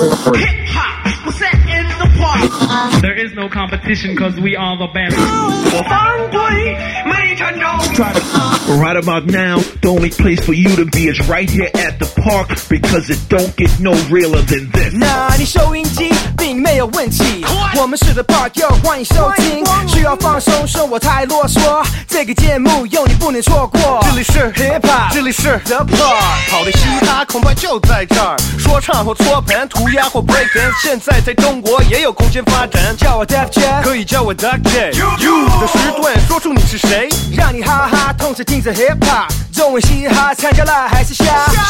[0.00, 3.02] Hip hop was set in the park.
[3.02, 5.16] There is no competition because we are the best.
[5.18, 8.80] 我犯规没成功。
[8.80, 12.06] Right about now, the only place for you to be is right here at the
[12.20, 14.92] park because it don't get no realer than this.
[14.94, 16.10] 那你收音机
[16.41, 17.45] 并没有问题，
[17.79, 19.63] 我们是 The Park，又欢迎收听。
[19.87, 23.99] 需要放松，说我太啰嗦，这个节目有你不能错过。
[24.01, 28.35] 这里是 Hip Hop，这里是 The Park，好的嘻哈恐怕就在这儿。
[28.57, 32.97] 说唱或搓盘，涂鸦或 break dance，现在在中国也有空间发展。
[32.97, 34.93] 叫我 Def Jam，可以叫我 Duck J。
[35.23, 37.07] You 的时段，说出你是谁。
[37.37, 41.23] 让你哈哈，同时听着 Hip Hop，中文嘻哈参加了还是瞎？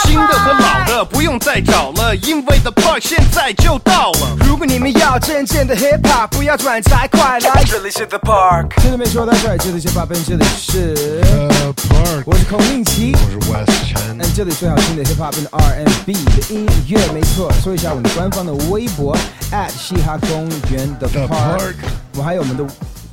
[0.06, 4.38] 新的和老的不用再找了，因为 The Park 现在就到了。
[4.48, 7.64] 如果你们要真正的 Hip Hop，不要转台，快来！
[7.66, 13.12] 这里是 The Park，真的没说到这儿，这里是八分，这里是呃，Park，我是孔令奇。
[13.14, 17.52] 我是 West 陈嗯，这里最好听的 hip hop 跟 R&B 的音乐，没错。
[17.64, 19.18] 说一下我们的官方的微博
[19.52, 21.76] at 嘻哈公园的 The Park，Park
[22.12, 22.64] 我们还有我们的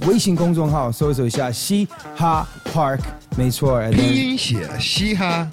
[0.06, 2.98] 微信公众号，搜索一下嘻哈 Park，
[3.38, 3.80] 没错。
[3.90, 5.48] 拼音写嘻哈，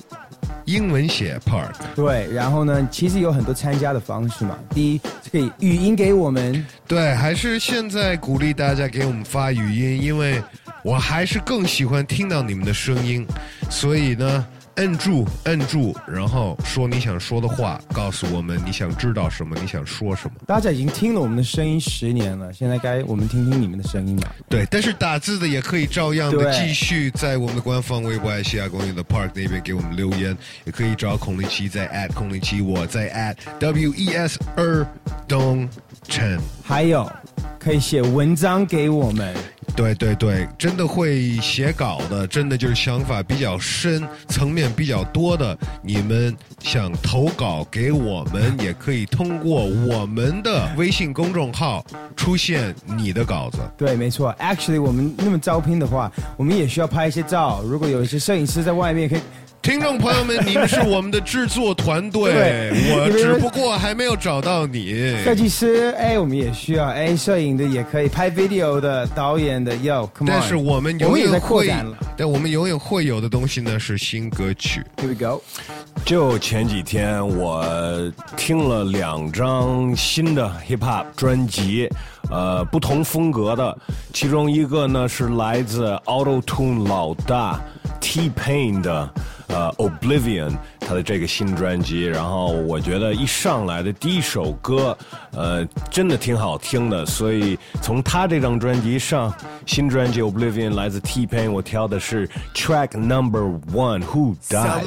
[0.66, 1.74] 英文写 Park。
[1.96, 4.58] 对，然后呢，其实有很多参加的方式嘛。
[4.72, 10.42] 第一，可以语音给我们，对，还是现在鼓励大家给我们发语音，因为
[10.84, 13.26] 我还是更喜欢听到你们的声音，
[13.70, 14.46] 所以呢。
[14.76, 20.36] 摁住，摁住，然后说你想说的话，告诉我们你想知道什么，你想说什么。
[20.46, 24.36] 大家已经听了我们的声音十年了，现在该我们听听你们的声音了。
[24.50, 34.86] 对，但是打字的也可以照样的继续在我们的官方微博爱西亚公园的 Park 那边给我们留言，也可以找孔令奇在 at 孔令奇，我在 at W E S 二
[35.28, 35.68] 东
[36.08, 36.40] 陈。
[36.64, 37.12] 还有，
[37.60, 39.34] 可以写文章给我们。
[39.76, 53.58] 对对对，真的会写稿的，真的就是想法比较深、层面比较多的，你们想投稿给我们，也可以通过我们的微信公众号出现你的稿子。
[53.76, 54.34] 对，没错。
[54.40, 57.62] Actually，我们那么招聘的话，我们也需要拍一些照。
[57.66, 59.20] 如果有一些摄影师在外面，可以
[59.66, 65.18] 听众朋友们，你们是我们的制作团队，我只不过还没有找到你。
[65.24, 70.32] 设计师，哎，我们也需要，哎，摄影的也可以，拍 video 的、导演的，Yo，come。
[70.32, 74.84] 但是我们永我们也在远会扩展了。，但我们永远会有的东西呢是新歌曲。
[74.98, 75.42] Here we go。
[76.06, 77.66] 就前几天我
[78.38, 81.90] 听了两张新的 hip hop 专辑，
[82.30, 83.76] 呃，不同风格的，
[84.14, 87.60] 其中一个呢是来自 Auto Tune 老大
[88.00, 89.10] T Pain 的。
[89.48, 94.98] 呃，Oblivion，他的这个新专辑，然后我觉得一上来的第一首歌，
[95.32, 99.34] 呃，真的挺好听的，所以从他这张专辑上，
[99.66, 103.42] 新专辑 Oblivion 来自 T Pain，我挑的是 Track Number
[103.72, 104.84] One，Who Died。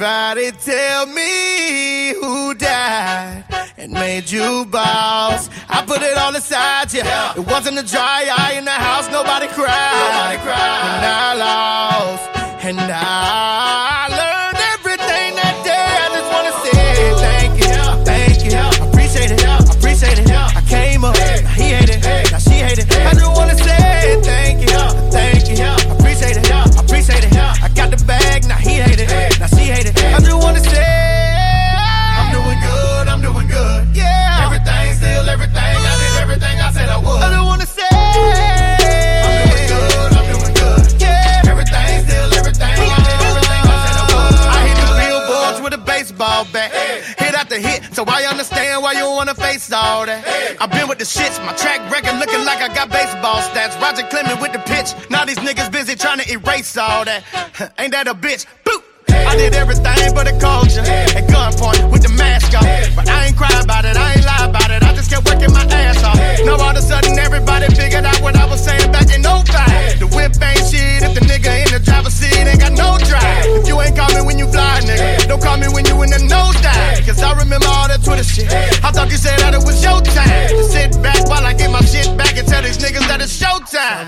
[0.00, 3.44] Somebody tell me who died
[3.76, 5.50] and made you boss.
[5.68, 7.34] I put it all aside, yeah.
[7.36, 9.92] It wasn't a dry eye in the house, nobody cried.
[9.92, 10.56] Nobody cried.
[10.96, 12.22] And I lost,
[12.62, 15.88] and I learned everything that day.
[15.96, 18.52] I just wanna say thank you, thank you.
[18.58, 20.30] I appreciate it, I appreciate it.
[20.30, 22.86] I came up, now he hate it, now she hate it.
[22.92, 24.78] I just wanna say thank you,
[25.10, 25.64] thank you.
[25.64, 27.32] I appreciate it, I appreciate it.
[27.36, 29.08] I got the bag, now he hate it,
[29.40, 29.96] now she hate it.
[30.04, 30.49] I just wanna
[48.00, 50.24] so I understand why you wanna face all that.
[50.58, 53.76] I've been with the shits, my track record looking like I got baseball stats.
[53.76, 54.88] Roger Clemens with the pitch.
[55.10, 57.24] Now these niggas busy trying to erase all that.
[57.78, 58.46] Ain't that a bitch?
[58.64, 58.82] Boop!
[59.10, 62.64] I did everything but a culture at gunpoint with the mask off.
[62.96, 64.82] But I ain't cry about it, I ain't lie about it.
[64.82, 66.16] I just kept working my ass off.
[66.46, 69.98] Now all of a sudden everybody figured out what I was saying back in 05.
[69.98, 73.44] The whip ain't shit if the nigga in the driver's seat ain't got no drive.
[73.58, 76.10] If you ain't call me when you fly, nigga, don't call me when you in
[76.10, 77.04] the nosedive.
[77.04, 78.52] Cause I remember all that Twitter shit.
[78.86, 80.48] I thought you said that it was your time.
[80.48, 83.34] To sit back while I get my shit back and tell these niggas that it's
[83.34, 84.06] showtime.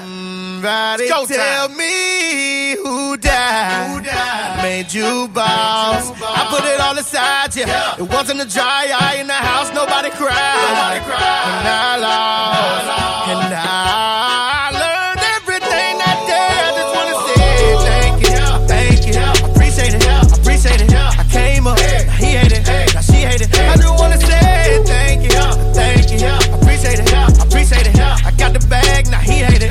[0.63, 6.13] Somebody tell me who died, who died, made you boss.
[6.23, 7.99] I put it all aside, yeah.
[7.99, 10.63] It wasn't a dry eye in the house, nobody cried.
[10.71, 11.47] Nobody cried.
[11.49, 12.89] And I lost,
[13.33, 16.53] and I learned everything that day.
[16.53, 17.47] I just wanna say
[17.89, 19.15] thank you, thank you.
[19.19, 20.93] I appreciate it, I appreciate it.
[20.93, 23.51] I came up, now he hate it, now she hate it.
[23.59, 25.31] I just wanna say thank you,
[25.73, 26.27] thank you.
[26.27, 27.99] I appreciate it, I appreciate it.
[27.99, 29.63] I got the bag, now he hate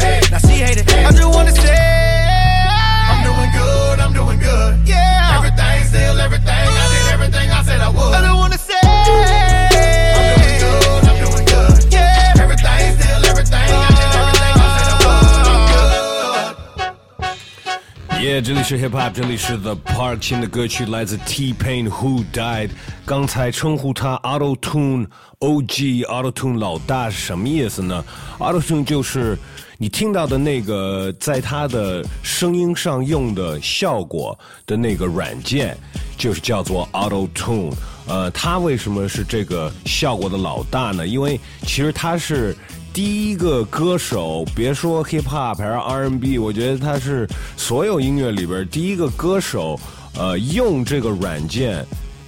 [18.32, 22.70] 耶，这里是 Hip Hop，这里是 The Park，新的歌曲来自 T Pain Who Died。
[23.06, 25.06] 刚才称呼他 Auto Tune
[25.40, 28.02] OG Auto Tune 老大是什么意思呢
[28.40, 29.38] ？Auto Tune 就是
[29.78, 35.76] 你听到的那个在他的声音上用的效果的那个软件，
[36.18, 37.74] 就是叫做 Auto Tune。
[38.08, 41.06] 呃，他为什么是这个效果的老大呢？
[41.06, 42.56] 因为其实他是。
[42.94, 49.80] 第一个歌手，别说 hip hop 还是 R N B，我觉得他是所有音乐里边第一个歌手，
[50.18, 51.86] 呃，用这个软件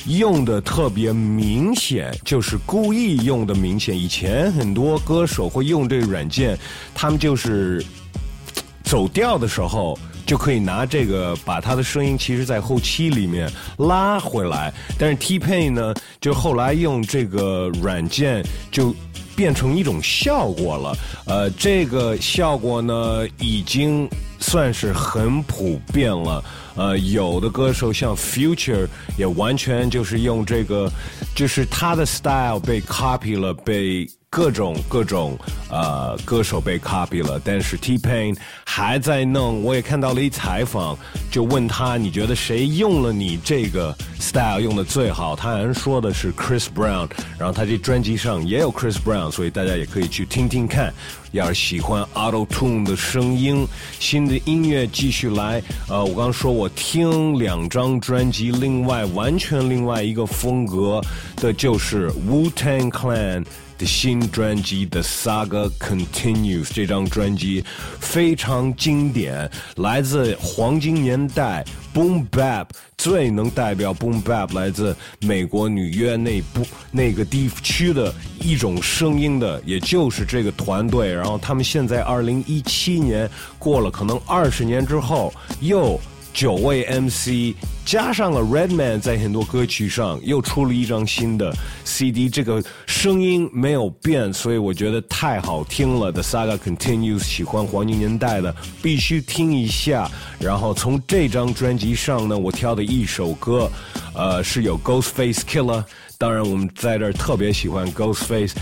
[0.07, 3.97] 用的特别明显，就是故意用的明显。
[3.97, 6.57] 以前很多歌手会用这个软件，
[6.95, 7.83] 他们就是
[8.85, 14.73] 走调的时候就可以拿这个把他的声音，其实在后期里面拉回来。
[14.97, 18.95] 但是 T Pain 呢，就后来用这个软件就。
[19.35, 24.09] 变成一种效果了，呃，这个效果呢，已经
[24.39, 26.43] 算是很普遍了。
[26.75, 28.87] 呃，有的歌手像 Future
[29.17, 30.91] 也完全就是用这个，
[31.35, 34.07] 就是他的 style 被 copy 了，被。
[34.33, 35.37] 各种各种
[35.69, 38.35] 呃歌手被 copy 了，但是 T Pain
[38.65, 39.61] 还在弄。
[39.61, 40.97] 我也看到了一采访，
[41.29, 45.35] 就问他你觉得谁用了你这个 style 用的最好？
[45.35, 47.07] 他好像说的是 Chris Brown，
[47.37, 50.91] 然后他这专辑上也有 Chris Brown，所以大家也可以去听听看。
[51.31, 53.67] 要是喜欢 Auto Tune 的声音，
[53.99, 55.61] 新的音乐继续来。
[55.87, 60.99] 呃，我刚说我听两张专辑，另外完全另外一个风格
[61.35, 63.45] 的就是 Wu Tang Clan。
[63.85, 67.63] 新专辑《The Saga Continues》这张专辑
[67.99, 81.13] 非常经典，来自黄金年代 Boom Bap 最能代表 Boom Bap 来自美国纽约那部那个地区的一种声音的，也就是这个团队。
[81.13, 85.99] 然后他们现在二零一七年过了可能二十年之后又。
[86.33, 96.11] 九位 MC 加上了 Redman，在很多歌曲上又出了一张新的 CD，这个声音没有变，所以我觉得太好听了。
[96.11, 100.09] The Saga Continues，喜欢黄金年代的必须听一下。
[100.39, 103.69] 然后从这张专辑上呢，我挑的一首歌，
[104.15, 105.83] 呃，是有 Ghostface Killer，
[106.17, 108.53] 当然我们在这儿特别喜欢 Ghostface，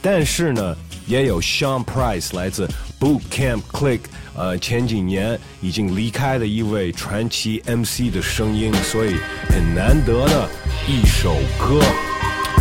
[0.00, 0.76] 但是呢，
[1.08, 2.68] 也有 Sean Price 来自
[3.00, 4.00] Boot Camp Click。
[4.36, 9.14] 呃，前几年已经离开的一位传奇 MC 的声音，所以
[9.48, 10.48] 很难得的
[10.86, 11.80] 一首歌，《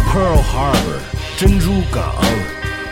[0.10, 1.00] Pearl Harbor》
[1.40, 2.16] 珍珠港，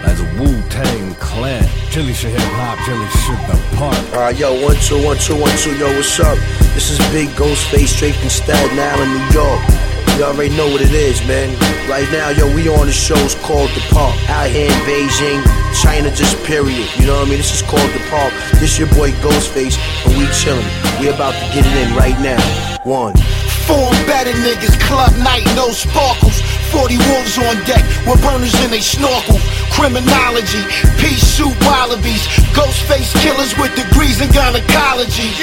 [0.04, 1.64] 来自 Wu Tang Clan。
[1.90, 3.96] 这里是 Hip Hop，这里是 The Park。
[4.14, 6.38] Alright, yo, one two one two one two, yo, what's up?
[6.74, 9.83] This is Big Ghostface straight from Staten Island, New York.
[10.14, 11.50] You already know what it is, man.
[11.90, 14.14] Right now, yo, we on the shows called The Park.
[14.30, 15.42] Out here in Beijing,
[15.82, 16.86] China, just period.
[17.02, 17.42] You know what I mean?
[17.42, 18.30] This is called The Park.
[18.62, 19.74] This your boy Ghostface,
[20.06, 20.62] and we chillin'.
[21.02, 22.38] We about to get it in right now.
[22.86, 23.18] One.
[23.66, 26.46] Four better niggas, club night, no sparkles.
[26.70, 29.42] 40 wolves on deck with burners in they snorkel.
[29.74, 30.62] Criminology,
[31.02, 32.22] peace suit wallabies.
[32.54, 35.34] Ghostface killers with degrees in gynecology.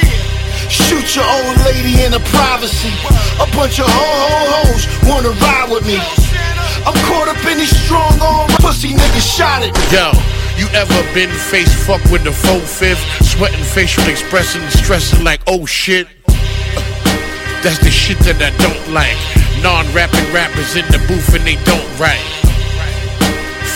[0.71, 2.95] Shoot your old lady in the privacy.
[3.43, 5.99] A bunch of ho-ho-hos wanna ride with me.
[6.87, 9.75] I'm caught up in these strong arm pussy niggas shot it.
[9.91, 10.15] Yo.
[10.57, 13.03] You ever been face fucked with the full fifth?
[13.25, 16.07] Sweating facial expression, stressing like, oh shit.
[17.63, 19.19] That's the shit that I don't like.
[19.63, 22.23] Non rapping rappers in the booth and they don't write.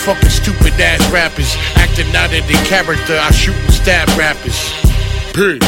[0.05, 3.17] Fucking stupid ass rappers acting out of their character.
[3.19, 4.71] I shoot and stab rappers.
[5.33, 5.61] Period.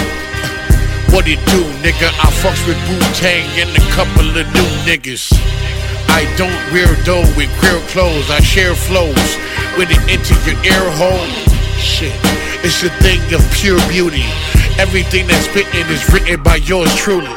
[1.11, 2.11] What it do, nigga?
[2.19, 5.31] I fucks with Wu Tang and a couple of new niggas.
[6.09, 8.29] I don't wear dough with queer clothes.
[8.29, 9.37] I share flows
[9.77, 11.27] with it into your ear hole.
[11.79, 12.13] Shit,
[12.63, 14.25] it's a thing of pure beauty.
[14.77, 17.33] Everything that's written is written by yours truly.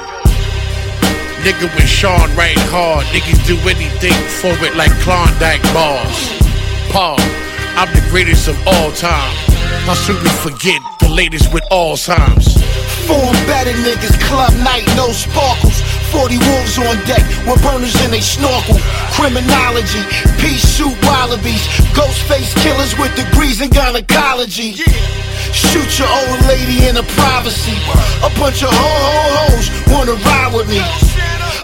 [1.46, 3.06] Nigga with Sean right hard.
[3.14, 6.28] Niggas do anything for it like Klondike bars.
[6.90, 7.16] Paul,
[7.76, 9.34] I'm the greatest of all time.
[9.86, 12.54] How soon we forget the latest with Alzheimer's?
[13.06, 15.80] Four better niggas, club night, no sparkles.
[16.12, 18.78] 40 wolves on deck with burners in they snorkel.
[19.14, 20.02] Criminology,
[20.42, 21.62] peace suit wallabies.
[21.94, 24.74] Ghostface killers with degrees in gynecology.
[25.52, 27.78] Shoot your old lady in the privacy.
[28.22, 31.09] A bunch of ho-ho-hos wanna ride with me.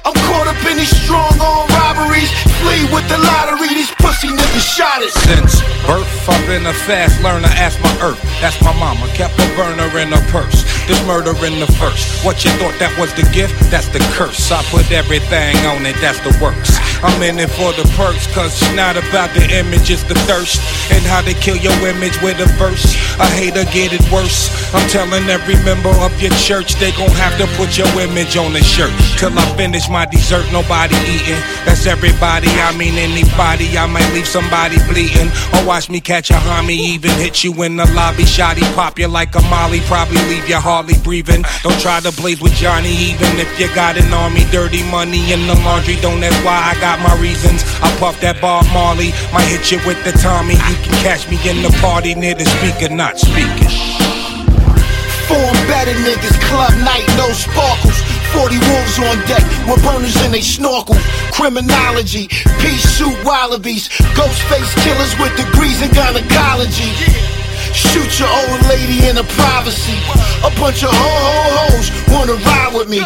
[0.04, 2.30] I'm caught up in these strong arm robberies.
[2.60, 5.12] Flee with the lottery, these pussy niggas shot it.
[5.24, 7.48] Since birth, I've been a fast learner.
[7.56, 8.20] Ask my earth.
[8.40, 9.06] That's my mama.
[9.14, 10.75] Kept a burner in her purse.
[10.86, 12.24] This murder in the first.
[12.24, 13.58] What you thought that was the gift?
[13.74, 14.52] That's the curse.
[14.54, 15.98] I put everything on it.
[15.98, 16.78] That's the works.
[17.02, 20.62] I'm in it for the perks, cause it's not about the image, it's the thirst.
[20.90, 22.96] And how they kill your image with a verse.
[23.20, 24.48] A hater get it worse.
[24.72, 28.54] I'm telling every member of your church they gon' have to put your image on
[28.54, 28.94] the shirt.
[29.18, 31.42] Till I finish my dessert, nobody eating.
[31.66, 33.76] That's everybody, I mean anybody.
[33.76, 35.28] I might leave somebody bleeding.
[35.52, 38.24] Or watch me catch a homie, even hit you in the lobby.
[38.24, 41.40] Shotty pop you like a molly, probably leave you hardly breathing.
[41.64, 44.44] Don't try to blaze with Johnny, even if you got an army.
[44.52, 47.64] Dirty money in the laundry, don't that's why I got my reasons.
[47.80, 50.52] I puff that Bob Marley, might hit you with the Tommy.
[50.52, 53.72] You can catch me in the party near the speaker, not speaking.
[55.24, 57.96] Four better niggas, club night, no sparkles.
[58.36, 61.00] 40 wolves on deck with burners in they snorkel.
[61.32, 62.28] Criminology,
[62.60, 66.92] pea soup wallabies, ghost face killers with degrees in gynecology.
[67.76, 70.00] Shoot your old lady in the privacy.
[70.40, 73.00] A bunch of ho ho hoes wanna ride with me.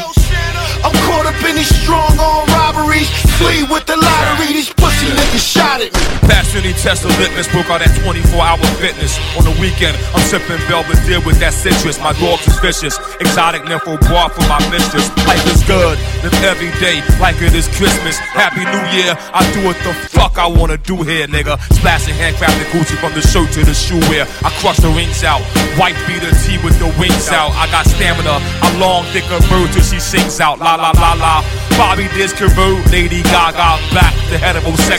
[0.86, 3.10] I'm caught up in these strong arm robberies.
[3.34, 4.72] Flee with the lottery, these
[5.12, 6.02] niggas shot at me.
[6.28, 9.18] Passionate test of litmus, broke out that 24 hour fitness.
[9.34, 11.98] On the weekend, I'm sipping Belvedere with that citrus.
[11.98, 12.98] My dogs is vicious.
[13.18, 15.10] Exotic nympho bar for my mistress.
[15.26, 18.18] Life is good, live every day like it is Christmas.
[18.18, 21.58] Happy New Year, I do what the fuck I wanna do here, nigga.
[21.74, 24.26] Splashing handcrafted Gucci from the shirt to the shoe wear.
[24.44, 25.42] I crush the rings out.
[25.78, 27.50] White beater tee with the wings out.
[27.58, 28.38] I got stamina.
[28.62, 30.58] I'm long, thick a bird till she sings out.
[30.58, 31.44] La la la la.
[31.78, 34.36] Bobby Discaroo, Lady Gaga, back to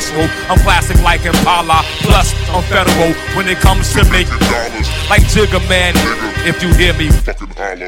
[0.01, 0.49] heterosexual.
[0.49, 1.81] I'm classic like Impala.
[2.01, 4.87] Plus, I'm federal when it comes to making dollars.
[5.09, 5.93] Like Jigga Man,
[6.45, 7.09] if you hear me.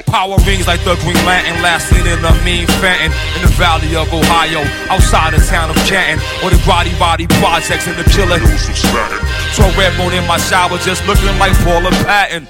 [0.05, 3.95] Power rings like the Green Lantern, last seen in the mean Fenton in the valley
[3.95, 8.37] of Ohio, outside the town of Canton, or the Roddy Roddy projects in the killer
[8.37, 9.19] hills of Staten.
[9.53, 12.47] So red bone in my shower, just looking like Paula Patton.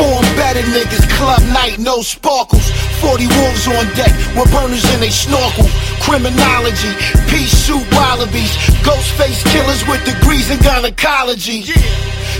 [0.00, 2.72] Four better niggas, club night, no sparkles.
[3.04, 5.68] 40 wolves on deck with burners in they snorkel.
[6.00, 6.96] Criminology,
[7.28, 11.68] pea soup wallabies, ghost face killers with degrees in gynecology.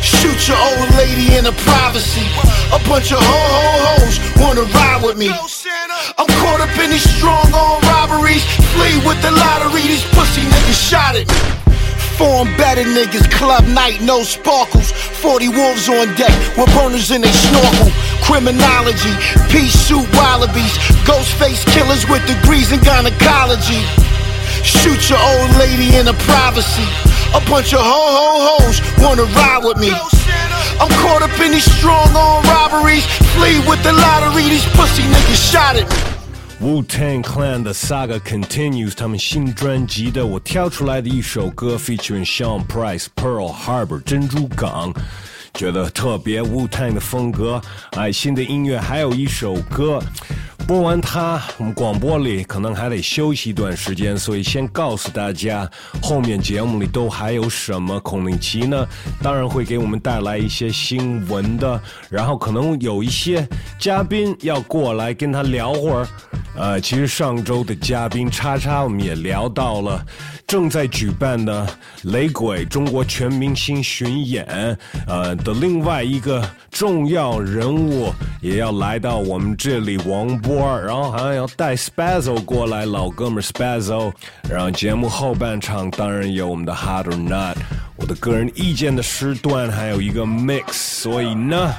[0.00, 2.24] Shoot your old lady in her privacy.
[2.72, 5.28] A bunch of ho ho hoes wanna ride with me.
[5.28, 8.40] I'm caught up in these strong arm robberies.
[8.72, 11.79] Flee with the lottery, these pussy niggas shot at me.
[12.20, 14.92] Form better niggas, club night, no sparkles.
[14.92, 17.88] 40 wolves on deck with burners in they snorkel.
[18.20, 19.16] Criminology,
[19.48, 20.76] peace soup wallabies,
[21.08, 23.80] ghost face killers with degrees in gynecology.
[24.60, 26.84] Shoot your old lady in her privacy.
[27.32, 29.88] A bunch of ho ho hoes wanna ride with me.
[30.76, 33.06] I'm caught up in these strong arm robberies.
[33.32, 36.09] Flee with the lottery, these pussy niggas shot at me.
[36.61, 44.93] Wu Tang Clan 的 saga continues，他们新专辑的我挑出来的一首歌，featuring Sean Price Pearl Harbor 珍珠港，
[45.54, 47.60] 觉得特别 Wu Tang 的风格。
[47.92, 50.00] 哎，新的音乐还有一首歌，
[50.66, 55.68] 播完它，我们广播里可能还得休息一段时间，所以先告诉大家，
[56.02, 57.98] 后面节目里都还有什么。
[58.00, 58.86] 孔令奇呢，
[59.22, 63.46] 当然会给我们带来一些新闻的，然后可能有一些
[63.78, 66.08] 嘉宾要过来跟他聊会儿。
[66.56, 70.04] 呃，其实上周的嘉宾叉叉我们也聊到了，
[70.48, 71.66] 正在举办的
[72.02, 74.44] 雷鬼中国全明星巡演，
[75.06, 84.12] 呃的另外一个重要人物也要来到我们这里，王波，然后好像要带 Spazzo 过来，老哥们 Spazzo，
[84.48, 87.56] 然后节目后半场当然有我们的 Hard or Not，
[87.96, 91.74] 我的个人意见的时段，还有一个 Mix，所以呢。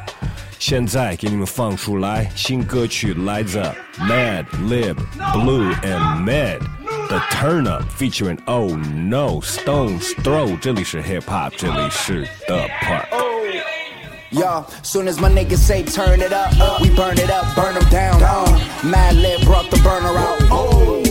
[0.60, 3.60] 现在给你们放出来新歌曲，来自
[3.98, 4.96] Mad Lib
[5.34, 6.60] Blue and Mad
[7.10, 13.31] 的 Turn Up featuring Oh No Stones Throw，这里是 Hip Hop，这里是 The Park。
[14.32, 18.22] Yo, soon as my niggas say turn it up, we burn it up, burn them down.
[18.24, 18.46] Uh,
[18.82, 20.38] Mad Lib brought the burner out.
[20.50, 21.04] Oh,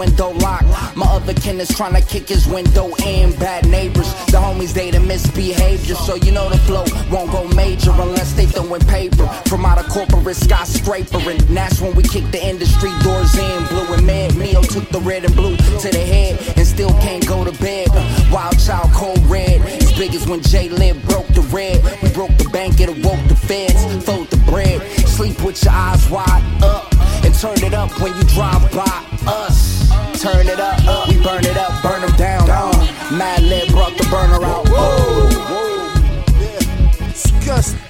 [0.00, 0.64] window locked.
[0.96, 3.32] My other kin is trying to kick his window in.
[3.38, 7.46] Bad neighbors, the homies they the misbehave just so you know the flow won't go
[7.48, 11.20] major unless they throwing paper from out of corporate skyscraper.
[11.30, 13.66] And that's when we kick the industry doors in.
[13.66, 17.26] Blue and mad, Mio took the red and blue to the head and still can't
[17.28, 17.88] go to bed.
[18.32, 21.76] Wild child, cold red, as big as when J Lib broke the red.
[22.02, 23.84] We broke the bank, it awoke the feds.
[24.06, 26.88] Fold the bread, sleep with your eyes wide up.
[27.22, 29.79] And turn it up when you drive by us.
[30.20, 31.08] Turn it up, up.
[31.08, 32.46] we burn it up, burn them down.
[32.46, 32.72] down.
[33.16, 34.68] Mad Lib brought the burner out.
[34.68, 37.08] Whoa, whoa.
[37.08, 37.80] Disgusting.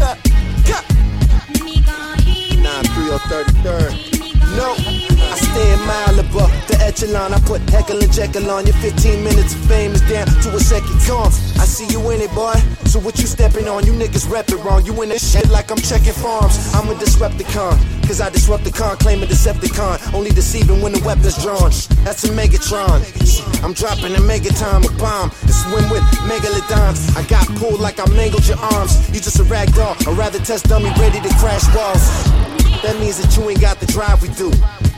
[0.00, 0.22] Uh, cut,
[0.64, 0.84] cut.
[2.62, 4.15] Nah, 3033rd.
[4.54, 7.34] No, I stay in Malibu, the echelon.
[7.34, 8.66] I put heckle and jekyll on.
[8.66, 11.32] Your 15 minutes of fame is down to a second come.
[11.58, 12.54] I see you in it, boy.
[12.86, 13.84] So what you stepping on?
[13.84, 14.86] You niggas rep it wrong.
[14.86, 16.56] You in this shit like I'm checking farms.
[16.74, 17.76] I'm a Disrupticon,
[18.06, 20.14] cause I disrupt the con, claim a Decepticon.
[20.14, 21.70] Only deceiving when the weapon's drawn.
[22.04, 23.02] That's a Megatron.
[23.64, 25.30] I'm dropping a megaton, a bomb.
[25.30, 27.16] To swim with megalodons.
[27.16, 29.08] I got pulled like I mangled your arms.
[29.10, 32.55] You just a rag doll, a rather test dummy ready to crash walls.
[32.82, 34.50] That means that you ain't got the drive we do.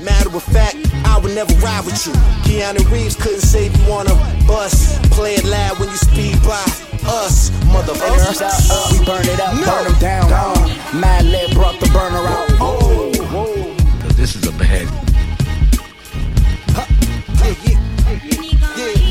[0.03, 2.13] Matter of fact, I would never ride with you.
[2.45, 4.15] Keanu Reeves couldn't save you on a
[4.47, 4.99] bus.
[5.11, 6.63] Play it loud when you speed by
[7.07, 8.41] us, motherfuckers.
[8.43, 9.67] Uh, we burn it up, no.
[9.67, 10.33] burn them down.
[10.33, 11.01] Uh, down.
[11.01, 12.49] Mad Lib brought the burner out.
[12.61, 13.75] Oh, whoa.
[14.15, 14.87] This is a bad.
[16.75, 16.87] Huh.
[17.45, 17.79] Yeah, yeah,
[18.77, 19.09] yeah.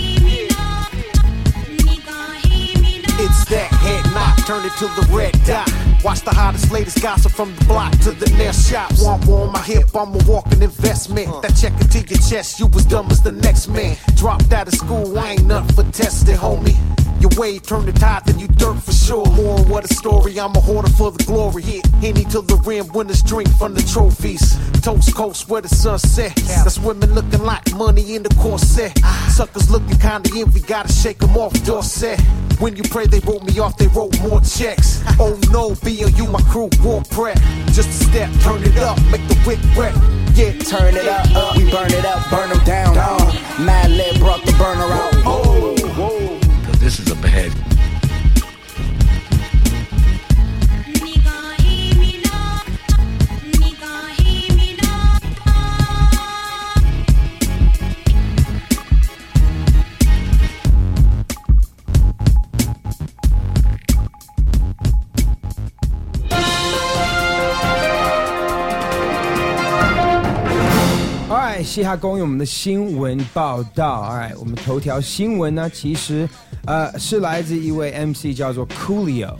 [3.20, 5.68] It's that head knock, turn it to the red dot.
[6.04, 8.92] Watch the hottest, latest gossip from the block to the next shop.
[9.26, 11.42] War on my hip, I'm a walking investment.
[11.42, 13.98] That check into your chest, you was dumb as the next man.
[14.16, 16.78] Dropped out of school, I ain't nothing for testing, homie.
[17.20, 19.26] Your way turn the tide, then you dirt for sure.
[19.32, 21.64] More what a story, I'm a hoarder for the glory.
[21.64, 24.56] Hit Henny to the rim, winners drink from the trophies.
[24.82, 26.36] Toast coast where the sun set.
[26.36, 28.94] That's women looking like money in the corset.
[29.04, 29.34] Ah.
[29.36, 32.20] Suckers looking kinda envy, gotta shake them off, Dorset.
[32.60, 35.04] When you pray, they wrote me off, they wrote more checks.
[35.20, 37.38] Oh no, you, my crew, war prep.
[37.68, 39.96] Just a step, turn it up, make the wick wet.
[40.36, 42.94] Yeah, turn it up, up, we burn it up, burn them down.
[42.94, 43.18] down.
[43.66, 45.14] Mad Lib brought the burner out.
[45.26, 46.40] Oh, whoa.
[46.78, 47.16] This is a
[71.64, 76.28] 嘻哈公寓我们的新闻报道，哎，我们头条新闻呢，其实
[76.66, 79.36] 呃是来自一位 MC 叫做 Coolio。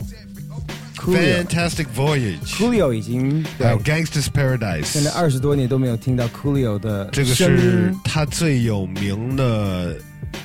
[0.96, 2.44] Fantastic Voyage。
[2.44, 9.96] Coolio 已经还有 Gangsters Paradise，现在二十多年都没有听到 Coolio 的这个是他最有名的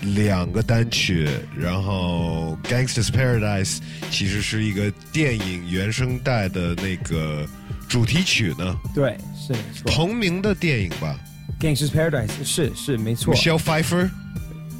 [0.01, 1.27] 两个单曲。
[1.57, 3.79] 然后 Gangsters Paradise
[4.11, 7.45] 其实是一个电影原声带的那个
[7.89, 8.79] 主题曲呢。
[8.93, 9.53] 对，是
[9.85, 11.19] 同名的电影吧。
[11.63, 13.33] Gangster's Paradise 是是没错。
[13.33, 14.09] Michelle Pfeiffer。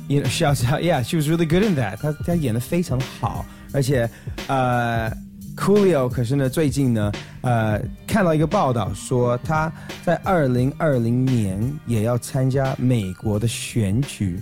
[0.09, 1.95] You know, she was, yeah, she was really good in that.
[1.95, 4.09] 她她演的非常好，而且
[4.47, 5.09] 呃
[5.55, 9.71] ，Coolio 可是呢，最近呢，呃，看到一个报道说他
[10.03, 14.37] 在二零二零年也要参加美国的选举，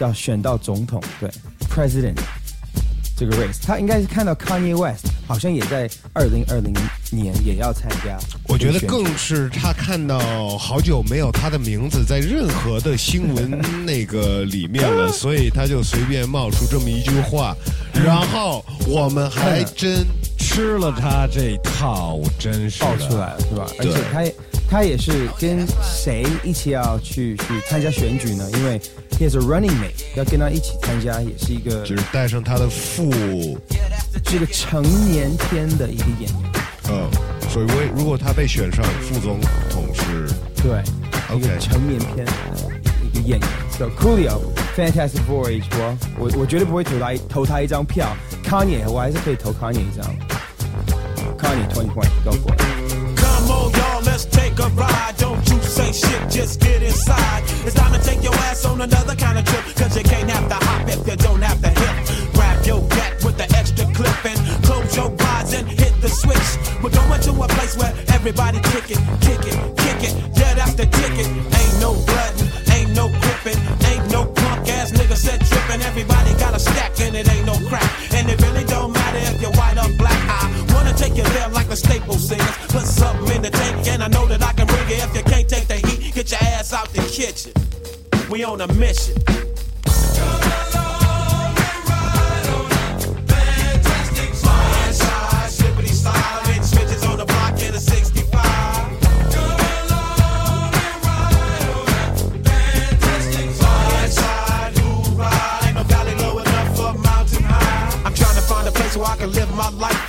[0.00, 1.30] 要选到总统，对
[1.70, 2.18] ，President。
[3.16, 6.74] 这个 race，他应该是看到 Kanye West 好像也在二零二零
[7.12, 8.18] 年也要参加。
[8.54, 13.50] 我觉得更是他看到好久没有他的名字在任何的新闻
[13.84, 17.52] 那个里面了， 所以他就随便冒出这么一句话，
[17.92, 20.06] 然后我们还真
[20.38, 23.66] 吃了他这套，真是爆出来了，是吧？
[23.80, 24.22] 而且他
[24.70, 28.48] 他也是跟谁一起要去去参加选举呢？
[28.54, 28.80] 因为
[29.18, 33.10] he has a running mate，要跟他一起参加，也是一个就是带上他的父，
[34.28, 36.52] 是一个成年片的一个演员。
[36.90, 37.10] 嗯，
[37.54, 39.40] 所以为如果他被选上副总
[39.70, 40.28] 统是，
[40.60, 40.82] 对，
[41.36, 42.32] 一个成年片的
[43.00, 43.48] 一个演员。
[43.78, 44.40] So Coolio
[44.76, 48.08] Fantastic Voyage，我我我绝对不会投他投他一张票。
[48.44, 50.04] Kanye，我还是可以投 Kanye 一张。
[51.38, 52.60] Kanye twenty twenty，go for it。
[53.14, 55.14] Come on, y'all, let's take a ride.
[55.18, 57.44] Don't you say shit, just get inside.
[57.64, 59.62] It's time to take your ass on another kind of trip.
[59.76, 62.34] Cause you can't have to hop if you don't have to hip.
[62.34, 64.40] Grab your gat with the extra clip and
[66.04, 66.50] the switch.
[66.84, 70.12] We're going to a place where everybody kick it, kick it, kick it.
[70.36, 71.24] Yeah, that's the ticket.
[71.24, 73.56] Ain't no bloodin', ain't no gripping,
[73.88, 75.80] ain't no punk ass nigga said trippin'.
[75.80, 77.88] Everybody got a stack and it ain't no crack.
[78.12, 80.20] And it really don't matter if you're white or black.
[80.28, 82.56] I wanna take you there like the staple singers.
[82.68, 85.00] Put something in the tank, and I know that I can bring it.
[85.00, 87.52] If you can't take the heat, get your ass out the kitchen.
[88.30, 89.16] We on a mission.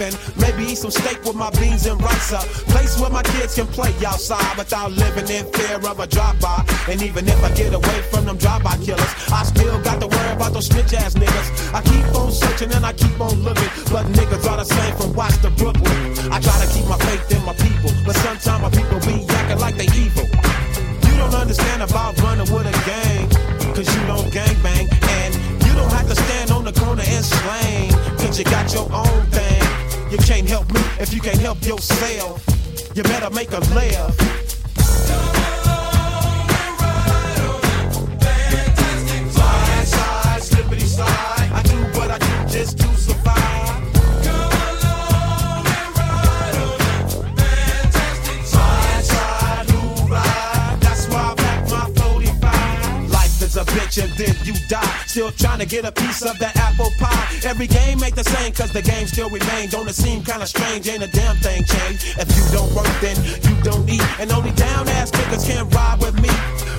[0.01, 2.31] And maybe eat some steak with my beans and rice.
[2.31, 2.39] A
[2.71, 6.65] place where my kids can play outside without living in fear of a drive-by.
[6.89, 10.34] And even if I get away from them drive-by killers, I still got to worry
[10.34, 11.73] about those snitch ass niggas.
[11.73, 15.13] I keep on searching and I keep on looking, but niggas are the same from
[15.13, 15.97] Watts to Brooklyn.
[16.31, 19.60] I try to keep my faith in my people, but sometimes my people be acting
[19.60, 20.27] like they evil.
[21.08, 23.29] You don't understand about running with a gang,
[23.73, 24.88] cause you don't gang bang.
[24.91, 28.91] And you don't have to stand on the corner and slang, cause you got your
[28.91, 29.64] own thing.
[30.15, 32.41] You can't help me if you can't help yourself.
[32.95, 34.15] You better make a laugh.
[41.51, 43.84] I do what I do just to survive.
[53.75, 54.95] Bitch and then you die.
[55.05, 57.27] Still trying to get a piece of that apple pie.
[57.43, 59.69] Every game ain't the same cause the game still remain.
[59.69, 60.88] Don't it seem kinda strange?
[60.88, 62.15] Ain't a damn thing changed.
[62.17, 64.05] If you don't work, then you don't eat.
[64.19, 66.31] And only down ass niggas can ride with me.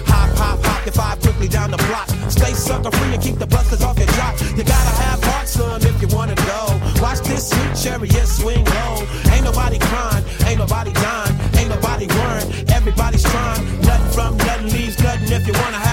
[0.09, 2.09] Hop, hop, hop, if I quickly down the block.
[2.31, 4.35] Stay sucker free and keep the busters off your drop.
[4.57, 6.61] You gotta have heart, son, if you wanna go.
[7.03, 9.05] Watch this sweet chariot swing low.
[9.33, 12.51] Ain't nobody crying, ain't nobody dying, ain't nobody worrying.
[12.71, 13.63] Everybody's trying.
[13.83, 15.31] Nothing from nothing leaves nothing.
[15.33, 15.86] If you wanna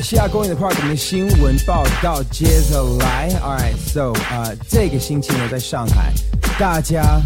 [0.00, 3.28] 西雅公园的 Park，的新闻报道接着来。
[3.42, 6.12] All right，so 啊、这个星期呢，在上海，
[6.58, 7.20] 大家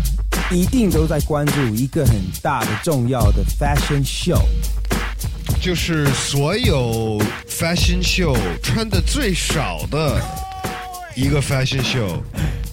[0.50, 4.42] 一定都在关注一个很大的、重要的 Fashion Show。
[5.61, 10.20] 就是所有 fashion show 穿的最少的
[11.14, 12.20] 一个 fashion show，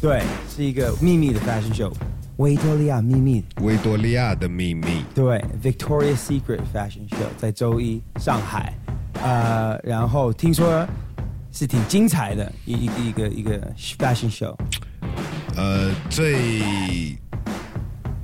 [0.01, 0.23] 对，
[0.55, 1.91] 是一个秘密的 Fashion Show，
[2.37, 3.43] 维多利亚秘密。
[3.61, 5.03] 维多利亚的秘密。
[5.13, 8.73] 对，Victoria's Secret Fashion Show 在周一上海，
[9.23, 10.85] 呃，然后听说
[11.51, 13.59] 是挺精彩的一一个一个一个
[13.97, 14.55] Fashion Show。
[15.55, 17.17] 呃，最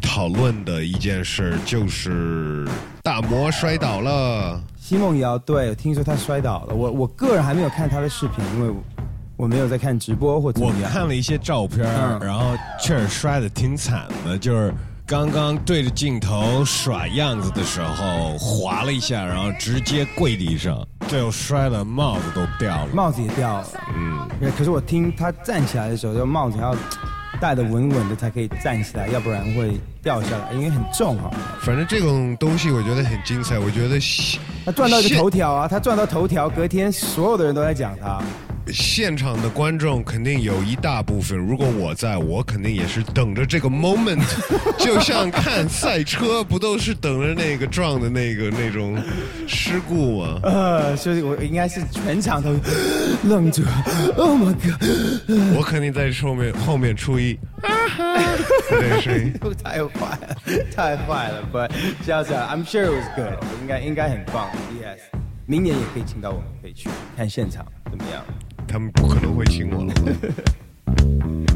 [0.02, 2.68] 讨论的一件事就是
[3.04, 4.62] 大魔摔倒了。
[4.78, 6.74] 奚梦瑶，对，听说他摔倒了。
[6.76, 8.74] 我我个人还没有看他的视频，因为
[9.36, 10.92] 我没有在看直播或怎我么样。
[10.92, 14.74] 看了一些照片，嗯然后确实摔得挺惨的，就是
[15.08, 22.90] 刚刚对着镜头耍样子的时候滑了一下，然后直接跪地上，最后摔的帽子都掉了。
[22.92, 23.68] 帽子也掉了。
[23.96, 26.76] 嗯，可是我听他站起来的时候，就帽子要
[27.40, 31.30] 戴的稳稳的才可以站起来，要不然会掉下来，因为很重啊。
[31.62, 34.00] 反正这种东西我觉得很精彩，我觉得
[34.66, 38.20] 他赚到一个头条啊，他赚到头条，隔天所有的人都在讲他。
[38.74, 44.24] 现场的观众肯定有一大部分，如果我在，我肯定也是等着这个 moment，
[44.78, 48.98] 就像看赛车，不都是等着那个撞的那个那种
[49.48, 50.40] 事故吗？
[50.44, 52.50] 呃，所以我应该是全场都
[53.30, 53.62] 愣住。
[54.18, 54.82] Oh my god！
[55.56, 57.38] 我肯定在后面后面出一
[58.70, 59.34] 对声音。
[59.64, 60.38] 太坏了，
[60.76, 61.44] 太坏了。
[61.54, 61.72] But
[62.04, 64.50] 笑笑，I'm sure it was good，应该应该很棒。
[64.82, 65.00] Yes，
[65.46, 68.24] 明年也可以请到我们，可以去看现场，怎么样？
[68.68, 69.94] 他们不可能会请我了。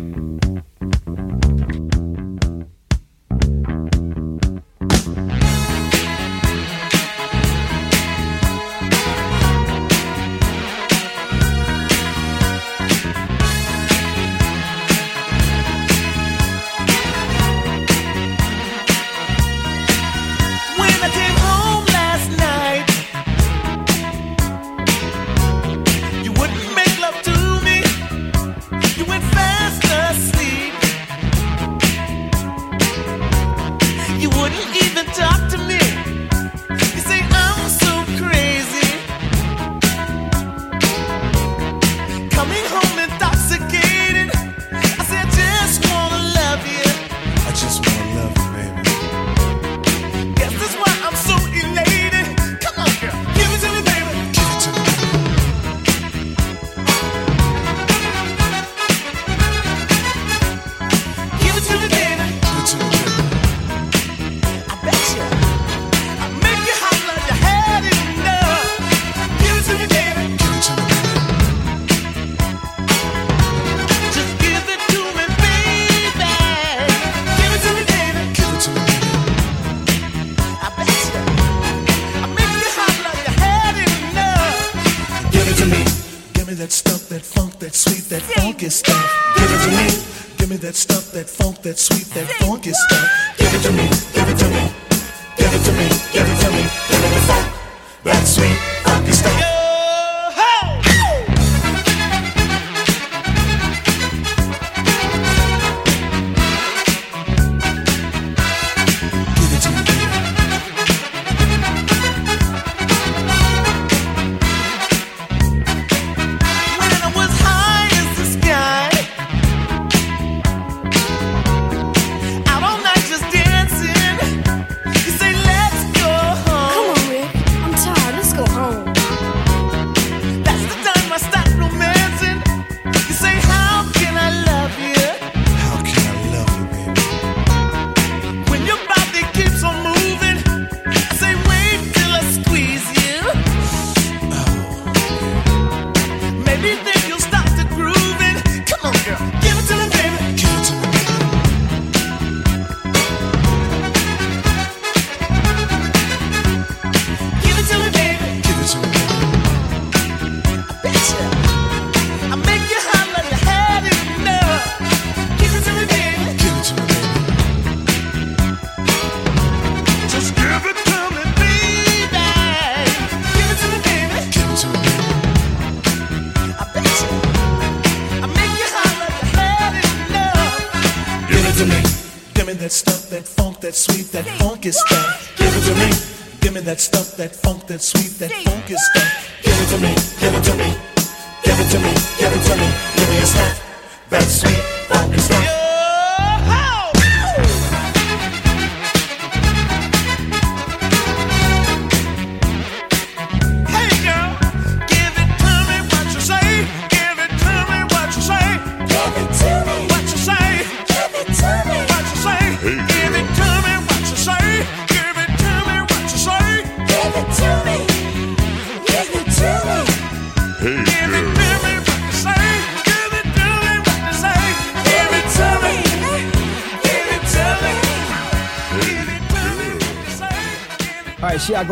[184.11, 185.37] funk, that sweet, that funky stuff.
[185.37, 186.39] Give it to me.
[186.41, 188.58] Give me that stuff, that funk, that sweet, that funky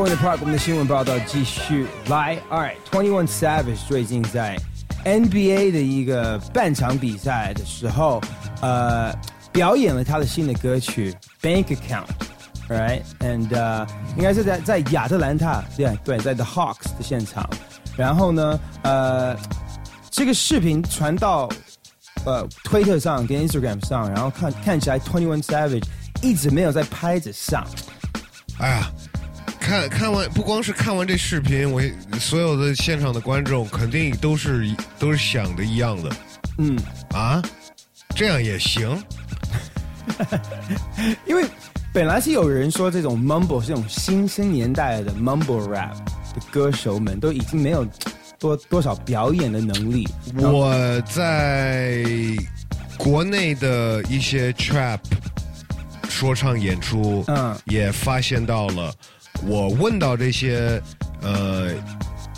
[0.07, 2.37] All right，西雅公园的 Park，我们的新闻报道继续来。
[2.49, 4.57] All right，Twenty One Savage 最近在
[5.03, 8.21] NBA 的一个半场比赛的时候，
[8.61, 9.13] 呃，
[9.51, 11.13] 表演了他的新的歌曲
[11.45, 12.05] 《Bank Account》
[12.69, 17.49] ，right？And、uh, 应该是在在亚特兰大，对对，在 The Hawks 的现场。
[17.97, 19.35] 然后呢，呃，
[20.09, 21.49] 这个视频传到
[22.23, 25.83] 呃推特上跟 Instagram 上，然后看看起来 Twenty One Savage
[26.21, 27.65] 一直没有在拍子上。
[28.59, 28.91] 哎呀，
[29.67, 31.81] 看看完不光是看完这视频，我
[32.17, 36.09] 所有的现场的观众肯定都是都是想的一样的。
[36.57, 36.79] 嗯
[37.13, 37.43] 啊，
[38.15, 38.97] 这样也行。
[41.27, 41.45] 因为
[41.91, 45.97] 本来是有人说这种 mumble 是这种新生年代的 mumble rap
[46.33, 47.85] 的歌手们都已经没有
[48.39, 50.07] 多多少表演的能力。
[50.37, 52.05] 我在
[52.97, 54.99] 国内的一些 trap
[56.07, 58.93] 说唱演出，嗯也发现到了。
[59.45, 60.81] 我问到这些，
[61.21, 61.71] 呃，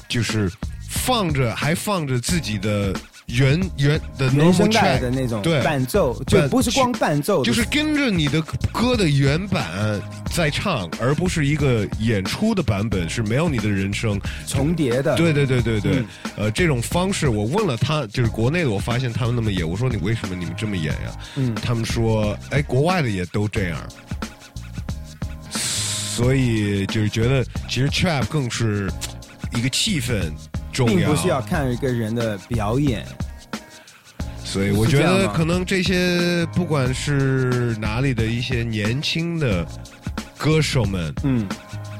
[0.07, 0.51] 就是
[0.89, 2.93] 放着还放着自己的
[3.27, 8.41] 原原的原 normal 声带 track 的那种对伴奏，就不是光伴奏，就是跟着你的
[8.73, 10.01] 歌的原版
[10.33, 15.15] 在唱，而不是一个演出的版本，是没有你的人声重叠的。
[15.15, 16.05] 对对对对对，嗯
[16.37, 21.17] 呃，这种方式我问了他，就是国内的，我发现他们那么演，我说你为什么你们这么演呀？
[21.35, 23.79] 嗯他们说，哎，国外的也都这样，
[26.19, 28.91] 所以就是觉得其实 trap 更是
[29.55, 30.29] 一个气氛
[30.69, 33.05] 重要，并不需要看一个人的表演。
[34.43, 39.65] 所以我觉得可能这些不管是哪里的一些年轻的
[40.37, 41.47] 歌手们，嗯，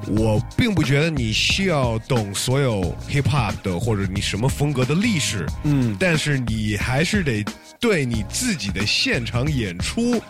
[0.08, 7.42] 我并不觉得你需要懂所有 hip hop 的或者你什么风格的历史，嗯，但是你还是得
[7.80, 10.22] 对你自己的现场演出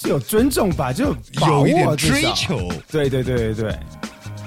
[0.00, 1.12] 是有尊重吧，就
[1.48, 2.70] 有一点追求。
[2.88, 3.78] 对对对对对，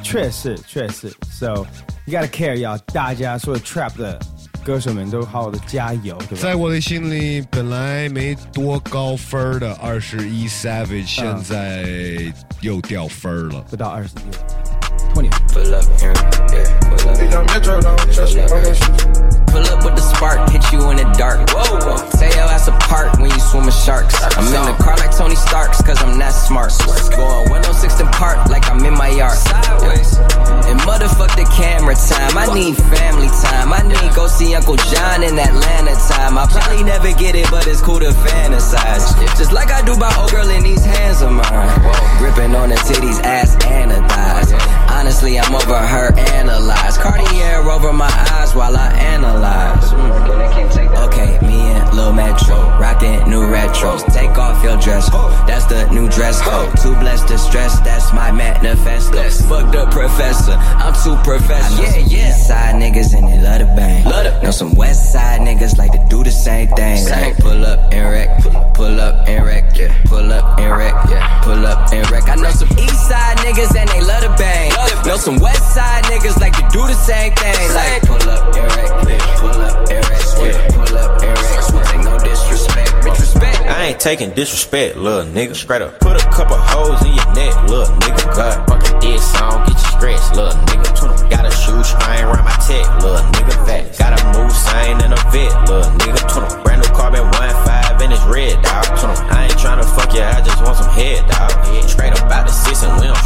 [0.01, 1.11] 确实确实。
[1.29, 1.65] So
[2.05, 4.17] you gotta care，要大家所有 trap 的
[4.63, 6.41] 歌手们都好好的加油，对吧？
[6.41, 14.90] 在我的心里，本来没多高分的二十一 Savage，现在又掉分了，不到二十一。
[15.13, 15.29] Twenty.
[15.51, 16.13] Pull up, yeah,
[16.53, 17.17] yeah, pull up.
[17.17, 19.11] Pull up.
[19.51, 21.49] Pull up with the spark, hit you in the dark.
[21.51, 21.97] Whoa, whoa.
[22.15, 24.15] say your ass us apart when you swim with sharks.
[24.37, 26.71] I'm in the car like Tony Starks, cause I'm that smart.
[27.11, 29.35] Going 106 and park like I'm in my yard.
[29.35, 30.17] Sideways.
[30.71, 32.37] And motherfuck the camera time.
[32.37, 33.73] I need family time.
[33.73, 36.37] I need go see Uncle John in Atlanta time.
[36.37, 39.11] I probably never get it, but it's cool to fantasize.
[39.37, 41.69] Just like I do by old girl in these hands of mine.
[42.19, 44.90] Gripping on the titties, ass and the thighs.
[44.91, 46.97] Honestly, I'm over her analyze.
[46.97, 49.91] Cartier over my eyes while I analyze.
[49.91, 50.21] Mm.
[51.07, 54.01] Okay, me and Lil Metro, rocking new retros.
[54.13, 55.09] Take off your dress,
[55.47, 56.77] that's the new dress code.
[56.77, 59.29] Too blessed to stress, that's my manifesto.
[59.49, 61.83] Fuck the professor, I'm too professional.
[61.83, 62.31] Yeah, yeah.
[62.33, 64.03] Side niggas and they love to bang.
[64.43, 67.03] Know some west side niggas like to do the same thing.
[67.09, 68.29] Like pull up and wreck,
[68.73, 69.93] pull up and wreck, yeah.
[70.05, 71.41] Pull up and wreck, yeah.
[71.43, 72.29] Pull up and wreck.
[72.29, 74.71] I know some east side niggas and they love to bang.
[75.05, 77.57] Know some west side niggas like to do the same thing.
[77.73, 79.39] Like pull up yeah.
[79.41, 80.01] Pull up yeah.
[80.71, 81.85] Pull up wreck.
[81.89, 83.57] Take no disrespect, disrespect.
[83.65, 85.55] I ain't taking disrespect, little nigga.
[85.55, 85.99] Straight up.
[85.99, 88.35] Put a couple holes in your neck, little nigga.
[88.35, 91.29] God, fucking this song, get you scratched, little nigga.
[91.29, 93.57] Got a shoe string around my tech, little nigga.
[93.65, 93.97] Fat.
[93.97, 96.63] Got a move sign and a vet, little nigga.
[96.63, 98.85] Brand new carbon one five and it's red, dog.
[99.33, 101.51] I ain't tryna fuck you, I just want some head, dog.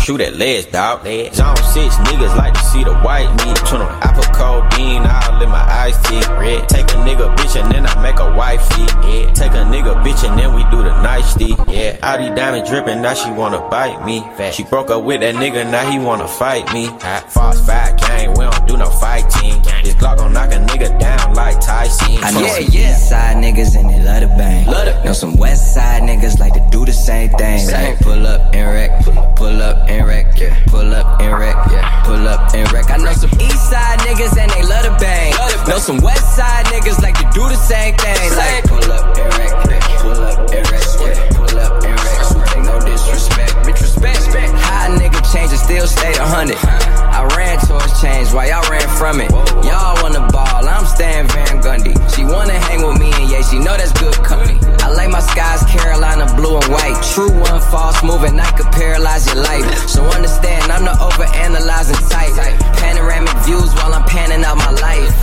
[0.06, 1.04] Shoot at legs, dog.
[1.34, 3.58] Zone six niggas like to see the white meat.
[3.66, 6.22] Turn I put codeine all let my eyes tea.
[6.38, 6.70] Red.
[6.70, 8.86] Take a nigga bitch and then I make a wifey.
[9.08, 9.32] Yeah.
[9.34, 11.56] Take a nigga bitch and then we do the nicety.
[11.68, 11.98] Yeah.
[12.04, 14.24] All these dripping, now she wanna bite me.
[14.52, 16.88] She broke up with that nigga, now he wanna fight me.
[17.30, 19.62] False fight gang, we don't do no fighting.
[19.84, 22.18] This Glock gon' knock a nigga down like Tyson.
[22.24, 24.66] I know some east side niggas and they love to bang.
[25.06, 27.68] Know some west side niggas like to do the same thing.
[27.72, 28.92] Like pull up and wreck,
[29.36, 30.64] pull up and wreck, yeah.
[30.68, 32.04] Pull up and wreck, yeah.
[32.06, 32.90] Pull up and wreck.
[32.90, 35.34] I know some east side niggas and they love to bang.
[35.68, 38.32] Know some west side niggas like to do the same thing.
[38.36, 40.02] Like pull up and wreck, yeah.
[40.02, 41.30] Pull up and wreck, yeah.
[41.32, 41.95] Pull up and wreck.
[42.76, 44.20] No disrespect, bitch respect.
[44.60, 46.60] High nigga change and still stay a hundred.
[46.60, 49.32] I ran towards change while y'all ran from it.
[49.64, 51.96] Y'all wanna ball, I'm Stan Van Gundy.
[52.12, 54.60] She wanna hang with me and yeah, she know that's good company.
[54.84, 57.00] I like my skies Carolina blue and white.
[57.16, 59.64] True one false move and I could paralyze your life.
[59.88, 62.36] So understand, I'm the over analyzing type.
[62.84, 65.16] Panoramic views while I'm panning out my life.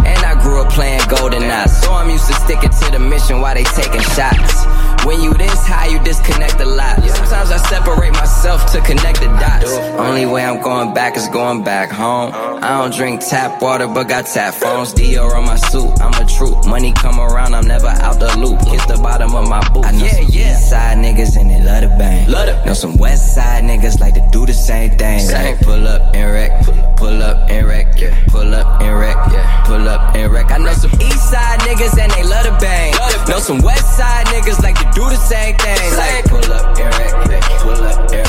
[0.00, 1.76] And I grew up playing golden eyes.
[1.82, 4.64] So I'm used to sticking to the mission while they taking shots.
[5.06, 7.02] When you this high, you disconnect a lot.
[7.08, 9.72] Sometimes I separate myself to connect the dots.
[9.98, 12.32] Only way I'm going back is going back home.
[12.34, 14.92] I don't drink tap water, but got tap phones.
[14.94, 16.66] Dior on my suit, I'm a troop.
[16.66, 18.60] Money come around, I'm never out the loop.
[18.68, 19.84] Hit the bottom of my boot.
[19.86, 22.30] I know some east side niggas and they love to bang.
[22.66, 25.26] Know some west side niggas like to do the same thing.
[25.32, 28.24] Like pull up and wreck, pull up and wreck, yeah.
[28.28, 29.62] Pull up and wreck, yeah.
[29.64, 30.50] Pull up and wreck.
[30.50, 32.92] I know some east side niggas and they love to bang.
[33.28, 35.96] Know some west side niggas like to do the same thing.
[35.96, 37.42] Like pull up wreck.
[37.60, 38.24] Pull up wreck.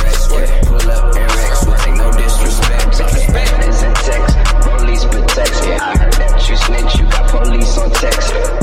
[0.65, 1.29] Pull up wreck.
[1.83, 2.85] Take no disrespect.
[2.91, 4.37] Disrespect is in text.
[4.63, 5.69] Police protection.
[5.69, 6.95] Yeah, I heard that you snitch.
[6.97, 8.58] You got police on text.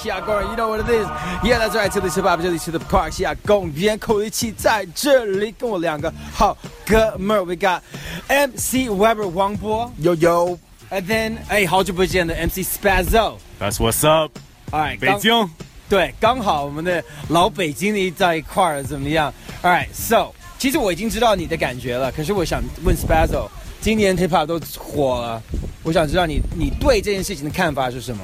[0.00, 1.06] 西雅公园，you know what it is?
[1.44, 1.90] Yeah, that's right.
[1.90, 7.80] 这里是爸爸，这里是 The Park 西雅公园，口一起在这里跟我两个好哥们儿，We got
[8.26, 13.34] MC Weber 王波，Yo Yo，and then 哎，好久不见的 MC Spazzo。
[13.60, 14.32] That's what's up.
[14.70, 15.50] Alright，北京。
[15.90, 19.30] 对，刚好我们的老北京的在一块儿，怎么样
[19.62, 23.50] ？All right, so 其实我已经知道你的感觉了，可是我想问 Spazzo，
[23.82, 25.42] 今年 hip hop 都火了，
[25.82, 28.22] 我想知道你你对这件事情的看法是什么？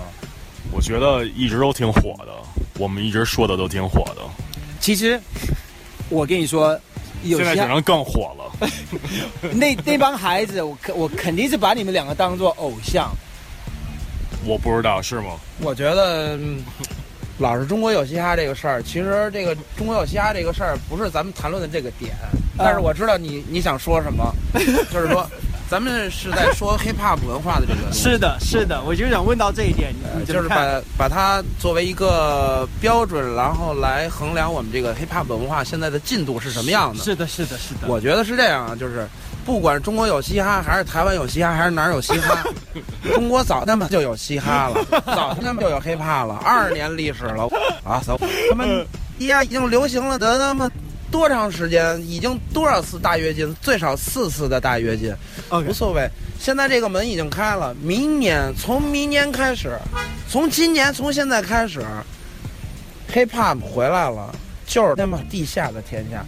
[0.72, 2.32] 我觉得一直都挺火的，
[2.78, 4.22] 我们一直说的都挺火的。
[4.80, 5.20] 其实
[6.08, 6.78] 我跟你说，
[7.24, 8.68] 有些现在可能更火了。
[9.52, 13.10] 那那帮孩子，我肯我肯定是把你们两个当做偶像。
[14.44, 15.32] 我不知道是吗？
[15.60, 16.62] 我觉得，嗯
[17.38, 22.14] 老是中国有嘻哈这个事儿，其实这个中国有嘻哈这个事儿不是咱们谈论的这个点，
[22.56, 24.32] 但是我知道你你想说什么，
[24.90, 25.28] 就是说，
[25.68, 27.92] 咱们是在说 hip hop 文化的这个。
[27.92, 37.02] 是的，是的，我就想问到这一点，你就是把把它作为一个标准，然后来衡量我们这个 hip hop 文化现在的进度是什么样的。
[37.02, 37.88] 是的，是的，是的。
[37.88, 39.08] 我觉得是这样啊，就是
[39.44, 42.44] 不管中国有嘻哈，还是台湾有嘻哈，还是哪儿有嘻哈，
[43.14, 47.48] 中国早他妈就有嘻哈了， 早他妈就有 hip hop 了，二十年历史了
[47.84, 48.00] 啊！
[48.06, 48.18] 走，
[48.50, 48.86] 他们
[49.18, 50.70] 呀已经流行了得他妈
[51.10, 52.00] 多长时间？
[52.06, 53.54] 已经多少次大跃进？
[53.60, 55.14] 最少四次的大跃进，
[55.50, 56.08] 无所谓。
[56.38, 59.78] 现在这个门已经开了，明年从明年开始，
[60.28, 61.84] 从今年从现在开始
[63.12, 64.34] ，hip hop 回来了，
[64.66, 66.24] 就是他妈地下的天下，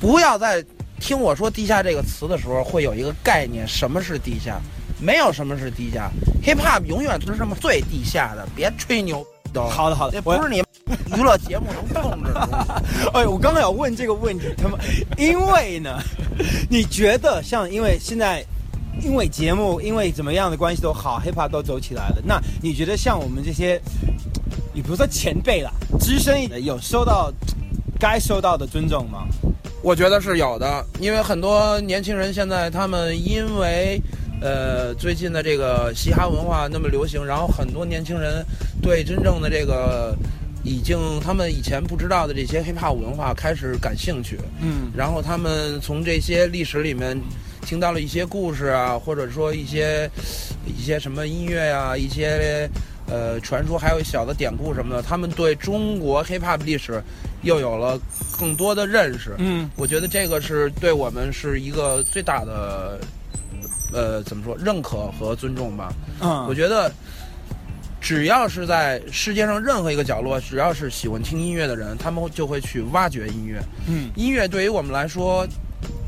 [0.00, 0.64] 不要再
[1.00, 4.60] 听我说“地下”这个词的时候，会有一个概念，什么是地下？
[5.00, 6.10] 没有什么是地下
[6.44, 9.66] ，hip hop 永远都是什么最地下的，别吹牛都。
[9.66, 10.62] 好的好的这不是你
[11.16, 12.82] 娱乐节目能控制的。
[13.12, 14.78] 哎，我刚刚要问这个问题，他们
[15.16, 15.98] 因为呢，
[16.70, 18.44] 你觉得像因为现在
[19.02, 23.80] 因为节目因为怎么样的关系都好，hiphop 都走起来了，那你觉得像我们这些，
[24.72, 25.70] 你比如说前辈啦，
[26.00, 27.32] 资深一点有收到
[27.98, 29.26] 该收到的尊重吗？
[29.82, 34.00] 我觉得是有的，因为很多年轻人现在他们因为，
[34.40, 38.44] 呃，最近的这个嘻哈文化那么流行，然后很多年轻人
[38.80, 40.16] 对真正的这个
[40.62, 44.90] 已经他们以前不知道的这些 hiphop 文化开始感兴趣，嗯。
[44.96, 47.20] 然后他们从这些历史里面
[47.62, 50.08] 听到了一些故事啊，或者说一些
[50.66, 52.68] 一些什么音乐呀、一些
[53.08, 57.02] 呃传说，还有小的典故什么的，他们对中国 hiphop 历史
[57.42, 57.98] 又有了
[58.38, 59.34] 更多的认识。
[59.38, 62.98] 嗯，我觉得这个是对我们是一个最大的
[63.92, 65.92] 呃怎么说认可和尊重吧。
[66.20, 66.90] 嗯我觉得。
[68.00, 73.60] 只要是在世界上任何一个角落，只要是喜欢听音乐的人，他们就会去挖掘音乐。
[73.88, 75.44] 嗯音乐对于我们来说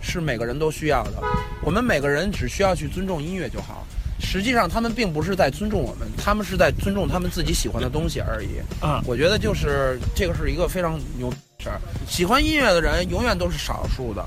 [0.00, 1.14] 是每个人都需要的，
[1.62, 3.84] 我们每个人只需要去尊重音乐就好。
[4.20, 8.60] 实际上，他们并不是在尊重我们，他们是在尊重他们自己喜欢的东西而已。
[8.80, 11.80] 啊我觉得就是这个是一个非常牛的事儿。
[12.06, 14.24] 喜欢音乐的人永远都是少数的，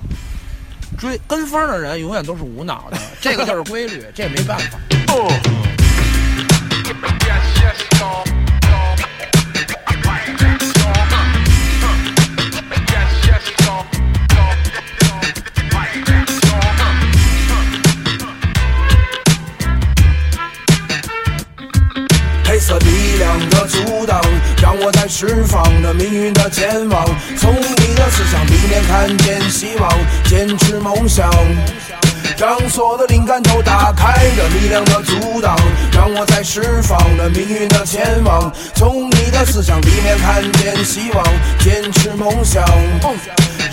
[0.97, 4.79] 追跟风的人永远都是无脑的，这个就是规律，这也没办法。
[22.45, 24.21] 黑色力量的阻挡，
[24.63, 27.05] 让我在释放着命运的前往。
[27.37, 29.91] 从你的思想里面看见希望，
[30.23, 31.29] 坚持梦想。
[32.37, 35.53] 让所有的灵感都打开着力量的阻挡，
[35.91, 38.49] 让我在释放着命运的前往。
[38.73, 41.25] 从你的思想里面看见希望，
[41.59, 42.63] 坚持梦想。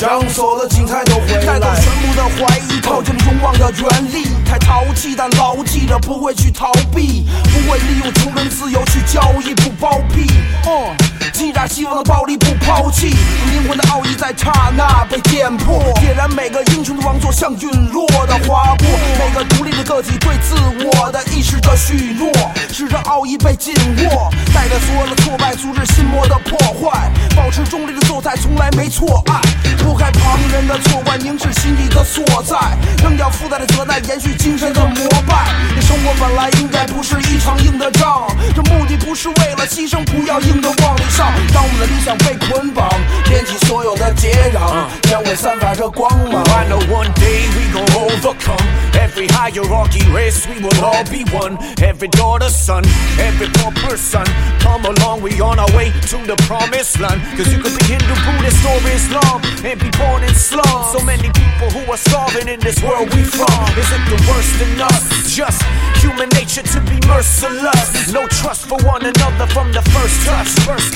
[0.00, 1.44] 让所有的精彩都回来。
[1.44, 4.28] 带走全部的怀疑，靠近了勇往的原力。
[4.46, 10.26] 太淘气，但牢记着不会去逃避，不会利用穷人自由去交易，不包庇。
[10.66, 10.96] 嗯，
[11.40, 18.86] 击炸希望的暴力不抛弃，灵魂的奥义在刹那被点破，点燃每个英雄的王座，像陨落的划过。
[19.18, 22.30] 每个独立的个体对自我的意识的许诺，
[22.70, 23.72] 使这奥义被紧
[24.04, 29.40] 握，带着所有的挫败，阻止心魔的破坏，保持中立的色彩，从来没错爱。
[29.82, 32.58] 拨开旁人的错怪，凝视心底的所在，
[33.02, 35.48] 扔掉附带的责难，延续精神的膜拜。
[35.74, 41.29] 这生活本来应该不是一场硬的仗，这目的不是为了牺牲，不要硬的往里上。
[41.53, 42.89] 当我们的理想被捆绑，
[43.29, 46.43] 连起所有的接壤，将会散发着光芒。
[46.55, 50.45] I know one day we gon' overcome every hierarchy race.
[50.47, 51.57] We will all be one.
[51.81, 52.83] Every daughter, son,
[53.19, 54.25] every poor person.
[54.59, 57.21] Come along, we on our way to the promised land.
[57.37, 60.91] Cause you could be Hindu, Buddhist, or Islam and be born in slums.
[60.91, 63.65] So many people who are starving in this world we from.
[63.77, 65.03] Isn't the worst in us?
[65.33, 65.63] Just
[66.01, 68.11] human nature to be merciless.
[68.11, 70.93] No trust for one another from the first touch, first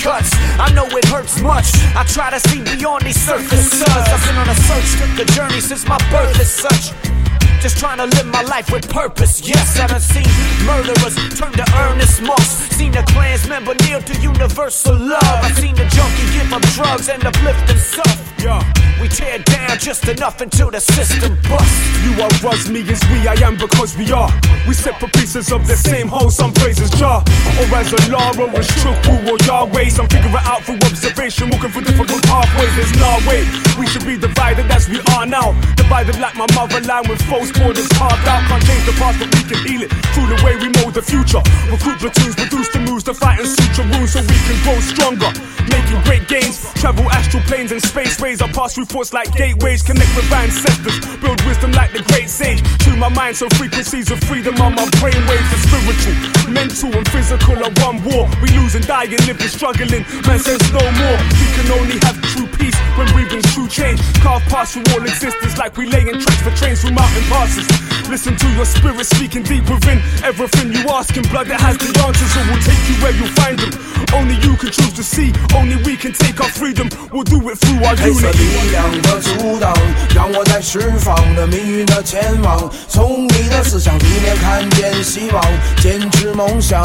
[0.59, 1.75] I know it hurts much.
[1.95, 3.83] I try to see beyond these surfaces.
[3.83, 7.24] I've been on a search, took journey since my birth as such.
[7.65, 9.41] Just trying to live my life with purpose.
[9.41, 10.29] Yes, I done seen
[10.67, 12.61] murderers turn to earnest monks.
[12.77, 15.23] Seen a Klans member kneel to universal love.
[15.25, 18.21] I've seen the junkie give up drugs and uplift himself.
[18.45, 18.61] Yeah,
[19.01, 21.81] we tear down just enough until the system busts.
[22.05, 24.29] You are us, me is we, I am because we are.
[24.69, 27.25] We separate pieces of the same whole, some praises jar.
[27.57, 29.89] Or as a law or a shukwu or Yahweh.
[29.89, 32.77] Some figure it out through observation, walking through different pathways.
[32.77, 33.49] There's no way
[33.81, 35.57] we should be divided as we are now.
[35.77, 38.43] Divided like my motherland with false borders carved out.
[38.51, 41.03] Can't change the past, but we can heal it through the way we mold the
[41.03, 41.43] future.
[41.71, 45.31] Recruit platoons, produce the moves to fight and suture wounds so we can grow stronger.
[45.71, 48.43] Making great gains, travel astral planes and spaceways.
[48.43, 52.63] I pass through thoughts like gateways, connect with ancestors, build wisdom like the great sage.
[52.85, 56.17] Tune my mind so frequencies of freedom on my brainwaves are spiritual,
[56.51, 58.29] mental and physical are one war.
[58.43, 60.05] We losing, dying, living, struggling.
[60.27, 61.19] Man says no more.
[61.41, 64.00] We can only have true peace when we bring true change.
[64.22, 67.68] Carve past through all existence like we laying tracks for trains through mountain passes.
[68.10, 71.91] Listen to your spirit speaking deep within everything you ask in blood that has the
[72.02, 72.32] answers.
[72.34, 73.72] So we'll take you where you'll find them.
[74.14, 75.32] Only you can choose to see.
[75.54, 76.89] Only we can take our freedom.
[77.12, 78.39] We'll do it through our 黑色 unity.
[78.39, 79.74] 力量的阻挡，
[80.16, 82.70] 让我在释放着命运的前往。
[82.88, 85.43] 从你的思想里面看见希望，
[85.78, 86.84] 坚持梦想，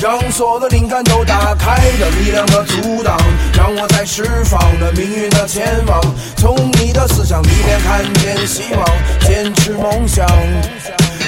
[0.00, 3.16] 让所有的灵感都打开着力量的阻挡，
[3.54, 6.01] 让我在释放 着命运的前往。
[6.35, 8.85] 从你的思想里面看的希望，
[9.21, 10.27] 坚持梦想，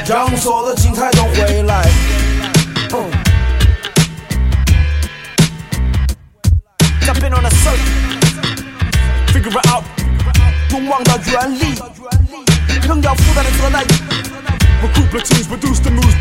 [0.07, 1.89] 让所有的精彩都回来。
[2.93, 3.11] 嗯
[7.07, 7.79] I've been on a search,
[9.31, 9.83] figure out.
[10.71, 11.79] 勇往的原力，
[12.85, 13.85] 扔掉负担的责难。
[14.83, 16.15] Recruit platoons, produce the moves.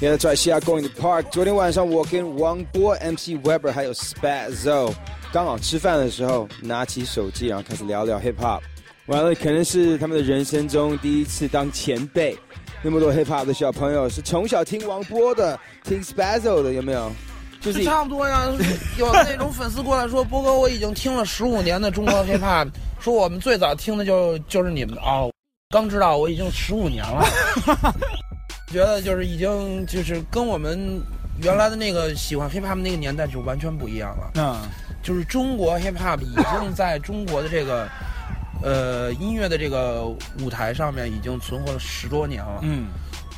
[0.00, 0.38] Yeah, that's right.
[0.38, 1.30] She out going to park.
[1.30, 4.94] 昨天晚上我跟王波、MC Weber 还有 Spazzo
[5.30, 8.60] 刚好吃饭的时候，拿起手机，然后开始聊聊 hip hop。
[9.06, 12.34] 完了，可能是他们的人生中第一次当前辈。
[12.82, 17.12] 那么多 hip hop 的小朋友是从小听王波的，听 Spazzo 的，有没有？
[17.60, 18.46] 就是差不多呀，
[18.96, 22.70] 有那种粉丝过来说：“波哥，我已经听了十五年的中国 hiphop，
[23.00, 25.30] 说我们最早听的就就是你们的哦，
[25.68, 27.22] 刚知道我已经十五年了，
[28.70, 31.00] 觉得就是已经就是跟我们
[31.42, 34.30] 原来的那个喜欢 hiphop 那个年代就完全不一样了。
[34.36, 34.56] 嗯，
[35.02, 37.88] 就是中国 hiphop 已经在中国的这个
[38.62, 40.04] 呃音乐的这个
[40.40, 42.60] 舞台上面已经存活了十多年了。
[42.62, 42.86] 嗯，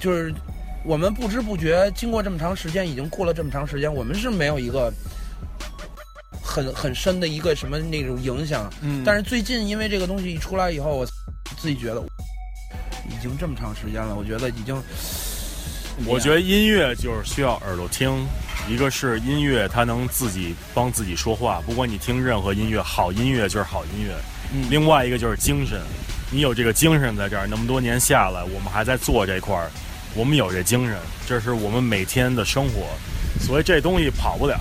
[0.00, 0.34] 就是
[0.84, 4.92] 我们不知不觉经过这么长时间，已经过了这么长时间，我们是没有一个
[6.42, 8.70] 很很深的一个什么那种影响。
[8.82, 11.06] 嗯但是最近因为这个东西一出来以后，我
[11.56, 12.02] 自己觉得
[13.08, 14.76] 已经这么长时间了，我觉得已经。
[16.06, 18.26] 我觉得音乐就是需要耳朵听，
[18.66, 24.14] 一个是音乐它能自己帮自己说话，不管你听任何音乐，好音乐就是好音乐。
[24.54, 25.80] 嗯另外一个就是精神，
[26.30, 29.70] 你有这个精神在这儿，那么多年下来，我们还在做这块儿，
[30.14, 30.96] 我们有这精神，
[31.26, 32.86] 这是我们每天的生活，
[33.38, 34.56] 所以这东西跑不了。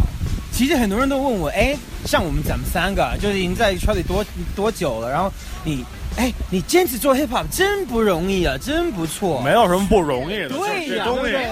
[0.52, 1.76] 其实很多人都问我，哎，
[2.06, 4.24] 像我们咱们三个，就是已经在圈里多
[4.54, 5.10] 多久了？
[5.10, 5.32] 然后
[5.64, 5.86] 你，
[6.22, 9.41] 哎，你坚持做 hip hop 真不容易啊，真不错。
[9.41, 11.49] 没有什么不容易的，对呀，这东西对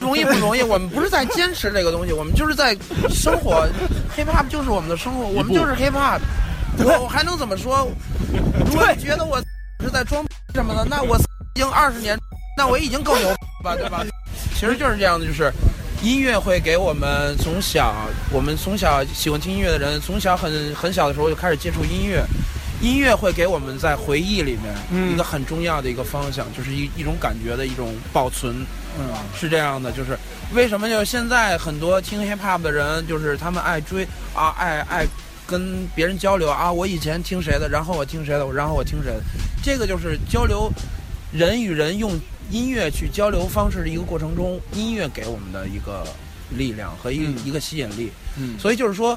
[0.00, 0.62] 容易不容易？
[0.62, 2.76] 我们不是在坚持这个东西，我们就是在
[3.08, 3.66] 生活。
[4.14, 6.20] hiphop 就是我们的生活，我们就是 hiphop。
[6.76, 7.88] 我我还能怎么说？
[8.70, 9.40] 如果你觉得我
[9.80, 10.22] 是在装
[10.54, 11.16] 什么的，那我
[11.56, 12.14] 已经二十年，
[12.54, 13.34] 那我已经够牛
[13.64, 14.04] 吧，对吧？
[14.54, 15.50] 其实就是这样的，就是
[16.02, 17.94] 音乐会给我们从小，
[18.30, 22.22] 我们从小喜欢听音乐的人，从小很很小的时候就开始接触音乐。
[22.82, 28.66] 音乐会给我们在回忆里面一个很重要的一个方向，就是一一种感觉的一种保存。
[28.98, 29.08] 嗯，
[29.38, 30.18] 是这样的，就是
[30.52, 34.04] 为什么就是现在很多听 hip hop 的人，就是他们爱追
[34.34, 35.06] 啊，爱爱
[35.46, 39.22] 跟别人交流啊，我以前听谁的，然后我听谁的，然后我听谁的，
[39.62, 40.68] 这个就是交流
[41.32, 42.18] 人与人用
[42.50, 46.04] 音乐去交流方式的一个过程中，音乐给我们的一个
[46.50, 48.10] 力量和一、一个吸引力。
[48.36, 49.16] 嗯所以就是说。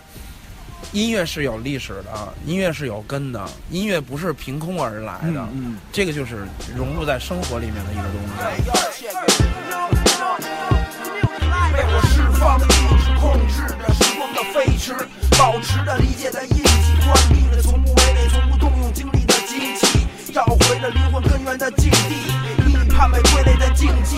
[0.92, 9.08] 音乐是有历史的，音乐是有根的，音乐不是凭空而来的，嗯嗯这个就是融入在生活里面的一个东西。
[11.74, 12.70] 被我释放的意
[13.04, 14.96] 志控制着时光的飞驰，
[15.38, 22.16] 保持着理解的印记，关闭了从不违背、从不动用精力的机器，找回了灵魂根源的境地，
[22.66, 24.16] 逆判被归类的禁忌，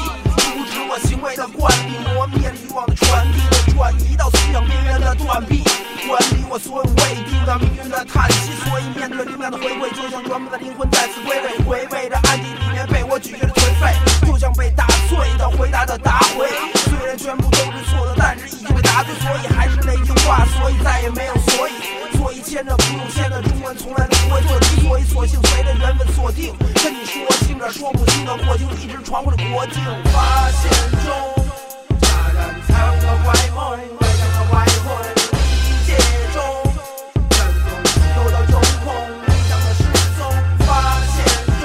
[0.90, 5.62] 我行为的惯例，磨灭了欲望的传递，我转移到思想边缘的断臂，
[6.08, 13.94] 管理我所有未定的命运的叹息，所以面对灵感的回归，就像原本的灵魂再次归位，回味着暗地里面被我拒绝的颓废，
[14.26, 16.48] 就像被打碎的回答的答回，
[16.88, 29.84] 虽然全部都是错的，但是已经被答对，所以还是那句话，所以再也没有所以，所以牵着不用牵的中文从来都不会做题，所以索性随着缘分锁定，跟你说清着说不清的火星一直传过了国境，
[30.14, 30.72] 发现
[31.04, 31.08] 中。
[32.02, 34.88] 家人藏了怪梦，围上了外魂，
[35.34, 35.36] 理
[35.86, 35.90] 解
[36.34, 36.36] 中，
[38.16, 38.54] 有到中
[38.84, 38.86] 空，
[39.26, 39.80] 理想的失
[40.18, 40.20] 踪，
[40.66, 40.70] 发
[41.14, 41.16] 现
[41.62, 41.64] 中，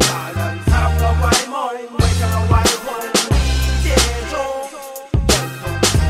[0.00, 1.54] 家人藏了怪梦，
[1.98, 2.52] 围上了外
[2.84, 2.86] 魂，
[3.30, 3.38] 理
[3.82, 3.86] 解
[4.30, 4.32] 中，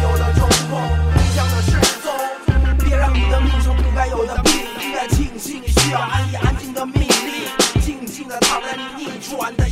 [0.02, 0.72] 有到中空，
[1.14, 1.70] 理想的失
[2.02, 2.06] 踪，
[2.78, 9.68] 别让你的命生不该有的病，应该庆幸你需要安逸安静的命令，静静的躺在你逆转的，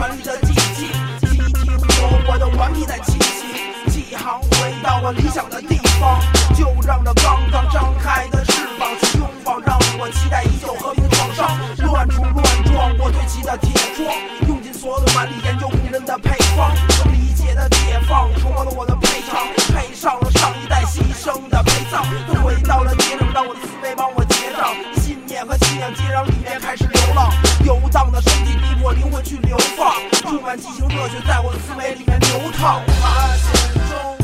[0.00, 0.88] 传来权力的寂静。
[1.28, 1.70] 集体
[2.00, 6.18] 我我的顽皮在气息，起航回到我理想的地方，
[6.56, 11.50] 就让这刚刚张开的翅膀去拥抱，让我期待已久和平的创伤，
[11.84, 14.08] 乱冲乱撞我堆砌的铁窗，
[14.48, 16.72] 用尽所有的蛮力研究古人的配方，
[17.04, 24.72] 我理解的解放，重获了我的赔偿，配上了上一代牺牲的陪葬，都回到了街上，让我的思维帮我结账，
[25.40, 27.32] 念和信仰接壤里面开始流浪，
[27.64, 32.82] 游荡的身体逼迫灵魂去流放，充满激情热血在我的思维里面流淌。
[33.00, 34.18] 发现中，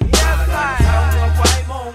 [0.00, 1.94] 也在藏着怪梦，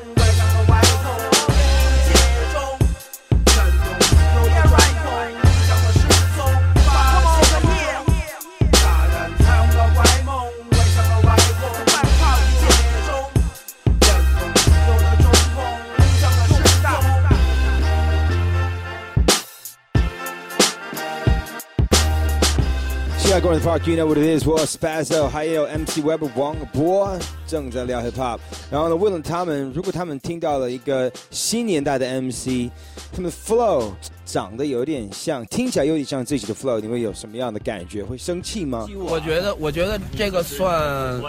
[23.33, 27.17] 在公园 Park，You know what it is，我 Spazzo，还有 MC Web 王博
[27.47, 28.37] 正在聊 Hip Hop。
[28.69, 32.69] 然后呢，问了他们，如果他们听到了一个新年代的 MC，
[33.11, 33.85] 他们 Flow
[34.23, 38.03] 长得有点像，听起来有点像自己的 Flow，你会有什么样的感觉？
[38.03, 38.85] 会生气吗？
[38.99, 41.19] 我觉得，我觉得这个算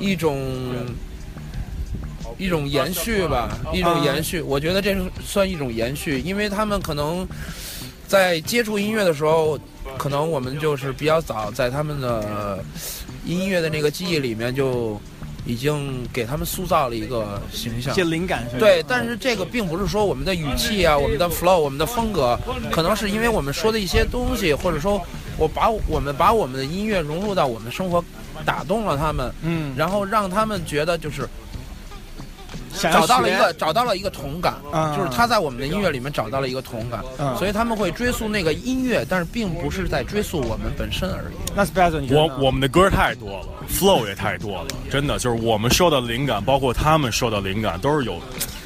[0.00, 0.38] 一种
[2.38, 4.40] 一种延续吧，一种延续。
[4.40, 7.28] 我觉得这是算一种延续，因为他们可能
[8.06, 9.58] 在接触音乐的时候，
[9.96, 12.62] 可能我们就是比较早，在他们的
[13.24, 15.00] 音乐的那个记忆里面就。
[15.46, 22.34] 已经给他们塑造了一个形象，一些灵感是吧对，但是这个并不是说我们的语气啊、我们的 flow、我们的风格，
[22.72, 24.98] 可能是因为我们说的一些东西，或者说
[25.36, 28.02] 我把我们把我们的音乐融入到我们生活，
[28.46, 31.28] 打动了他们，嗯，然后让他们觉得就是
[32.80, 41.34] 找到了一个找到了一个同感，啊就是他在我们的音乐里面找到了一个同感，嗯所以他们会追溯那个音乐，但是并不是在追溯我们本身而已。
[41.54, 48.18] 那 Spazzo 你我我们的歌太多了，flow 也太多了，真的就是我们受到的灵感，包括他们受到的灵感，都是有。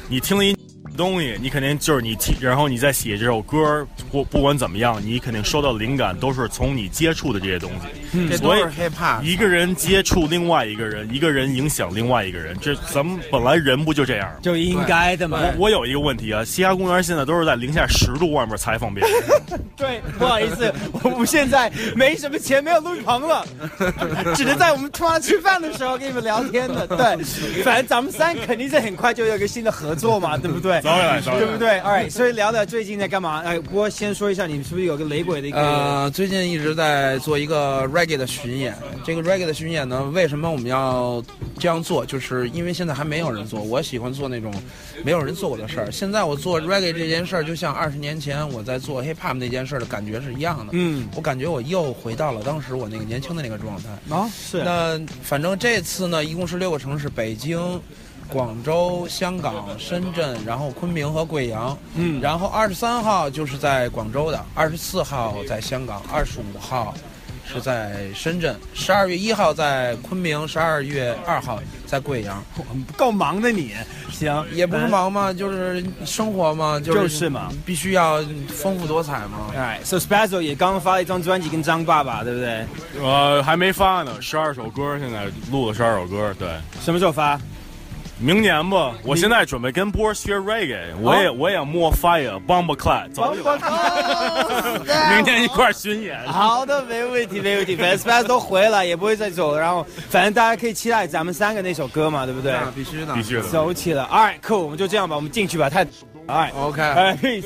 [0.07, 0.55] 你听了一
[0.99, 7.87] 东西，你肯定就是你听，然后你再写这首歌，不不管怎么样，你肯定收到灵感都是从你接触的这些东西。
[8.11, 14.35] 嗯这都所以是 hip hop 一个人接触另外一个人，一个人影响另外一个人，这咱们本来人不就这样吗？
[14.41, 19.13] 就应该的嘛我我有一个问题啊，西 hà 公园现在都是在零下十度外面采访别人。
[19.77, 20.73] 对，不好意思，
[21.03, 23.45] 我们现在没什么钱，没有录音棚了，
[24.35, 26.85] 只能在我们突然吃饭的时候跟你们聊天的。
[26.87, 30.81] 对，反正咱们三肯定是很快就有一个新的合作嘛，对不对？
[31.37, 33.41] 对不对？All right，所以聊聊最近在干嘛？
[33.41, 35.57] 哎，不过先说一下，你是不是有个雷鬼的一个？
[35.59, 38.75] 呃，最近一直在做一个 reggae 的巡演。
[39.03, 41.23] 这个 reggae 的巡演呢，为什么我们要
[41.59, 42.05] 这样做？
[42.05, 43.61] 就是因为现在还没有人做。
[43.61, 44.53] 我喜欢做那种
[45.03, 45.91] 没有人做过的事儿。
[45.91, 50.67] 现在我做 reggae 这件事儿，就像二十年前我在做 hip hop 那件事儿的感觉是一样的。
[50.73, 53.89] 嗯，我感觉我又回到了当时我那个年轻的那个状态。
[54.15, 57.81] 啊，是那反正这次呢，一共是六个城市：北京、
[58.31, 61.77] 广州、香港、深圳，然后昆明和贵阳。
[61.95, 66.93] 嗯然后二十三号就是在广州的，二十四号在香港，二十五号
[67.51, 72.43] 是在深圳，十二月一号在昆明，十二月二号在贵阳。
[72.95, 73.71] 够忙的你，
[74.11, 79.51] 行，也不是忙嘛，就是生活嘛，就就是嘛，必须要丰富多彩嘛。
[79.55, 82.65] 哎，So Special 也刚发了一张专辑跟张爸爸，对不对？
[83.01, 86.47] 呃，还没发呢，十二首歌，现在录了十二首歌，对。
[86.81, 87.39] 什么时候发？
[88.21, 96.21] 明年吧，我现在准备跟波儿学 reggae，我也我也要摸 fire bomba clad，走起来， 明天一块儿巡演。
[96.27, 97.77] 好的，没问题，没问题。
[97.77, 99.59] 反正 Spaz 都回来，也不会再走了。
[99.59, 102.51] 然后，反正大家可以期待咱们三个那首歌嘛，对不对？
[102.51, 104.03] 那必须的必须的走起了。
[104.11, 105.69] All right, cool，我们就这样吧，我们进去吧。
[105.69, 105.89] 太，All
[106.27, 107.45] right, OK，哎，peace。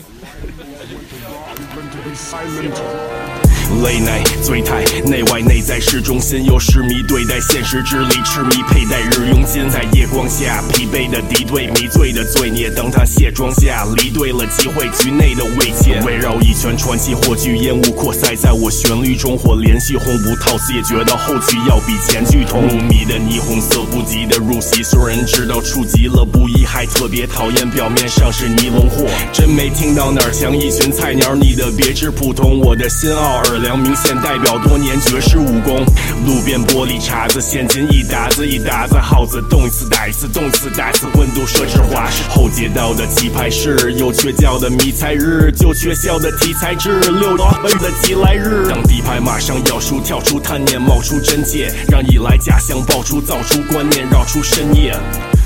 [3.72, 22.61] Late night 醉态，内外内在是中心，又痴迷对待现实之力，痴迷佩戴日用金，在夜光下疲惫的敌对，迷醉的罪孽，当他卸妆下，离对了机会，局内的慰藉，围绕一圈传奇火炬烟雾扩散在我旋律中，或联系红不套词，也觉得后期要比前句痛。
[22.64, 35.86] 入迷的霓虹色不及的入戏，虽然知道触及了不易，还特别讨厌表面上是尼龙货，真没听到哪儿像一群菜鸟，你的别致普通，我的新奥尔良明显代表多年绝世武功。
[36.26, 42.10] 路边玻璃碴子，现金一沓子一沓子，耗子动一次打一次，动一次打一次，温度设置化。
[42.30, 48.68] 后街道的棋牌室，有缺觉的迷彩日，就缺校的题材制，六八分的吉来日。
[48.70, 54.97] 当底牌马上要输，跳出贪念，冒出真切，让一来假象爆出，造出观念，绕出深夜。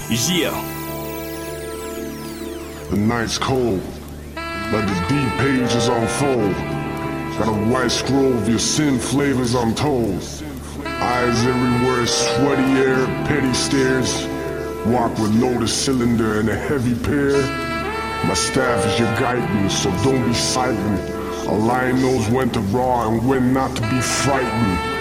[0.10, 0.52] Yeah。
[2.90, 3.82] The night's cold,
[4.72, 6.77] but the deep pages unfold.
[7.38, 10.24] Got a white scroll of your sin flavors, I'm told.
[10.84, 14.26] Eyes everywhere, sweaty air, petty stares.
[14.88, 17.34] Walk with loaded cylinder and a heavy pair.
[18.26, 21.10] My staff is your guidance, so don't be silent.
[21.48, 24.97] A lion knows when to roar and when not to be frightened.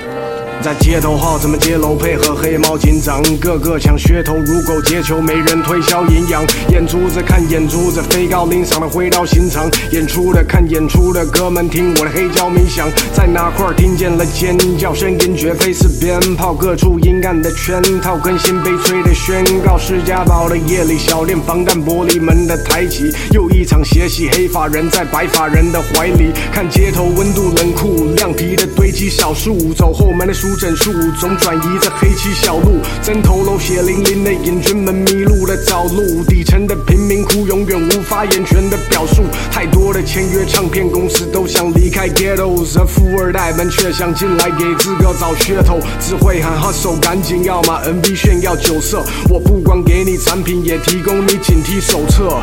[0.62, 1.94] 在街头号怎么揭露？
[1.94, 6.44] 配合黑猫警长，个个抢噱头，如狗接球，没人推销营养。
[6.70, 9.70] 眼珠子看眼珠子，飞高临上的回到心肠。
[9.92, 16.52] 演出的看演出的，哥们听我的黑胶冥想，在哪块听见了尖叫声音，绝非是鞭炮。
[16.52, 19.78] 各处阴暗的圈套，更新悲催的宣告。
[19.78, 24.28] 释迦堡的夜里，小店防弹玻璃门的抬起，又一场邪戏。
[24.32, 32.80] 黑发人在白发人的怀里，看街头温度冷酷，亮皮的堆积小树，走后门的书诊术，总转移着黑漆小路。
[33.02, 39.24] 针头楼血淋淋的瘾君们迷路了找路，底层的贫民窟永远无法言全的表述。
[39.50, 49.04] 太多的签约唱片公司都想离开 ghetto the 富二代们却想进来给资格找噱头，只会喊 hustle，赶紧要么 MV 炫耀酒色。
[49.28, 52.40] 我不光给你产品，也提供你警惕手册。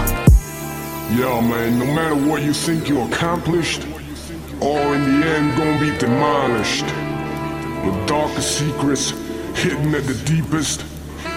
[1.18, 3.84] Yo, man, no matter what you think you accomplished,
[4.60, 6.84] all in the end gonna be demolished.
[7.84, 9.10] The darkest secrets
[9.62, 10.86] hidden at the deepest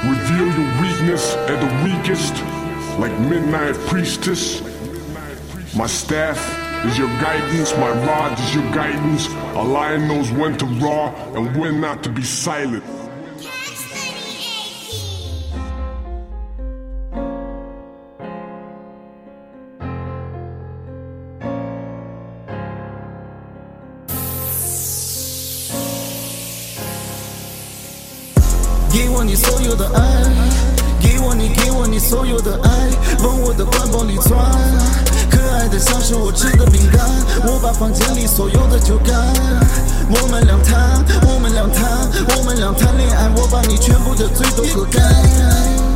[0.04, 2.34] reveal your weakness at the weakest,
[3.00, 4.62] like midnight priestess.
[5.74, 6.38] My staff
[6.86, 9.26] is your guidance, my rod is your guidance.
[9.26, 12.84] A lion knows when to roar and when not to be silent.
[29.76, 30.02] 的爱，
[31.00, 32.70] 给我你给我你所有的爱，
[33.22, 34.32] 往我的怀抱里钻。
[35.30, 37.04] 可爱的像是我吃的饼干，
[37.46, 39.14] 我把房间里所有的酒干。
[40.08, 45.02] 我们俩谈，我们俩谈，我们俩谈恋爱，我把你全部的罪都喝干。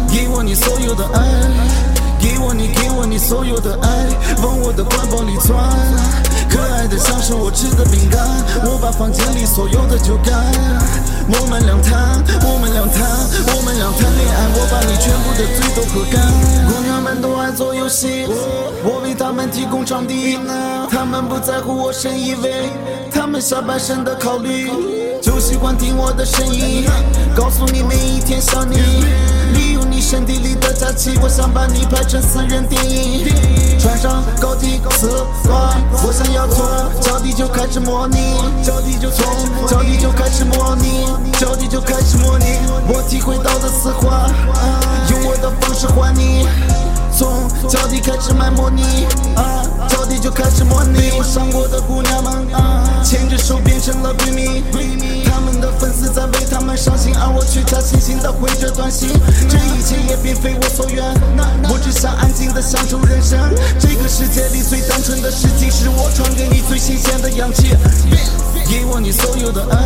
[0.09, 1.21] 给我你所有的爱，
[2.21, 3.89] 给我你给我你所有的爱，
[4.43, 5.57] 往我的怀抱里钻。
[6.51, 8.21] 可爱的像是我吃的饼干，
[8.65, 10.35] 我把房间里所有的酒干。
[11.33, 13.07] 我们俩谈，我们俩谈，
[13.55, 16.21] 我们俩谈恋爱，我把你全部的醉都喝干。
[16.69, 18.27] 姑娘们都爱做游戏，
[18.83, 20.39] 我为她们提供场地，
[20.91, 22.69] 她们不在乎我深以为，
[23.13, 24.69] 她们下半身的考虑，
[25.31, 26.85] 就喜欢听我的声音，
[27.37, 28.77] 告诉你每一天想你，
[29.55, 33.33] 利用你身体里的假期，我想把你拍成私人电影，
[33.79, 35.09] 穿上高级丝
[35.49, 36.67] 袜，我想要从
[37.01, 38.17] 脚底就开始模拟，
[38.65, 39.25] 脚底就从
[39.69, 41.07] 脚底就开始模拟，
[41.39, 42.47] 脚底就开始模拟，
[42.89, 44.29] 我体会到的丝滑，
[45.11, 46.80] 用我的方式还你。
[47.17, 48.83] 从脚底开始卖模拟，
[49.37, 51.11] 啊，脚底就开始模拟。
[51.19, 54.63] 我伤过的姑娘们，啊，牵着手变成了闺蜜。
[55.25, 59.09] 他们的粉丝在为他们伤心，而我却假惺惺的回着短信。
[59.49, 61.05] 这一切也并非我所愿，
[61.69, 63.39] 我只想安静的享受人生。
[63.79, 67.75] 这个世界里最单纯的事情，是我传给你最新鲜的氧气。
[68.69, 69.79] 给我你所有的爱，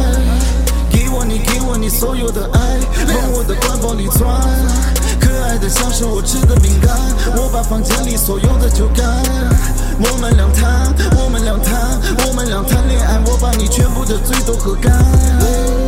[0.91, 2.59] 给我你给我你所有的爱，
[3.14, 4.29] 往我的怀抱里钻。
[5.64, 6.94] 的像是我吃的饼干，
[7.36, 9.06] 我把房间里所有的酒干。
[9.98, 11.98] 我们俩谈，我们俩谈，
[12.28, 14.92] 我们俩谈恋爱，我把你全部的醉都喝干。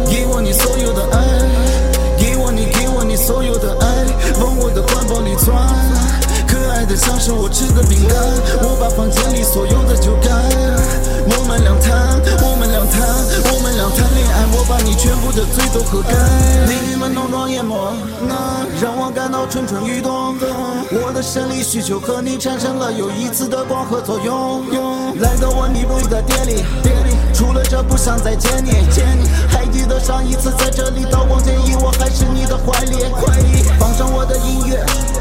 [0.09, 1.21] 给我你所有的爱，
[2.17, 3.87] 给我你给我你所有的爱，
[4.41, 5.55] 往我的怀抱里钻。
[6.87, 8.17] 的像是我吃的饼干，
[8.63, 10.31] 我把房间里所有的酒干。
[11.29, 13.03] 我们俩谈，我们俩谈，
[13.53, 16.15] 我们俩谈恋爱，我把你全部的醉都喝干。
[16.69, 20.37] 美女们浓妆艳抹，那让我感到蠢蠢欲动。
[21.03, 24.63] 我的生理需求和你产生了又一次的光合作用。
[25.19, 28.87] 来到我迷路的店里，店里除了这不想再见你。
[28.95, 32.95] 见你还记得上一次在这里刀光剑影，我还是你的怀里。
[33.79, 35.16] 放上我的音乐。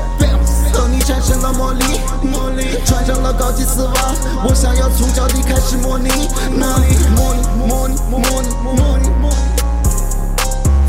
[1.05, 1.85] 产生了魔力，
[2.23, 3.93] 魔力穿上了高级丝袜，
[4.43, 6.09] 我想要从脚底开始模拟，
[6.49, 9.35] 模拟，模拟，模拟，模拟，模拟，模拟，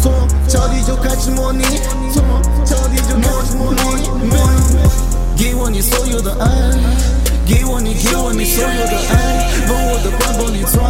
[0.01, 1.63] 从脚底就开始模拟，
[2.15, 2.25] 从
[2.65, 4.79] 脚底就开始模拟，模拟，
[5.37, 6.49] 给我你所有的爱，
[7.47, 10.81] 给我你给我你所有的爱，往我的怀抱里钻。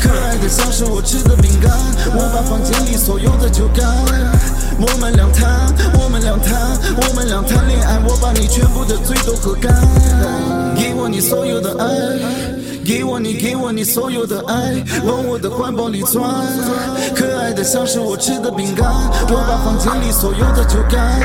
[0.00, 1.70] 可爱的像是我吃的饼干，
[2.16, 3.86] 我把房间里所有的酒干。
[4.80, 6.56] 我们俩谈，我们俩谈，
[6.96, 9.70] 我们俩谈恋爱，我把你全部的醉都喝干。
[10.74, 11.86] 给我你所有的爱，
[12.82, 16.24] 给我你给我你所有的爱，往我的怀抱里钻。
[17.14, 18.88] 可爱的像是我吃的饼干，
[19.28, 21.20] 我把房间里所有的酒干。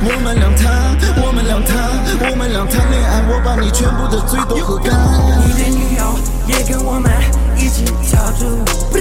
[0.00, 1.76] 我们俩谈，我们俩谈，
[2.24, 4.96] 我们俩谈恋爱，我把你全部的醉都喝干。
[5.44, 6.16] 你的女友
[6.48, 7.12] 也跟我们
[7.58, 9.00] 一起跳支舞，背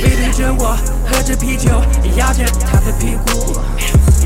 [0.00, 0.78] 对着我
[1.10, 1.82] 喝着啤酒，
[2.16, 3.60] 摇着她的屁股。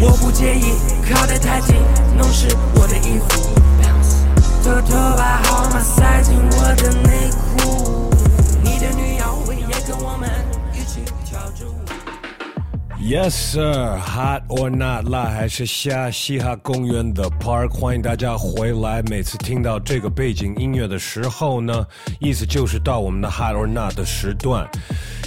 [0.01, 0.75] 我不介意
[1.09, 1.77] 靠得太近，
[2.17, 3.55] 弄湿我的衣服，
[4.62, 8.03] 偷偷把号码塞进我的内裤。
[13.07, 16.11] Yes sir, hot or not，辣还是虾？
[16.11, 19.02] 嘻哈公园的 Park，欢迎大家回来。
[19.02, 21.86] 每次听到这个背景音乐的时候呢，
[22.18, 24.66] 意思就是到我们的 hot or not 的时段。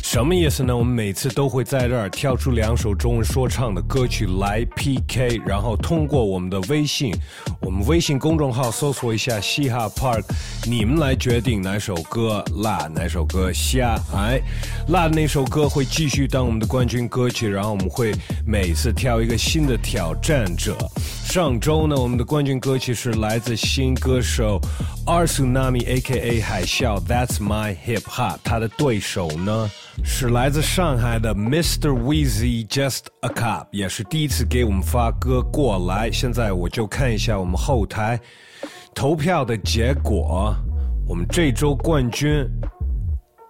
[0.09, 0.75] 什么意思呢？
[0.75, 7.13] 我们每次都会在这儿挑出两首中文说唱的歌曲来 PK，然后通过我们的微信，
[7.59, 10.23] 我们微信公众号搜索一下嘻哈 Park，
[10.65, 13.99] 你们来决定哪首歌辣，哪首歌虾。
[14.15, 14.39] 哎，
[14.87, 18.13] 辣的那首歌会继续当我们的冠军歌曲，然后我们会
[18.45, 20.77] 每次挑一个新的挑战者。
[21.25, 24.57] 上周呢，我们的冠军歌曲是来自新歌手
[25.05, 28.37] R Tsunami A.K.A 海啸，That's My Hip Hop。
[28.41, 29.69] 他的对手呢
[30.03, 31.89] 是来自上海的 Mr.
[31.91, 36.09] Weezy Just a Cup，也是第一次给我们发歌过来。
[36.11, 38.19] 现在我就看一下我们后台
[38.95, 40.55] 投票的结果，
[41.07, 42.47] 我们这周冠军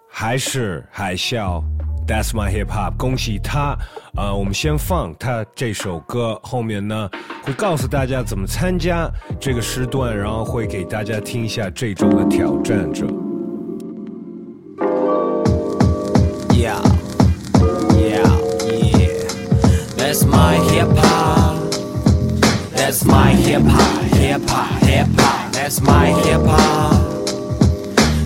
[0.09, 1.63] 还是海啸。
[2.07, 3.77] That's my hip hop，恭喜他！
[4.15, 7.09] 呃，我们先放他这首歌，后面呢
[7.43, 13.05] 会告诉大家怎么参加这个时段，然后会给大家听一下这周的挑战者。
[16.57, 16.81] Yeah,
[17.93, 18.25] yeah,
[18.65, 19.27] yeah.
[19.95, 21.71] That's my hip hop.
[22.71, 25.53] That's my hip hop, hip hop, hip hop.
[25.53, 27.27] That's my hip hop.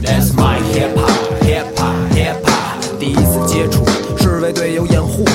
[0.01, 2.99] That's my hip hop, hip hop, hip hop.
[3.01, 3.85] 第一次接触
[4.17, 5.25] 是为队友掩护，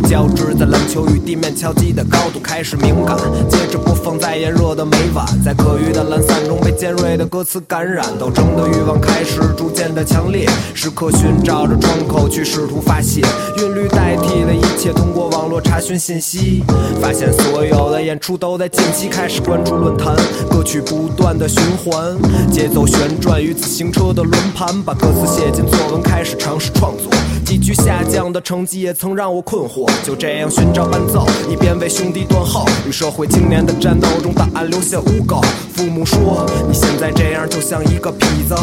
[0.00, 3.16] 交织在篮球与地面敲击的高度开始敏感，
[3.48, 13.22] 接着播放在炎热的每晚，在可遇的懒散中被尖锐的歌词感染，斗争的欲望开始逐渐的强烈，时刻寻找着窗口去试图发泄，
[13.58, 16.62] 韵律代替了一切，通过网络查询信息，
[17.00, 20.14] 发现所有的演出都在近期开始关注论坛，
[20.50, 22.16] 歌曲不断的循环，
[22.50, 27.10] 节奏旋转与自行车的轮盘，把歌词写进作文，开始尝试创作。
[27.44, 35.42] 急剧下降的成绩也曾让我困惑，就这样寻找伴奏，一边为兄弟断后，与社会青年的战斗中，答案留下污垢。
[35.74, 38.54] 父母说你现在这样就像一个痞子，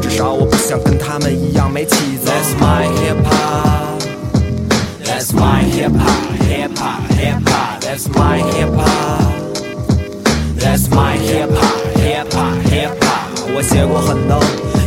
[0.00, 2.30] 至少我不想跟他们一样没起子。
[2.30, 4.00] That's my hip hop.
[5.04, 7.80] That's my hip hop, hip hop, hip hop.
[7.80, 9.34] That's my hip hop.
[10.58, 13.16] That's my hip hop, hip hop, hip hop.
[13.54, 14.38] 我写过很多，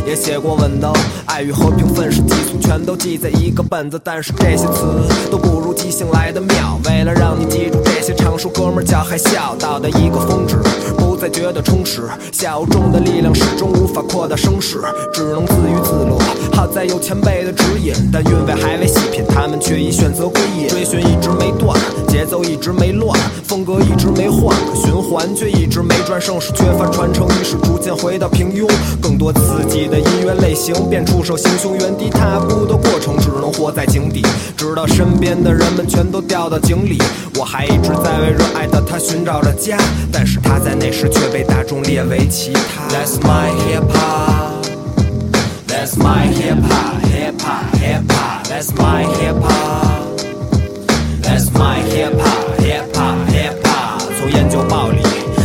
[0.06, 0.92] 也写过稳当，
[1.26, 6.80] 爱与和平、愤世嫉俗全都记在一个本子，但是这些词都不如即兴来的妙。
[6.84, 10.56] 为了让你记住这些常说，哥们儿叫海啸，到的一个峰值，
[10.96, 12.08] 不再觉得充实。
[12.32, 14.78] 小众的力量始终无法扩大声势，
[15.12, 16.18] 只能自娱自乐。
[16.52, 20.68] 好在有前辈的指引，但韵味还未细品，他们却已选择归隐。
[20.68, 26.18] 追寻一直没断，节奏一直没乱，风格一直没换，可循环却一直没转。
[26.18, 28.66] 盛世缺乏传承，于是逐渐回到平庸。
[29.02, 34.22] 更多刺激的音乐类型，便出手行凶，原地踏步的过程，只能活在井底，
[34.56, 36.98] 直到身边的人们全都掉到井里。
[37.38, 39.78] 我还一直在为热爱的他寻找着家，
[40.12, 42.88] 但是他在那时却被大众列为其他。
[42.88, 44.64] That's my hip hop.
[45.66, 48.44] That's my hip hop, hip hop, hip hop.
[48.44, 50.18] That's my hip hop.
[51.22, 54.02] That's my hip hop, hip hop, hip hop.
[54.18, 55.02] 从研究暴力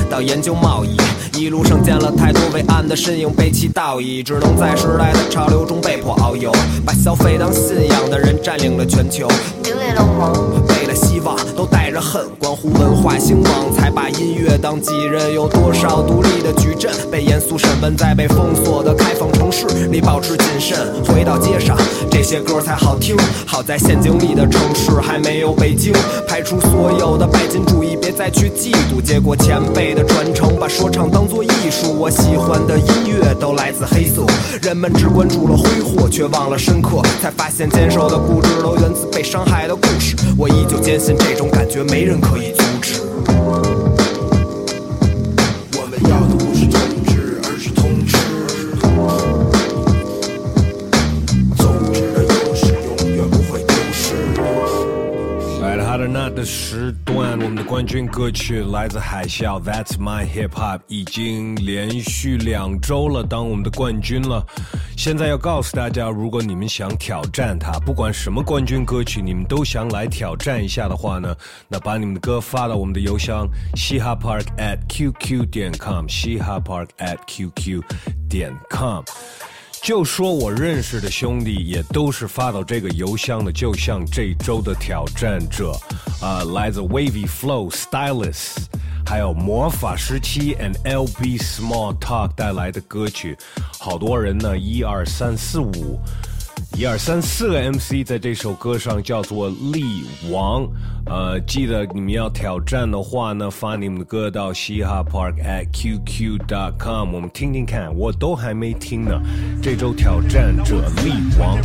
[0.09, 0.97] 到研究贸易，
[1.37, 6.51] 一路上见了太多伟岸的身影，背弃道义，只能在时代的潮流中被迫遨游。
[6.85, 9.27] 把消费当信仰的人占领了全球。
[9.65, 15.33] 为了希望，都带着恨，关乎文化兴亡，才把音乐当己任。
[15.33, 20.77] 有多少独立的矩阵被严肃审问，在被封锁的开放城市里保持谨慎。
[21.05, 21.77] 回到街上，
[22.11, 23.15] 这些歌才好听。
[23.45, 25.93] 好在陷阱里的城市还没有北京，
[26.27, 29.01] 排除所有的拜金主义，别再去嫉妒。
[29.01, 31.97] 接过前辈的传承，把说唱当作艺术。
[31.97, 34.25] 我喜欢的音乐都来自黑色，
[34.61, 37.01] 人们只关注了挥霍，却忘了深刻。
[37.21, 40.13] 才发现坚守的固执都源自被伤害的故事。
[40.37, 43.01] 我依旧坚信这种感觉没人可以阻止。
[57.03, 64.45] 段，我们的冠军歌曲来自海啸，That's My Hip Hop，已经连续两周了，当我们的冠军了。
[64.95, 71.35] 现在要告诉大家，如果你们想挑战他，不管什么冠军歌曲，你们都想来挑战一下的话呢，
[71.67, 77.81] 那把你们的歌发到我们的邮箱嘻哈 park at qq 点 com，嘻哈 park at qq
[78.29, 79.03] 点 com。
[79.85, 85.79] 就说我认识的兄弟也都是发到这个邮箱的，就像这周的挑战者，
[86.19, 88.65] 啊、来自 Wavy Flow Stylist，
[89.05, 93.37] 还有魔法时期 and LB Small Talk 带来的歌曲，
[93.77, 95.99] 好多人呢，一二三四五。
[96.77, 100.67] 一二三四个 MC 在这首歌上叫做力王，
[101.05, 109.17] 呃，记得你们要挑战的话呢，发你们的歌到嘻哈 Park at qq dot com，我们听听看，我都还没听呢。
[109.63, 111.57] 这周挑战者力王。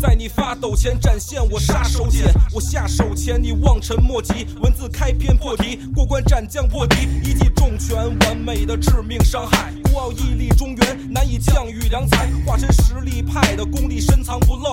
[0.00, 2.24] 在你发抖前展现我杀手锏。
[2.52, 9.72] 我下手前你望尘莫及，文字开篇破题，过关斩将破敌，一记重拳完美的致命伤害。
[9.84, 14.70] 孤傲屹立中原，难以降雨良才，化身实力派的功力深藏不露。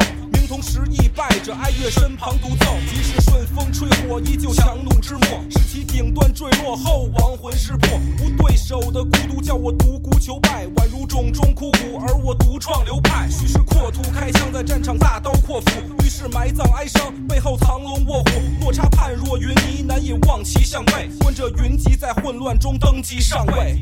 [0.48, 2.78] 同时，亦败者，哀乐身旁独奏。
[2.90, 5.44] 即使顺风吹火，依旧强弩之末。
[5.50, 8.00] 使其顶端坠落后，亡魂失魄。
[8.20, 13.28] 无对手的孤独叫我独孤求败，宛如冢中枯骨，而我独创流派。
[13.30, 18.30] 许是阔土，开枪在战场大刀阔斧，于是埋葬哀伤，背后藏龙卧虎。
[18.62, 21.10] 落差判若云泥，难以望其项背。
[21.22, 23.80] 观者云集在混乱中登基上位。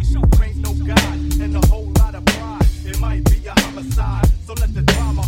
[2.85, 4.27] It might be a homicide.
[4.45, 5.23] So let the drama.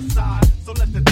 [0.00, 0.48] Be a homicide.
[0.64, 1.09] So let the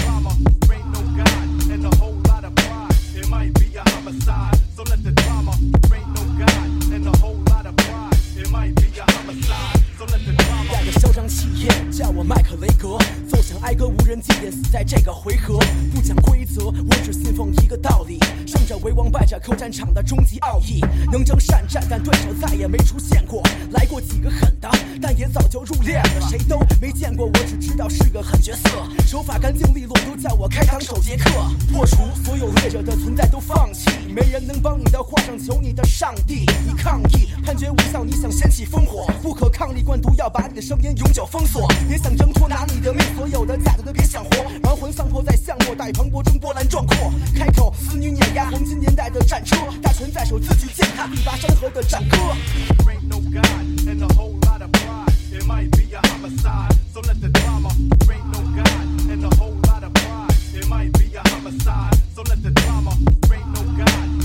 [11.99, 12.97] 叫我麦克雷格，
[13.27, 15.59] 奏响哀歌，无人祭奠，死在这个回合。
[15.93, 20.79] 不讲规则，我只信奉一个道理：胜者为王，败者扣战场的终极奥义。
[21.11, 23.43] 能征善战，但对手再也没出现过。
[23.71, 24.69] 来过几个狠的，
[25.01, 27.25] 但也早就入殓了，谁都没见过。
[27.25, 28.69] 我只知道是个狠角色，
[29.05, 31.29] 手法干净利落，都叫我开膛手杰克。
[31.73, 33.89] 破除所有劣者的存在都放弃，
[34.19, 36.45] 没人能帮你的画上求你的上帝。
[36.67, 41.65] 你抗议，判决无效，你想掀起烽火，不可抗力灌毒要把你的声音永久封锁。
[41.87, 44.29] 别想挣脱，拿你的命，所有的假的都别想活。
[44.63, 47.13] 亡魂丧魄在巷陌，待磅礴中波澜壮阔。
[47.33, 52.17] 开口，死女碾压黄金年代的战车，大权在手，自去践踏第八山河的战歌。
[61.39, 61.97] Homicide.
[62.15, 63.18] So let the drama.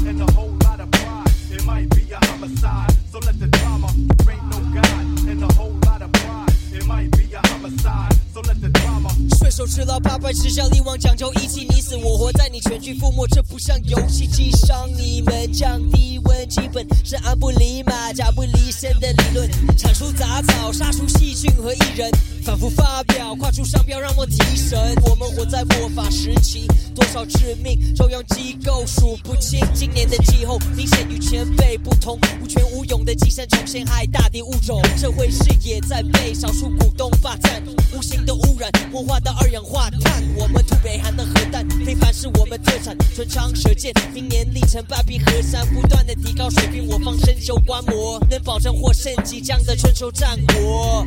[0.07, 1.31] And a whole lot of pride.
[1.51, 2.95] It might be a homicide.
[3.11, 3.89] So let the drama.
[4.29, 6.53] Ain't no God and a whole lot of pride.
[6.73, 8.15] It might be a homicide.
[8.33, 9.09] So let the drama.
[9.09, 9.35] Ain't no God and a whole lot of pride.
[9.39, 9.39] It might be a homicide.
[9.39, 9.39] So let the drama.
[9.39, 22.11] 顺手持刀八百，持效力王讲究义气，你死我活，在你全军覆没，这不像游戏机上你们降低温，基本是安不离马，脚不离身的理论，铲除杂草，杀出细菌和艺人，
[22.45, 24.79] 反复发表，跨出商标让我提神。
[25.07, 29.67] 我们活在末法时期，多少致命，中央机构数不清。
[29.73, 37.63] 今年的气候明显与前辈不同，无权无勇的寄生虫陷害大地物种，社会视野在被少数股东霸占，
[37.97, 40.23] 无形的污染活化的二氧化碳。
[40.37, 51.03] 我们土北韩的核弹，非凡是我们特产，唇枪舌剑，明年历程半壁河山，不断的提高水平，我方深修观摩，能保证获胜即将的春秋战国。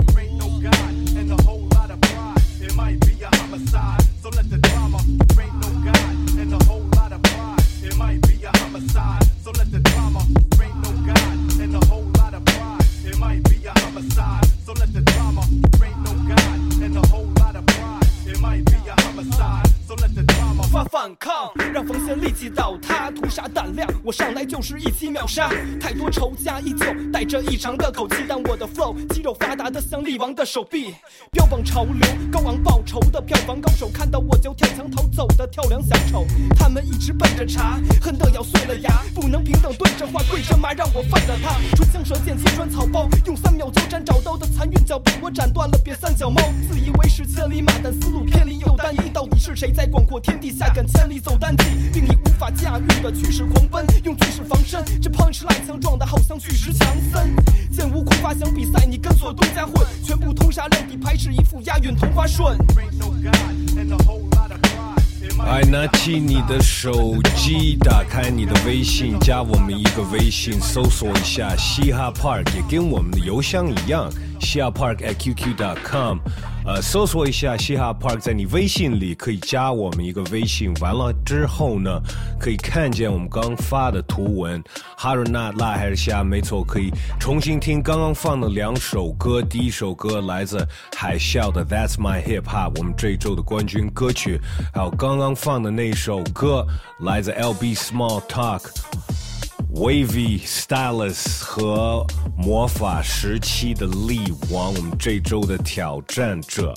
[1.18, 2.44] And a whole lot of pride.
[2.62, 4.04] It might be a homicide.
[4.22, 5.00] So let the drama.
[5.08, 7.64] There Ain't no God and a whole lot of pride.
[7.82, 9.24] It might be a homicide.
[9.44, 9.77] So let the
[24.08, 25.50] 我上来就是一击秒杀。
[25.82, 30.94] 太多仇家依旧带着异常的口气，但我的 flow 肌肉发达的像力王的手臂，
[31.30, 36.26] 标榜潮流，高昂报酬的票房高手，看到我就跳墙逃走的跳梁小丑。
[36.58, 41.60] 他们一直奔着茬，恨得咬碎了牙，不能平等对着话，跪着骂让我犯了他。
[41.76, 46.42] 唇枪舌剑，切穿草包，用三秒交战找到的残韵脚被我斩断了，别三脚猫，
[46.72, 57.36] 自以为是千里马，但思路偏离又单一，到底是谁在广阔天地下敢千里走单骑，并以无法驾驭的趋势狂奔，用句式防身，这 punch line 强壮的好像巨石强森。
[57.72, 62.58] 剑无空发想比赛，你跟索东家混，全部通杀亮底排斥一副押韵同花顺。
[65.40, 76.20] I，拿起你的手机，打开你的微信，加我们一个微信，搜索一下嘻哈 Park，也跟我们的邮箱一样，嘻哈 Park at qq.com。
[76.66, 80.74] 呃，搜索一下嘻哈 Park，在你微信里可以加我们一个微信。
[80.82, 81.90] 完了之后呢，
[82.38, 84.62] 可以看见我们刚发的图文。
[84.98, 86.26] Hard or not lie 还是瞎？
[86.26, 89.42] 没错，可以重新听刚刚放的两首歌。
[89.42, 94.42] 第一首歌来自海啸的 That's My Hip Hop，我们这一周的冠军歌曲。
[94.74, 96.68] 还有刚刚放的那首歌
[97.00, 98.64] 来自 LB Small Talk。
[99.74, 102.06] Wavy Stylus 和
[102.38, 106.74] 魔法时期的力王，我们这周的挑战者。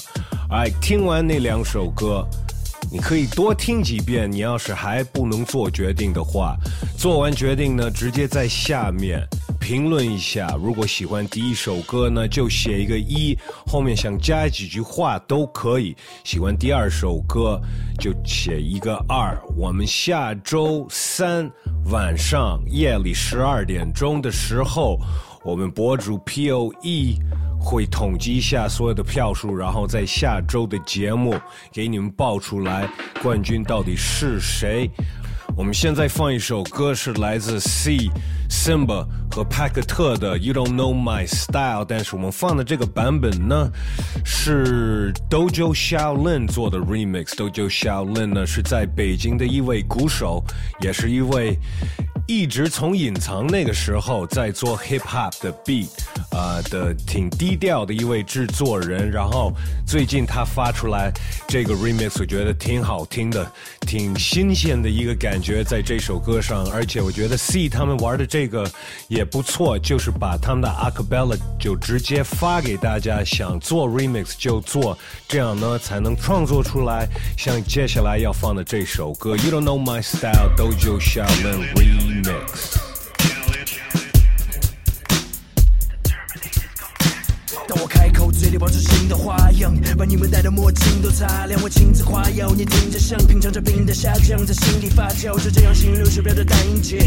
[0.50, 2.26] 哎，听完那两首歌，
[2.92, 4.30] 你可以多听几遍。
[4.30, 6.56] 你要是还不能做决定的话，
[6.98, 9.26] 做完决定呢，直接在下面
[9.60, 10.56] 评论一下。
[10.60, 15.96] 如果喜欢第一首歌呢，就写一个一，后面想加几句话都可以。
[16.24, 17.60] 喜欢第二首歌
[17.98, 19.40] 就写一个二。
[19.56, 21.50] 我们下周三
[21.90, 24.98] 晚上夜里十二点钟的时候，
[25.44, 27.18] 我们博主 P O E。
[27.60, 31.38] 会统计一下所有的票数，然后在下周的节目
[31.70, 32.88] 给你们报出来
[33.22, 34.90] 冠军到底是谁。
[35.56, 38.08] 我们现在放一首歌，是来自 C、
[38.48, 43.68] Simba 和派克特的《You Don't Know My Style》，但是我们放的这个版本呢，
[44.24, 47.34] 是 Dojo Shaolin 做的 remix。
[47.34, 50.42] Dojo Shaolin 呢是在北京的一位鼓手，
[50.80, 51.58] 也是一位。
[52.30, 55.88] 一直从隐藏那个时候在做 hip hop 的 beat，
[56.30, 59.52] 啊的挺低调的一位制作人，然后
[59.84, 61.12] 最近他发出来
[61.48, 63.50] 这个 remix，我觉得挺好听的，
[63.80, 68.64] 挺新鲜的一个感觉在这首歌上，而且我觉得 C 他们玩的这个
[69.08, 82.19] 也不错，就是把他们的 acapella 就直接发给大家，想做 remix 就做，这样呢才能创作出来像接下来要放的这首歌 You Don't Know My Style Dojo Shaolin Remix。
[82.20, 82.89] mix.
[87.70, 91.62] 当我开口，嘴里爆出新的花样，把你们戴的墨镜都擦亮。
[91.62, 96.98] 我亲自夸耀，你听着像品尝着冰的下降，在心里发酵，就这样行云流水标的单音节，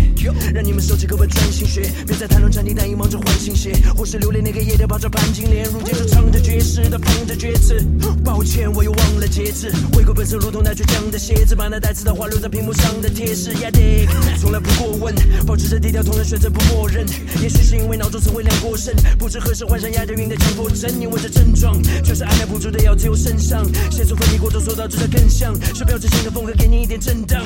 [0.53, 7.85] 让你们手起课本专心学，别再谈论禅定单音忙着换新鞋，或是留恋那个夜的跑着潘金莲，如今就唱着爵士的放着厥词。
[8.23, 13.51] 抱歉，我又忘了节制，回归本色如同那倔强的鞋子，把那带刺的话留在屏幕上的贴士。
[13.55, 14.07] Yeah, dig，
[14.39, 15.13] 从来不过问，
[15.45, 17.05] 保持着低调，同样选择不默认。
[17.41, 27.43] 也许是因为脑中词汇量过剩，不知何时换上压着韵的强迫症，因为这症状就是按耐不住的要自由身上，线索分离过头，说到这才更像是标志性的风格，给你一点震荡。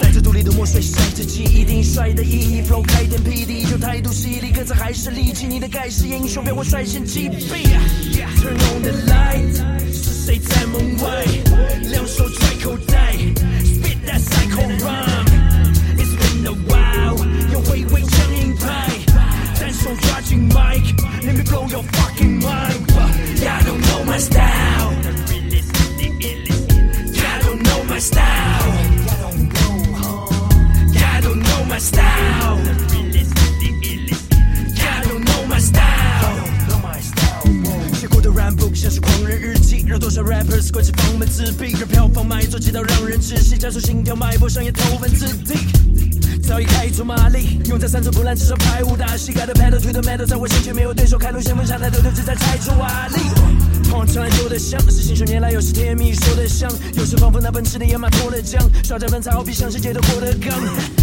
[0.00, 7.66] 带着独立的墨水晒着记忆，定帅的意义，flow 开天辟地，就态度犀利，歌词还是利器，你的盖世英雄被我率先击毙。
[8.38, 9.56] Turn on the light，
[9.92, 11.26] 是谁在门外？
[11.90, 13.16] 两手揣口袋
[41.38, 46.07] 自闭，让票房卖座挤到让人窒息，加速心跳脉搏，商业头文字 D。
[46.48, 49.32] 早已开出马力，用在三寸不烂，至少排武大戏。
[49.32, 53.90] 盖的 pedal to the metal，在我心前没有对手，开路先锋下台，头头只在拆出瓦砾。
[53.90, 60.58] 碰上来说的香，是信手拈来，有时甜蜜说的香，有时仿佛那奔驰的野马脱了缰，耍着分才好比向世界都过得刚，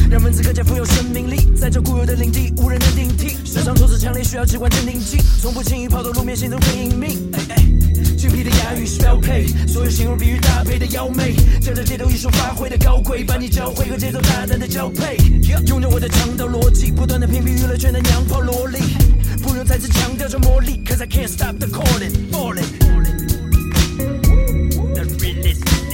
[0.10, 7.35] 让文字更加富有生命力，在这固有的领地无人能顶替，时常措辞强烈，需要机关镇定剂，从不轻易抛头露面，行动最隐秘。
[8.06, 15.18] 哎哎精辟的押韵是标配，所有形容比喻搭配的妖媚，将这街头艺术发挥的高贵，把你教会和节奏大胆的交配，
[15.68, 18.80] 用着我的强盗逻辑，不断的屏蔽娱乐圈的娘炮萝莉，
[19.41, 22.66] 不用再次强调这魔力，Cause I can't stop the calling falling。
[24.94, 25.85] The realist.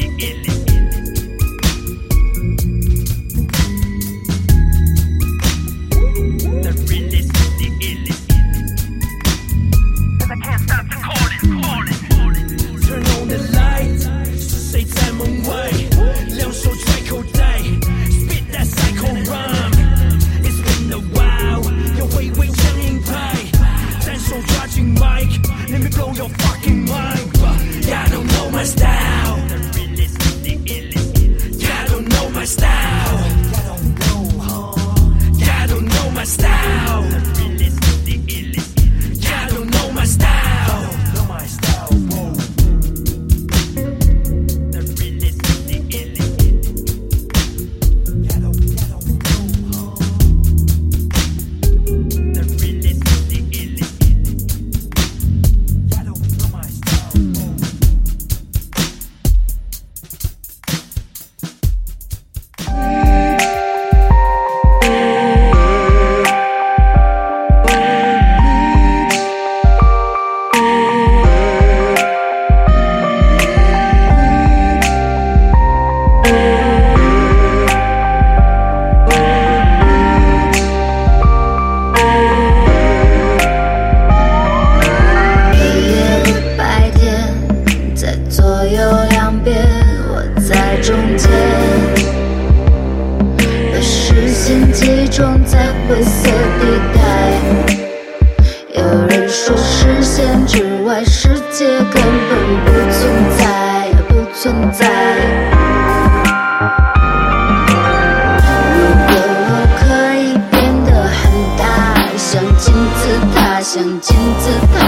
[112.95, 113.01] 字
[113.35, 114.80] 塔，像金字塔，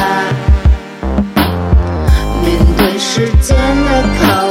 [2.44, 2.46] 面
[2.78, 3.56] 对时间
[3.86, 4.43] 的考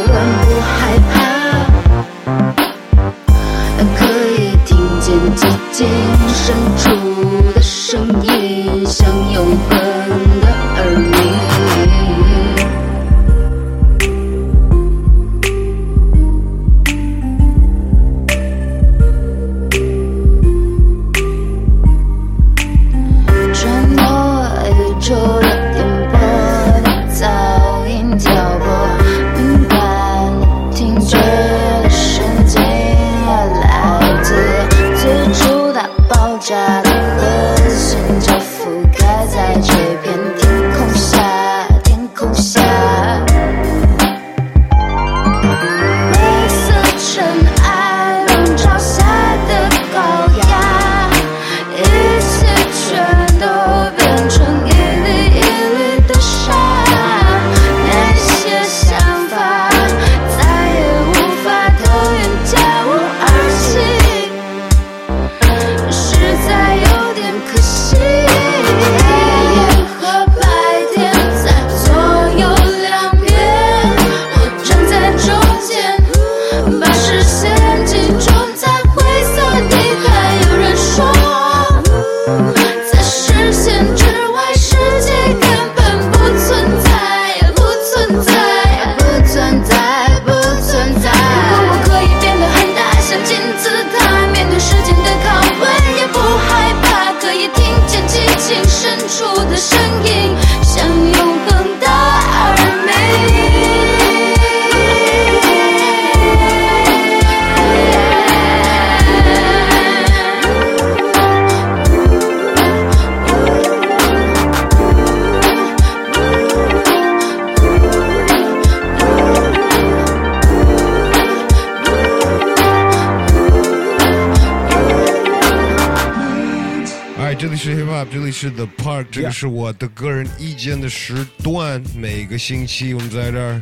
[129.42, 131.82] 是我的个人意见的时段。
[131.96, 133.60] 每个星期我们在这儿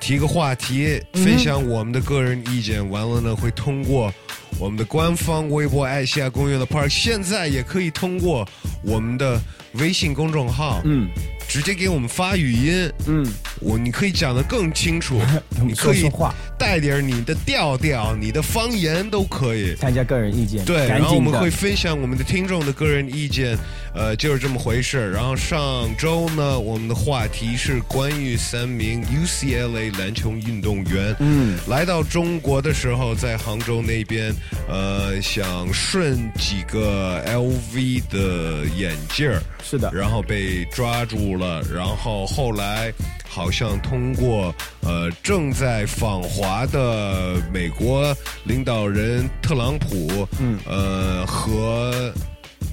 [0.00, 2.90] 提个话题，分享我们的个人意见。
[2.90, 4.12] 完了呢，会通过
[4.58, 8.44] 我们的官方微博“爱西亚公园的 Park”，现在也可以通过
[8.82, 9.40] 我们的
[9.74, 11.08] 微信公众号，嗯，
[11.48, 13.24] 直接给我们发语音，嗯，
[13.60, 15.20] 我你可以讲得更清楚，
[15.64, 19.76] 你可以说说话带点你的调调、你的方言都可以。
[19.76, 23.56] 参加个人意见，对，然后我们会分享我们的听众的个人意见，
[23.94, 25.10] 呃，就是这么回事。
[25.10, 34.34] 然后上周呢，我们的话题是关于三名 UCLA 篮球运动员，嗯，来到中国的时候，在杭州那边，
[34.68, 42.92] 呃，想顺几个 LV 的眼镜儿，是的，然后被抓住了，然后后来
[43.28, 48.14] 好像通过呃正在访华的美国
[48.44, 52.12] 领导人特朗普，嗯，呃和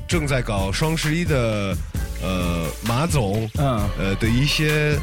[0.10, 1.78] 正在搞双十一的
[2.24, 4.98] 呃马总，嗯，呃的一些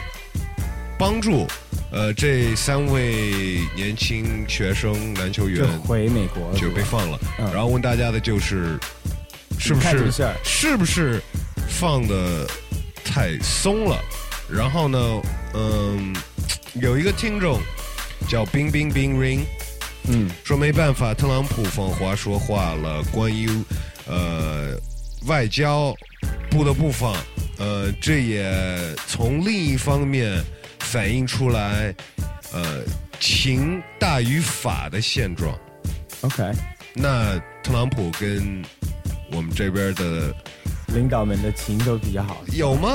[0.98, 1.46] 帮助。
[1.92, 7.18] 呃，这三位年轻学生篮球员就回美国就被放了。
[7.38, 8.76] 嗯然后问大家的就是，
[9.56, 10.10] 是不是
[10.42, 11.22] 是不是
[11.68, 12.44] 放的
[13.04, 13.96] 太松了？
[14.50, 14.98] 然后呢，
[15.54, 16.14] 嗯，
[16.74, 17.60] 有一个听众
[18.28, 19.44] 叫冰冰冰 ring，
[20.08, 23.48] 嗯，说没办法，特朗普放话说话了，关于
[24.06, 24.76] 呃
[25.26, 25.94] 外交
[26.50, 27.14] 不得不放，
[27.58, 30.42] 呃，这也从另一方面
[30.78, 31.94] 反映出来，
[32.52, 32.82] 呃，
[33.18, 35.58] 情大于法的现状。
[36.22, 36.52] OK，
[36.94, 38.62] 那特朗普跟
[39.32, 40.32] 我们这边的
[40.94, 42.42] 领导们的情都比较好。
[42.52, 42.88] 有吗？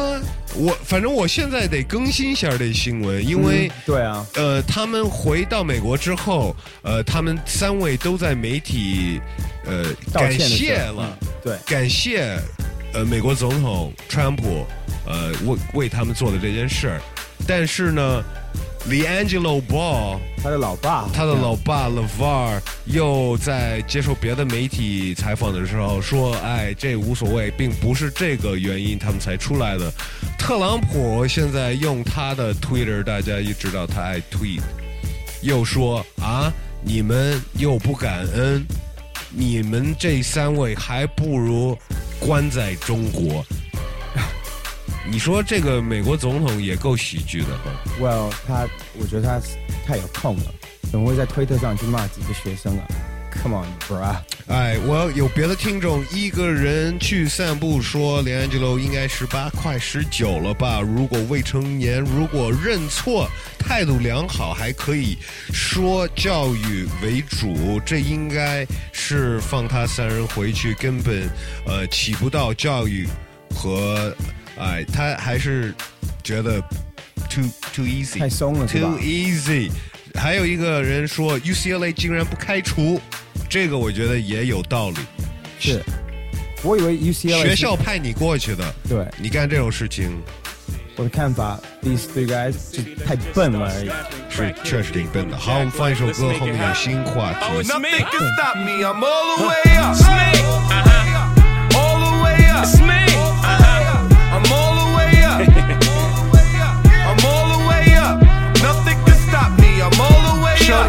[0.56, 9.20] 我反正我现在得更新一下这新闻，因为、嗯对啊，呃，他们回到美国之后，呃，他们三位都在媒体
[9.66, 12.38] 呃感谢了，嗯对，感谢
[12.94, 14.66] 呃美国总统川普
[15.06, 17.02] 呃为为他们做的这件事儿，
[17.48, 18.24] 但是呢
[18.90, 29.92] ，LeAngelo Ball 他的老爸，他的老爸 LeVar 又在接受别的媒体采访的时候说：“哎，这无所谓，并不是这个原因他们才出来的。”
[30.40, 34.62] 特朗普现在用他的 Twitter，大家也知道他爱 tweet，
[35.44, 36.52] 又说啊，
[36.84, 38.66] 你们又不感恩，
[39.30, 41.78] 你们这三位还不如
[42.20, 43.46] 关在中国。
[45.10, 47.72] 你说这个美国总统也够喜剧的哈。
[48.00, 48.68] Well，他
[48.98, 49.42] 我觉得他
[49.86, 50.54] 太有空了，
[50.92, 52.86] 怎么会在推特上去骂几个学生啊
[53.42, 54.16] ？Come on, bro！
[54.48, 60.82] 哎，我有别的听众，一个人去散步说，连 Angelo 应该十八快十九了吧？
[60.82, 65.18] 如果未成年，如果认错，态度良好，还可以
[65.54, 71.30] 说教育为主，这应该是放他三人回去，根本
[71.66, 73.08] 呃起不到教育
[73.56, 74.14] 和
[74.58, 75.74] 哎，他还是
[76.24, 76.62] 觉得
[77.30, 79.72] too too easy，太松了，too easy。
[80.16, 83.00] 还有一个人说 UCLA 竟然不开除，
[83.50, 84.98] 这个我觉得也有道理。
[85.60, 85.82] 是，
[86.64, 90.22] 我以为 UCLA 学校派你过去的，对你干这种事情
[90.98, 93.90] 我的看法，these three guys 就太笨了而已。
[94.30, 95.38] 是确实挺笨的。
[95.38, 97.40] 好，我们放一首歌，后面有新话题。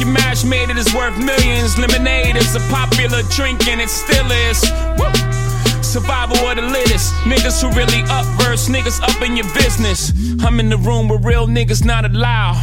[0.00, 1.78] you mashed made it is worth millions.
[1.78, 4.62] Lemonade is a popular drink and it still is.
[4.98, 5.82] Woo.
[5.82, 7.12] Survival of the littest.
[7.24, 10.12] Niggas who really up verse, niggas up in your business.
[10.44, 12.62] I'm in the room where real niggas not allowed.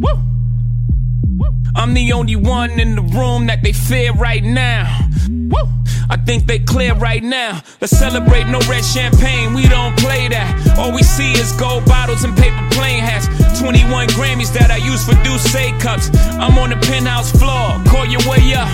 [0.00, 0.10] Woo.
[1.74, 5.08] I'm the only one in the room that they fear right now.
[5.52, 5.68] Woo.
[6.10, 7.60] I think they clear right now.
[7.80, 10.78] Let's celebrate no red champagne, we don't play that.
[10.78, 13.28] All we see is gold bottles and paper plane hats.
[13.60, 16.10] 21 Grammys that I use for Douce cups.
[16.40, 18.68] I'm on the penthouse floor, call your way up.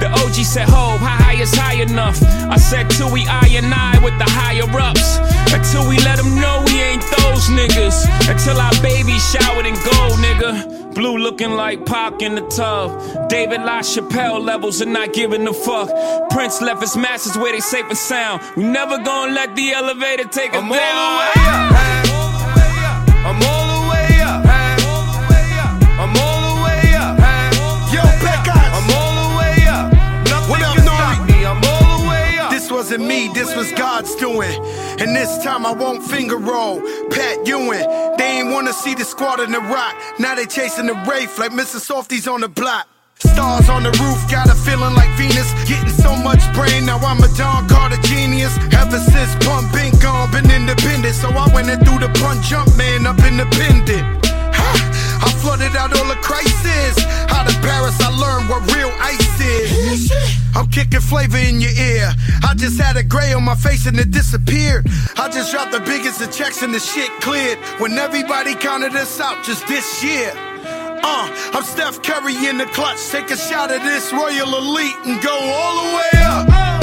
[0.00, 2.20] The OG said, Ho, how high is high enough?
[2.50, 5.18] I said, till we I and I with the higher ups.
[5.54, 8.02] Until we let them know we ain't those niggas.
[8.28, 10.81] Until our baby showered in gold, nigga.
[10.94, 13.28] Blue looking like Pac in the tub.
[13.28, 15.88] David LaChapelle levels and not giving a fuck.
[16.30, 18.42] Prince left his masters where they safe and sound.
[18.56, 22.01] We never gonna let the elevator take us down.
[32.92, 34.52] Wasn't me, this was God's doing.
[35.00, 36.80] And this time I won't finger roll.
[37.08, 37.86] Pat Ewing,
[38.18, 39.94] they ain't wanna see the squad in the rock.
[40.18, 41.80] Now they chasing the Wraith like Mr.
[41.80, 42.86] Softies on the block.
[43.18, 45.48] Stars on the roof, got a feeling like Venus.
[45.64, 48.54] Getting so much brain, now I'm a Don Carter genius.
[48.74, 51.14] Ever since Pump been gone, been independent.
[51.14, 54.04] So I went and threw the punch jump man up independent.
[55.42, 57.04] Flooded out all the crisis.
[57.34, 60.12] Out of Paris, I learned what real ice is.
[60.54, 62.12] I'm kicking flavor in your ear.
[62.44, 64.86] I just had a gray on my face and it disappeared.
[65.16, 67.58] I just dropped the biggest of checks and the shit cleared.
[67.80, 70.32] When everybody counted us out just this year.
[71.04, 73.00] Uh, I'm Steph Curry in the clutch.
[73.10, 76.81] Take a shot at this Royal Elite and go all the way up.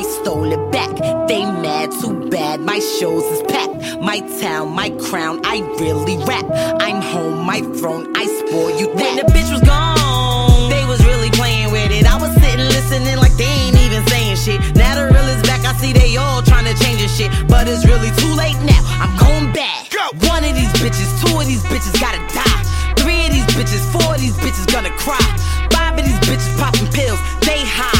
[0.00, 0.96] I stole it back.
[1.28, 4.00] They mad, too bad, my shows is packed.
[4.00, 6.48] My town, my crown, I really rap.
[6.80, 8.96] I'm home, my throne, I spoil you that.
[8.96, 12.08] When the bitch was gone, they was really playing with it.
[12.08, 14.56] I was sitting listening like they ain't even saying shit.
[14.74, 17.28] Now the real is back, I see they all trying to change this shit.
[17.44, 19.84] But it's really too late now, I'm going back.
[20.32, 22.60] One of these bitches, two of these bitches gotta die.
[23.04, 25.20] Three of these bitches, four of these bitches gonna cry.
[25.68, 27.99] Five of these bitches popping pills, they high.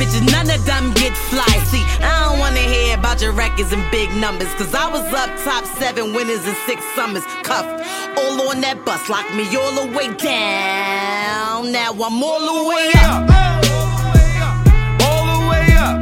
[0.00, 1.44] Six bird bitches, none of them get fly.
[1.70, 4.48] See, I don't wanna hear about your records and big numbers.
[4.54, 7.24] Cause I was up top seven winners in six summers.
[7.42, 7.68] Cuffed
[8.16, 11.72] all on that bus, locked me all the way down.
[11.72, 13.28] Now I'm all the way up.
[13.28, 14.56] All the way up.
[15.04, 15.96] All the way up.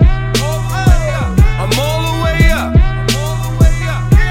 [1.59, 2.71] I'm all the way up.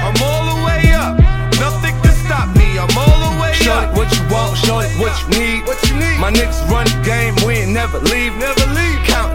[0.06, 1.12] I'm all the way up.
[1.60, 2.78] Nothing can stop me.
[2.78, 3.96] I'm all the way Shorty, up.
[3.96, 5.66] what you want, shorty, what you need.
[5.66, 6.16] What you need?
[6.18, 8.34] My niggas run the game, we ain't never leave.
[8.36, 9.07] Never leave.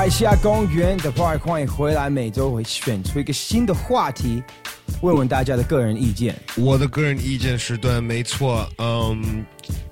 [0.00, 4.42] 爱西亚公园的 Park 欢迎回来，每周会选出一个新的话题，
[5.02, 6.34] 问问大家的个人意见。
[6.56, 8.66] 我的个人意见是对，没错。
[8.78, 9.44] 嗯，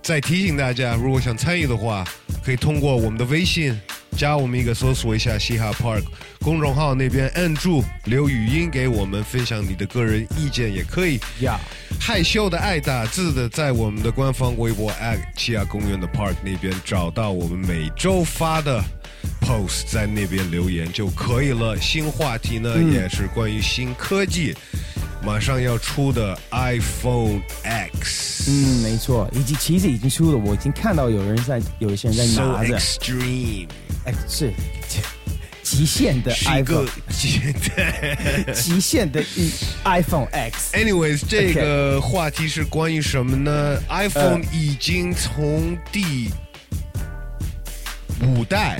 [0.03, 2.07] 再提醒大家，如果想参与的话，
[2.43, 3.79] 可以通过我们的微信
[4.17, 6.05] 加我们一个，搜索一下嘻哈 Park
[6.41, 11.21] 公众号那边按住留语音给我们，分享你的个人意见也可以。
[11.41, 11.61] 呀，
[12.01, 14.91] 害羞的爱打字的，在我们的官方微博
[15.37, 18.83] 西亚公园的 Park 那边找到我们每周发的
[19.49, 21.75] post，在那边留言就可以了。
[21.81, 24.55] 新话题呢，嗯也是关于新科技，
[25.25, 28.51] 马上要出的 iPhone X。
[28.51, 33.69] 嗯，没错，以及其实已经出了，我已经看到有人在，有一些人在 So 拿着 extreme，
[34.05, 34.53] 哎，是
[35.65, 36.87] 极限的一个 iPhone，
[38.53, 39.51] 极限的一
[39.83, 40.77] iPhone X。
[40.77, 46.29] Anyways，这个话题是关于什么呢？iPhone 呃已经从第
[48.23, 48.79] 五代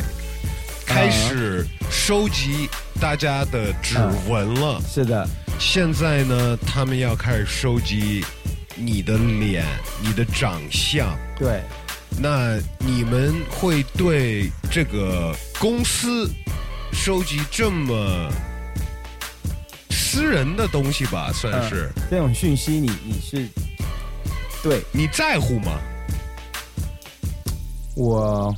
[0.89, 2.67] 开始收集
[2.99, 4.81] 大家的指纹了。
[4.89, 5.29] 是的，
[5.59, 8.25] 现在呢，他们要开始收集
[8.75, 9.67] 你的脸、
[10.03, 11.15] 你的长相。
[11.39, 11.61] 对，
[12.19, 16.27] 那你们会对这个公司
[16.91, 18.33] 收集这么
[19.91, 23.47] 私人的东西吧，算是、嗯这种讯息你，你是
[24.63, 25.79] 对你在乎吗？
[27.95, 28.57] 我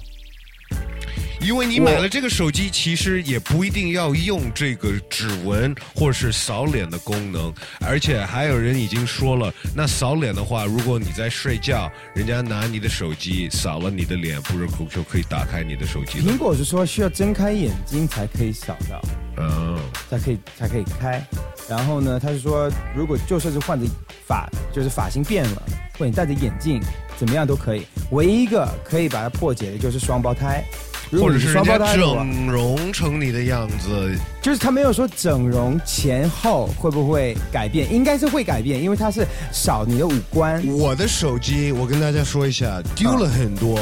[1.40, 16.36] 因为你买了这个手机，其实也不一定要用这个指纹或者是扫脸的功能，而且还有人已经说了，那扫脸的话，如果你在睡觉，人家拿你的手机扫了你的脸，不是就可以打开你的手机苹？
[16.36, 19.00] 果是说需要睁开眼睛才可以扫到，
[19.38, 19.78] 嗯，
[20.10, 21.24] 才可以才可以开。
[21.68, 23.86] 然后呢，他是说，如果就算是换着
[24.26, 25.62] 发，就是发型变了，
[25.94, 26.80] 或者你戴着眼镜，
[27.16, 27.86] 怎么样都可以。
[28.10, 30.64] 唯一一个可以把它破解的就是双胞胎，
[31.12, 40.64] 或者是人家双胞胎，整容成你的样子，就是他没有说整容前后会不会改变，应该是会改变，因为它是少你的五官。
[40.68, 43.78] 我的手机，我跟大家说一下，丢了很多，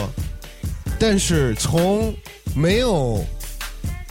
[0.99, 2.15] 但是从
[2.55, 3.23] 没有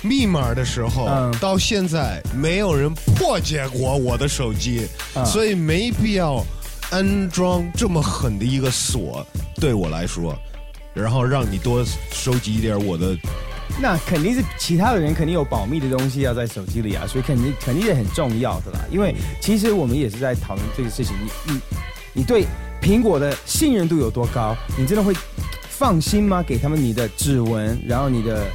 [0.03, 1.35] 密码的时候、嗯。
[1.39, 5.26] 到现在，没有人破解过我的手机，嗯。
[5.26, 6.45] 所以没必要
[6.91, 9.26] 安装这么狠的一个锁，
[9.56, 10.38] 对我来说，
[11.02, 13.15] 然后让你多收集一点我的。
[13.80, 18.80] 那肯定是其他的人肯定有保密的东西要在手机里啊，所以肯定肯定也很重要的啦。
[18.90, 21.14] 因为其实我们也是在讨论这个事情，
[21.45, 21.60] 你你
[22.14, 22.45] 你对
[22.82, 24.56] 苹果的信任度有多高？
[24.78, 25.14] 你真的会
[25.69, 26.41] 放心吗？
[26.41, 28.48] 给他们你的指纹，然后你的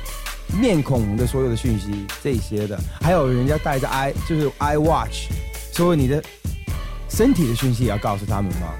[0.59, 5.29] 面孔的所有的讯息这些的，还有人家带着 i 就是 i watch，
[5.73, 6.23] 所有你的
[7.09, 8.73] 身体的讯息也要告诉他们吗？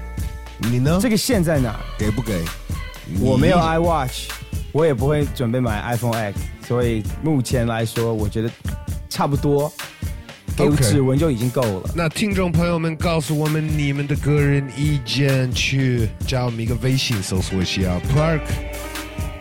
[0.59, 0.99] 你呢？
[1.01, 1.79] 这个线在哪？
[1.97, 2.43] 给不给？
[3.19, 4.29] 我没有 iWatch，
[4.71, 8.49] 我也不会准备买 iPhone X，所以目前来说，我觉得
[9.09, 9.71] 差不多，
[10.55, 11.89] 给指纹就已经够了。
[11.95, 17.81] 那听众朋友们，告诉我们你们的个人意见，去加我们一个微信，搜索一下
[18.15, 18.41] Park，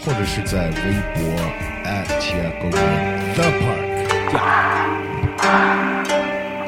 [0.05, 0.75] 或者是在微
[1.15, 1.23] 博
[1.85, 3.93] at 七亚公园 The Park。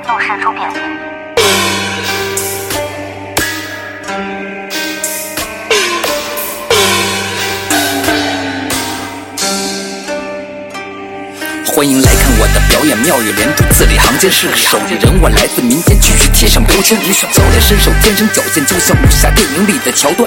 [0.07, 1.14] 陆氏出品。
[11.75, 15.11] 欢迎来看我的表演，妙语连珠，字里行间是手艺人。
[15.21, 20.23] 我来自民间，继续贴上标签，无需教练，身手天生矫健，就像武侠电影里的桥段。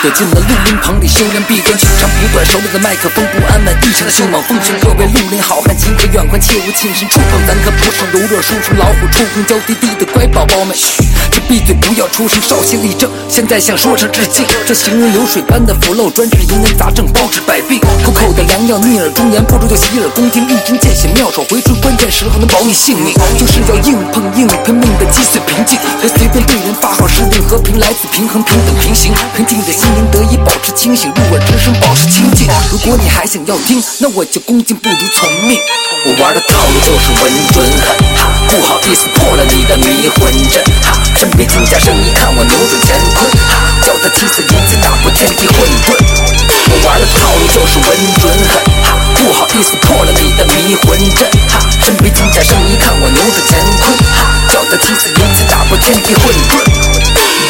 [0.00, 4.40] 躲进了录音棚里，修炼闭关，取长补短，手里的麦克风不安稳，异常凶猛。
[4.44, 7.42] 奉劝各位绿林好汉，情可远观，切勿近身触碰。
[7.50, 10.70] 咱可不是柔弱输出老虎，触碰娇滴滴的乖宝宝们。
[10.70, 11.02] 嘘，
[11.32, 13.10] 请闭嘴，不要出声，稍息立正。
[13.28, 17.80] 现在向说唱致敬，这行人流水般的腐漏，专治疑难杂症，包治百病。
[18.04, 23.14] 口口的良药，逆耳忠言，不如就洗耳恭听，一见血，妙手回春，关键时候能保你性命。
[23.38, 26.74] 就是要硬碰硬，拼命的击碎平静，别随便对人。
[26.80, 32.46] 发号施令，和平来自平衡，平等平行，平静的心灵得以保持清醒，入耳之声保持清静。
[32.70, 35.58] 如果你还想要听，那我就恭敬不如从命。
[36.04, 46.45] 我玩的套路就是稳准狠，哈，不好意思破了你的迷魂阵，哈，分别听下声，一看我扭转乾坤，哈，脚踏七色一次打破天地混沌。
[46.86, 48.96] 玩的套路就是稳准狠，哈！
[49.16, 51.58] 不好意思破了你的迷魂阵，哈！
[51.82, 54.46] 身披金甲圣衣，看我牛的乾坤，哈！
[54.48, 56.95] 脚踏七色云彩，打破天地混沌。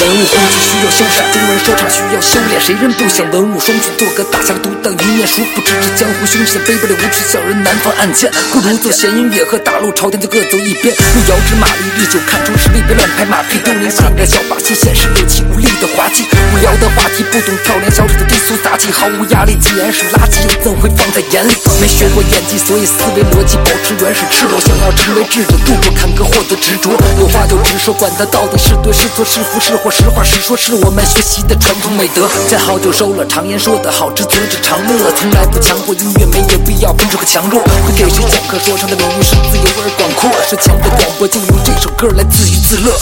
[0.07, 2.61] 文武功绩需要修缮，中文说唱需要修炼。
[2.61, 5.27] 谁人不想文武双全，做个大侠独当一面？
[5.27, 8.31] 殊不知这江湖凶险，卑鄙的无耻小人难防暗箭。
[8.53, 10.95] 不如做闲音乐，和大陆朝天就各走一边。
[10.95, 13.59] 用遥知马力，日久看出实力，别乱拍马屁。
[13.59, 16.23] 东林想着小把戏，现实有气无力的滑稽。
[16.55, 19.59] 无聊的话题，不懂跳梁小丑的低俗杂技，毫无压力。
[19.59, 21.51] 既然是垃圾，又怎会放在眼里？
[21.83, 24.23] 没学过演技，所以思维逻辑保持原始。
[24.31, 26.95] 赤裸，想要成为智者，度过坎坷，获得执着。
[27.19, 29.91] 有话就直说，管他到底是对是错，是福是祸。
[29.97, 32.29] 实话实说，是我们学习的传统美德。
[32.49, 35.11] 见好就收了，常言说得好，知足者常乐。
[35.17, 37.63] 从来不强迫音乐，没有必要分出个强弱。
[37.81, 38.59] 会给谁讲课？
[38.61, 40.31] 说唱的领域是自由而广阔。
[40.47, 42.93] 睡前的广播就用这首歌来自娱自乐。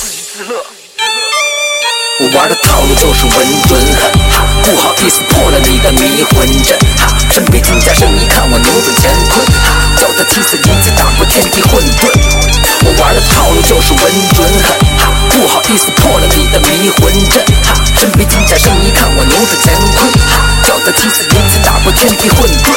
[2.21, 12.64] 我玩的套路就是稳准狠，哈，不好意思破了你的迷魂阵，哈，身披金甲圣衣，看我扭转乾坤，哈，脚踏七色云彩打破天地混沌。
[12.85, 22.69] 我玩的套路就是稳准狠，哈，不好意思破了你的迷魂阵，哈，身披金甲圣衣，看我扭转乾坤，哈，脚踏七色银子打破天地混沌。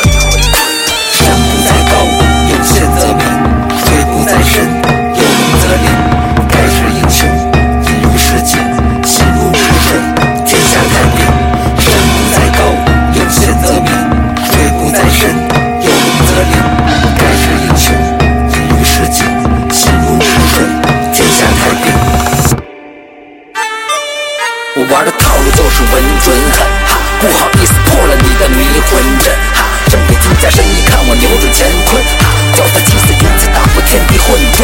[1.11, 1.93] 山不在高，
[2.47, 3.21] 有仙则名；
[3.83, 5.06] 水不在深，
[25.67, 34.63] 就是稳准狠，哈，不好意思破了你的迷魂阵，哈，身披金甲圣衣，看我扭转乾坤，哈，脚踏七色银子打破天地混沌。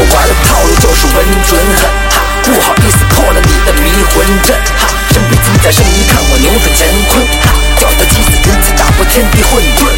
[0.00, 9.92] 我玩的套路就是稳准狠，哈，不好意思破了你的迷魂阵，哈，身披金甲圣衣，看我扭转乾坤，哈，脚踏七色银子打破天地混沌。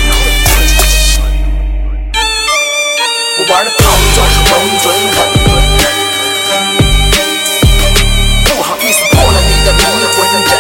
[3.39, 5.23] 我玩的套路就是稳准狠，
[9.73, 10.17] 的魂
[10.47, 10.51] 阵。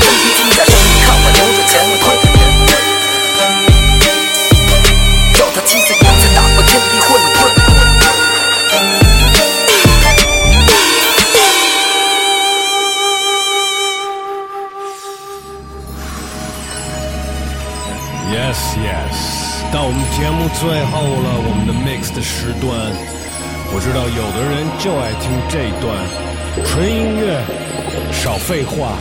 [0.00, 2.04] 身披金甲圣衣，看我扭转乾坤，
[5.34, 7.36] 脚踏七色银子打破天地混沌。
[18.30, 19.16] Yes, yes，
[19.72, 22.92] 到我们节目最后了，我们的 mix 的时段，
[23.70, 25.92] 我知道有的人就爱听这段
[26.64, 27.38] 纯音乐，
[28.10, 28.96] 少废话，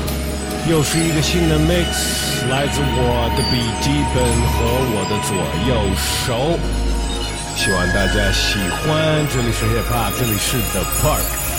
[0.69, 5.34] 又是一个新的 mix，来自我的笔记本和我的左
[5.65, 6.60] 右手，
[7.56, 9.26] 希望大家喜欢。
[9.31, 11.56] 这里是 hip hop，这里是 The Park。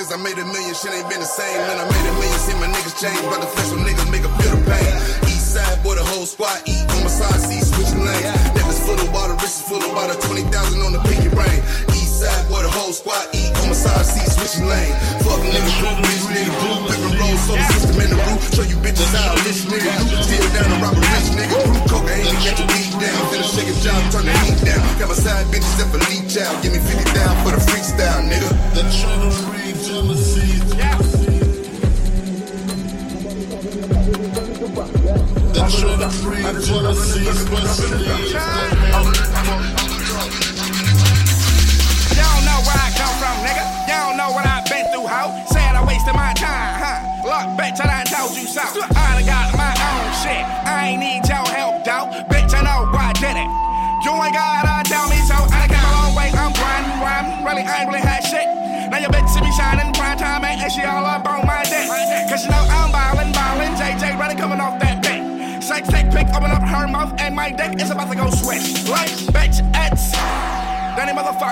[0.00, 1.60] Since I made a million, shit ain't been the same.
[1.68, 3.20] Man, I made a million, see my niggas change.
[3.28, 3.69] but the flesh,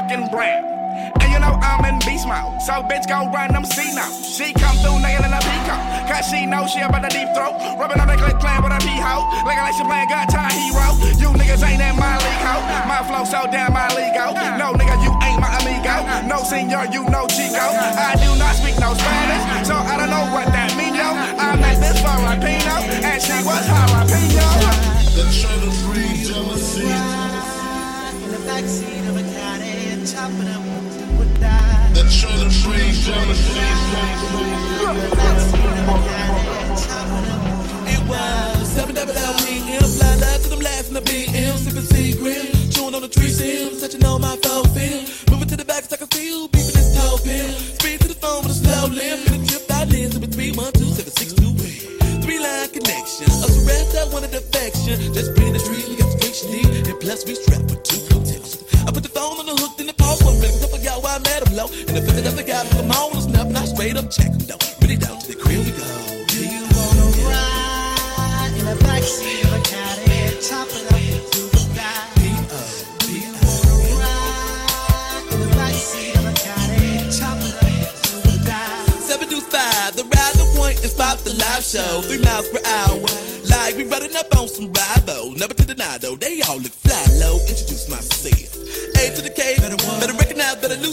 [0.08, 0.64] Danny motherfucking brand.
[1.20, 2.60] And you know I'm in beast mode.
[2.62, 4.10] So bitch go run them C now.
[4.10, 6.08] She come through nailing a peacock.
[6.08, 7.54] Cause she know she about the deep throat.
[7.78, 9.28] Rubbing on the click playing with a pee hoe.
[9.44, 10.88] Looking like she playing got time hero.
[11.20, 12.56] You niggas ain't in my league ho.
[12.88, 14.16] My flow so damn my league.
[14.58, 15.96] No nigga, you ain't my amigo.
[16.26, 17.62] No senor, you know Chico.
[17.62, 19.68] I do not speak no Spanish.
[19.68, 21.08] So I don't know what that mean, yo.
[21.38, 22.74] I met this Filipino.
[23.06, 24.48] And she was jalapeno.
[25.14, 26.88] That tryna breed jealousy.
[28.24, 28.97] In the backseat
[54.96, 57.82] just bring the dream, we got the strength you need, and plus we strapped with
[57.82, 58.64] two protection.
[58.86, 60.47] I put the phone on the hook, then the minute,
[61.18, 63.46] I forgot why met him low, and the fifth of the guy them on, snap,
[63.46, 65.84] and I straight up check him down, really down to the crib we go.
[66.28, 71.00] Do you wanna ride in the backseat of a caddy and chop it up
[71.32, 72.06] the sky?
[72.14, 72.22] Do
[73.10, 76.32] you wanna ride in the backseat of a
[77.10, 78.70] chop it up to the sky?
[79.02, 82.02] Seven to five, the ride the point stop the live show.
[82.02, 83.08] Three miles per hour.
[83.48, 85.32] Like we running up on some Bravo.
[85.34, 87.38] Never to deny though, they all look fly low.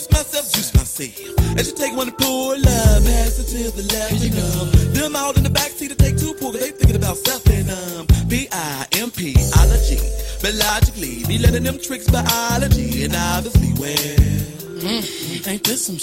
[0.03, 1.57] Better myself, juice myself.
[1.57, 4.93] As you take one to pull up, pass it to the left and um.
[4.93, 8.07] Them all in the backseat to take two pull, they thinking about something um.
[8.27, 9.99] B-I-M-P, ology.
[10.41, 13.05] But logically, be letting them tricks biology.
[13.05, 14.35] And obviously, well.
[14.83, 15.99] Mm, ain't this some?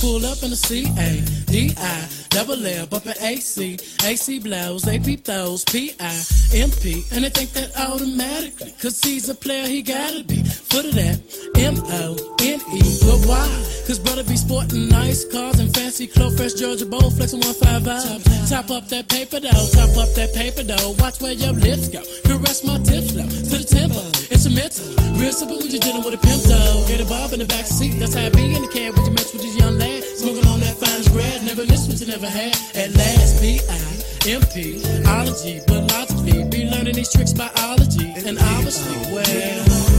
[0.00, 5.24] Pull up in the C A D I double L bumpin' AC AC blows peep
[5.24, 9.80] those P I M P and they think that automatically cause he's a player he
[9.80, 10.42] gotta be.
[10.44, 11.18] Foot of that
[11.56, 13.48] M O N E but why?
[13.86, 18.50] Cause brother be sporting nice cars and fancy clothes fresh Georgia bowl one five vibe
[18.50, 20.94] top up that paper though top up that paper though.
[20.98, 22.02] Watch where your lips go.
[22.24, 24.84] Caress my tips flow to the tempo it's a mental.
[25.16, 26.84] Real simple when you're dealing with a pimp though.
[26.86, 29.06] Get a bob in the back seat that's how I be in the cab with
[29.06, 29.78] your mess with this young
[30.16, 32.54] smoking on that finest bread never what you never had.
[32.74, 39.95] At last B-I-M-P ology but logically be learning these tricks biology and obviously well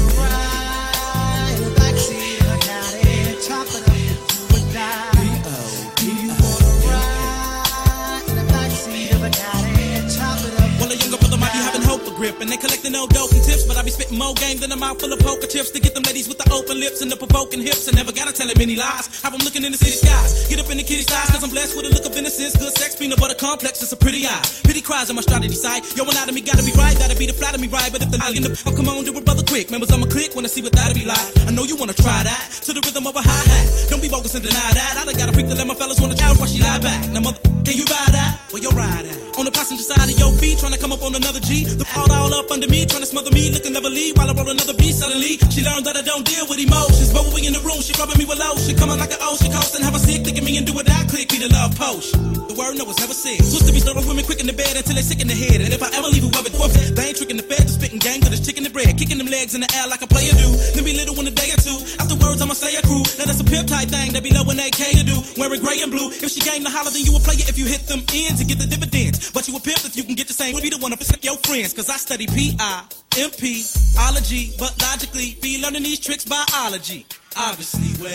[12.18, 14.74] grip, and they collecting no dope and tips, but I be spitting more game than
[14.74, 17.14] a mouth full of poker chips to get them ladies with the open lips and
[17.14, 17.88] the provoking hips.
[17.88, 19.22] I never gotta tell them any lies.
[19.22, 20.50] Have them looking in the city skies.
[20.50, 22.58] Get up in the kitty styles, cause I'm blessed with a look of innocence.
[22.58, 24.42] Good sex, peanut butter complex, it's a pretty eye.
[24.66, 25.86] Pity cries, I'm trying to decide.
[25.94, 27.94] Yo, one out of me gotta be right, gotta be the flat of me right.
[27.94, 29.70] But if the lie in the oh, come on, do it, brother, quick.
[29.70, 31.22] Members, I'ma click when I see what that'll be like.
[31.46, 33.94] I know you wanna try that to the rhythm of a hi hat.
[33.94, 34.98] Don't be bogus and deny that.
[34.98, 36.98] I done got a freak to let my fellas wanna chow while she lie back.
[37.14, 38.42] Now, mother, can you ride that?
[38.50, 39.06] Where you ride?
[39.38, 41.66] On the passenger side of your feet, trying to come up on another G.
[41.66, 44.50] The all all up under me, trying to smother me, looking leave while I roll
[44.50, 44.94] another beat.
[44.94, 47.12] Suddenly, she learned that I don't deal with emotions.
[47.14, 49.52] But when we in the room, she rubbing me with lotion, coming like an ocean
[49.52, 51.30] coast and have a sick, thinking me and do what I click.
[51.30, 52.20] be the love potion.
[52.48, 53.40] The word no was never said.
[53.42, 55.62] Supposed to be starting women quick in the bed until they sick in the head.
[55.64, 58.00] And if I ever leave a whoever dwarfs, they ain't tricking the fed, the spitting
[58.00, 58.94] game, cause it's chicken and bread.
[58.98, 60.50] Kicking them legs in the air like a player do.
[60.76, 61.78] Then be little in a day or two.
[62.00, 63.04] Afterwards, I'ma say a crew.
[63.18, 65.18] Now that's a pimp type thing that be low when AK to do.
[65.38, 66.12] Wearing gray and blue.
[66.12, 68.48] If she game to holler, then you a player if you hit them ends and
[68.48, 69.32] get the dividends.
[69.32, 70.58] But you a pimp if you can get the same.
[70.58, 71.74] Be the one to fuck your friends.
[71.74, 72.84] Cause I study P.I.
[73.12, 73.66] MP,
[74.08, 77.06] ology, but logically be learning these tricks biology.
[77.36, 78.14] Obviously, well,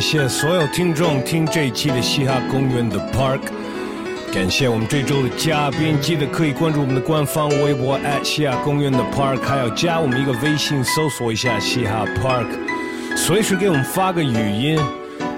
[0.00, 3.40] 谢所有听众听这一期的嘻哈公园的 park
[4.32, 12.46] 感谢我们这周的嘉宾记得可以关注我们的官方微博 at 嘻哈公园的 park 还要加我们一个微信搜索一下嘻哈 park
[13.14, 14.78] 随时给我们发个语音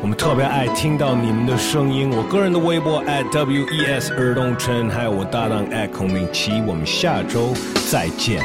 [0.01, 2.11] 我们特别爱听到你们的声音。
[2.11, 6.61] 我个人的微博 atwes 儿童城还有我搭档孔令奇。
[6.67, 7.55] 我们下周
[7.89, 8.43] 再见。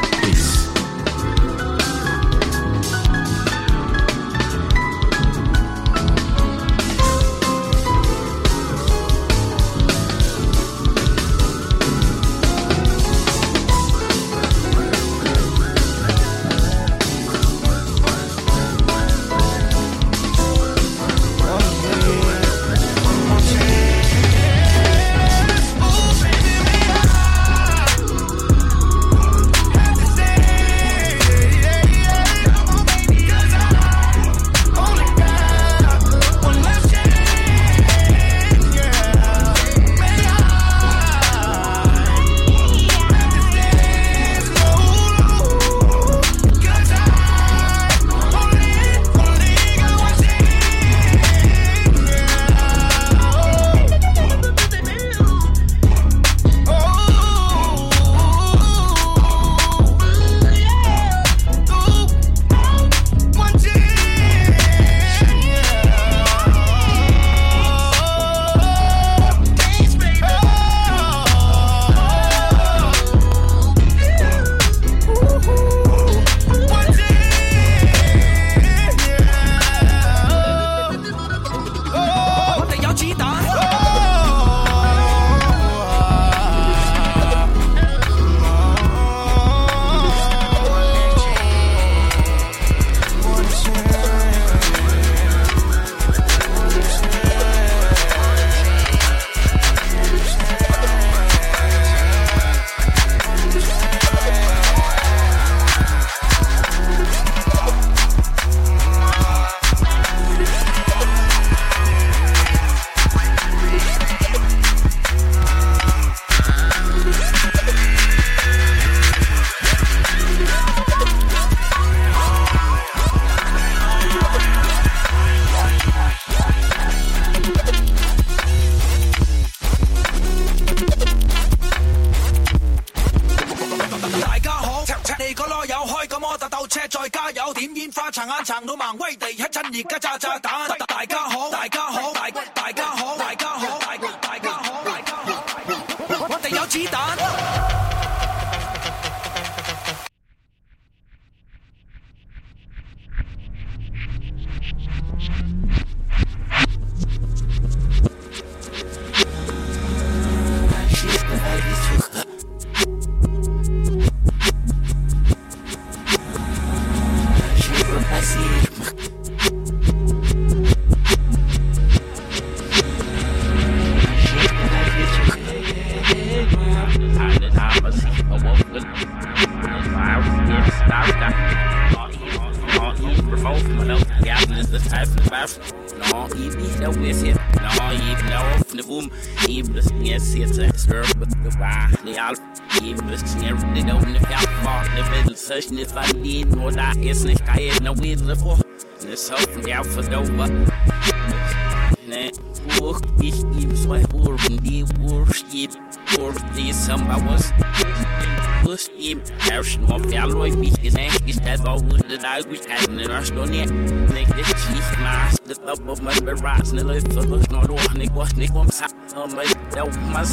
[210.68, 213.70] Hvis vi sang i stats og uden det dig Vi skal den og slå ned
[214.16, 217.22] Læg det til mig Det står på mig med rasende løfter
[217.52, 218.82] Når du har Nigga, vores ikke vores
[219.16, 220.26] Og mig my var mig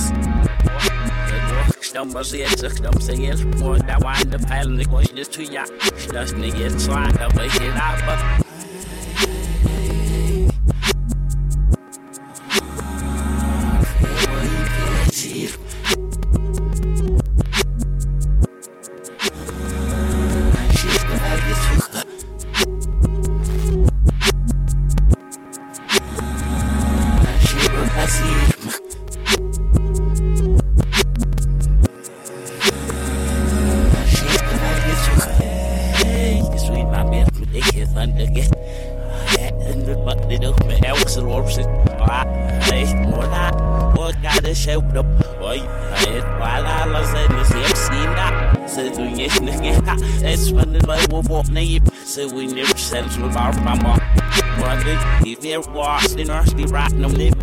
[1.82, 5.00] Stumper sig ihjel, så stumper sig ihjel Mor, der var en, der falder, det går
[5.00, 5.66] ikke lidt til jer
[5.98, 7.66] Slås den ihjel, så er der rigtig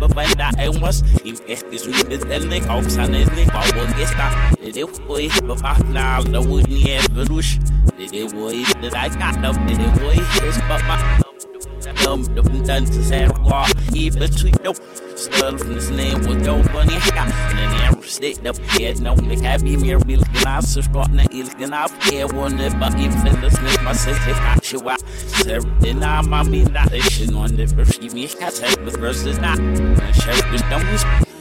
[0.02, 1.02] rat, no neighbor, but that I was.
[1.24, 4.56] If it is with the telling of Sunday, I will get that.
[4.60, 7.58] The boy, but I now the wooden ever rush.
[7.96, 11.31] The boy that I got up, the boy is but
[12.04, 12.22] my.
[12.34, 14.74] Dum dum dun to say walk, even tweet no.
[15.14, 16.94] Skull from this name was no bunny.
[17.14, 21.18] And then never stick up head, no, the happy mirror be looking out, so starting
[21.18, 21.90] to eat looking out.
[22.10, 25.02] Yeah, one that but even the snake, my sister, I should watch.
[25.44, 29.26] Then I'm a mean that shit on the first, you me, I said, the first
[29.26, 29.58] is not.
[29.58, 31.31] And sheriff is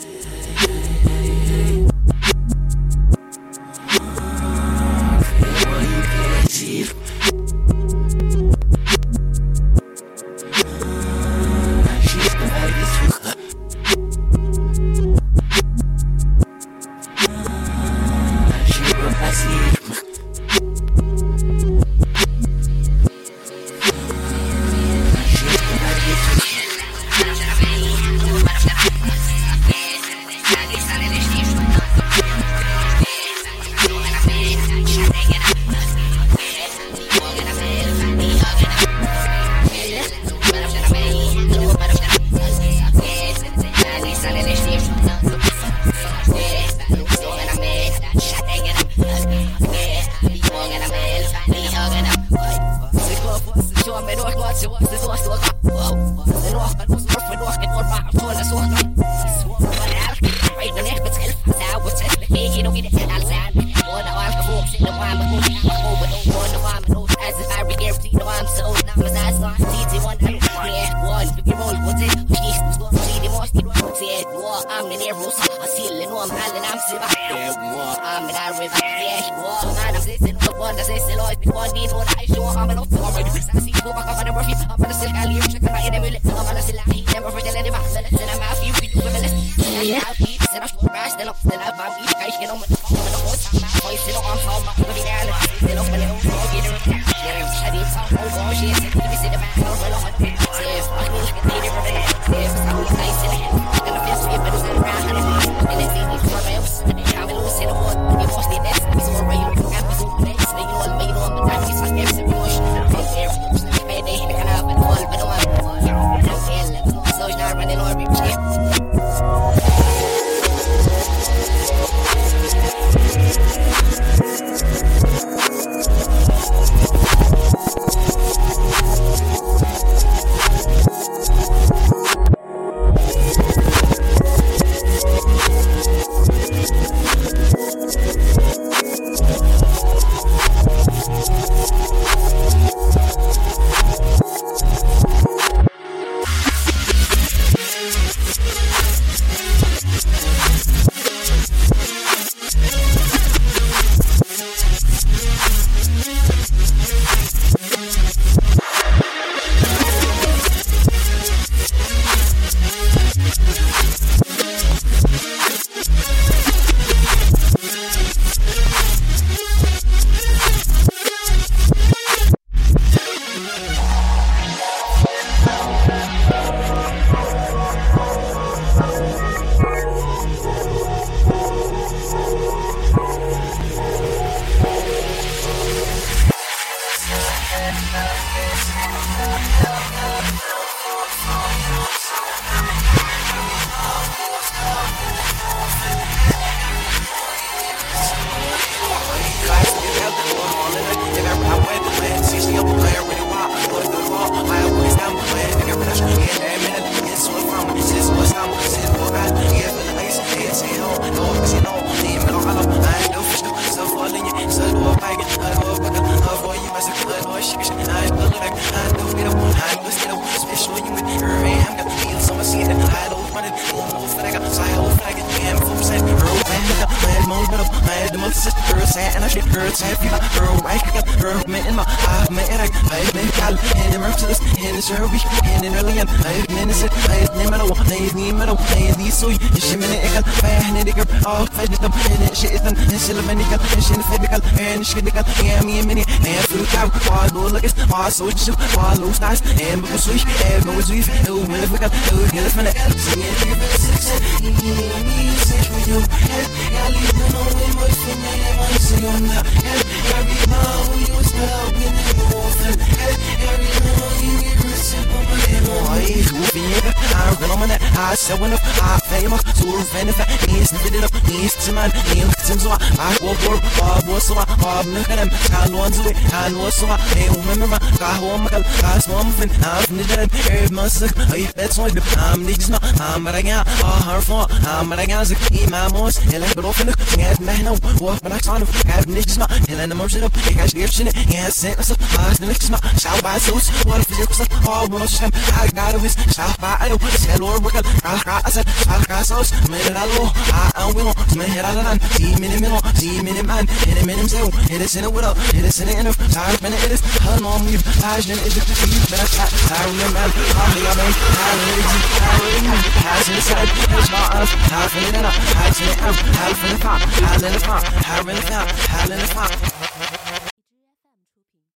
[281.02, 285.38] عاصق هاي بتسود عم نجزنا عم رجع هرفع عم رجع زك
[285.68, 287.72] إما موس هلا بروفنك قاعد مهنا
[288.02, 293.28] وبنك صانف قاعد نجزنا هلا أنا مرشد يكاش جيبشنا يا سين أصل عاصق نجزنا شعب
[293.28, 298.64] عسوس ولا في زيك أصل عاب مرشم حاج عارفس شعب عالو سهل وربك عارف أصل
[298.88, 300.34] عارف عسوس من الله
[300.76, 305.10] عاومه مهرلان زي من منه زي من مان من من مسوي it is in the
[305.10, 305.32] window.
[305.32, 309.26] It is Hidesini vurup, hidesini inip Tarif beni elif, harmam gibi Tercihini edip, iyi bana
[309.68, 316.16] Terviyim ben, hamdiga ben Terviyim edici, terviyim Tersini sebep, the mağarif Terfini dena, the em
[316.36, 317.00] Terfini fa,
[317.40, 318.60] the fa Terfini fa,
[319.08, 319.71] the fa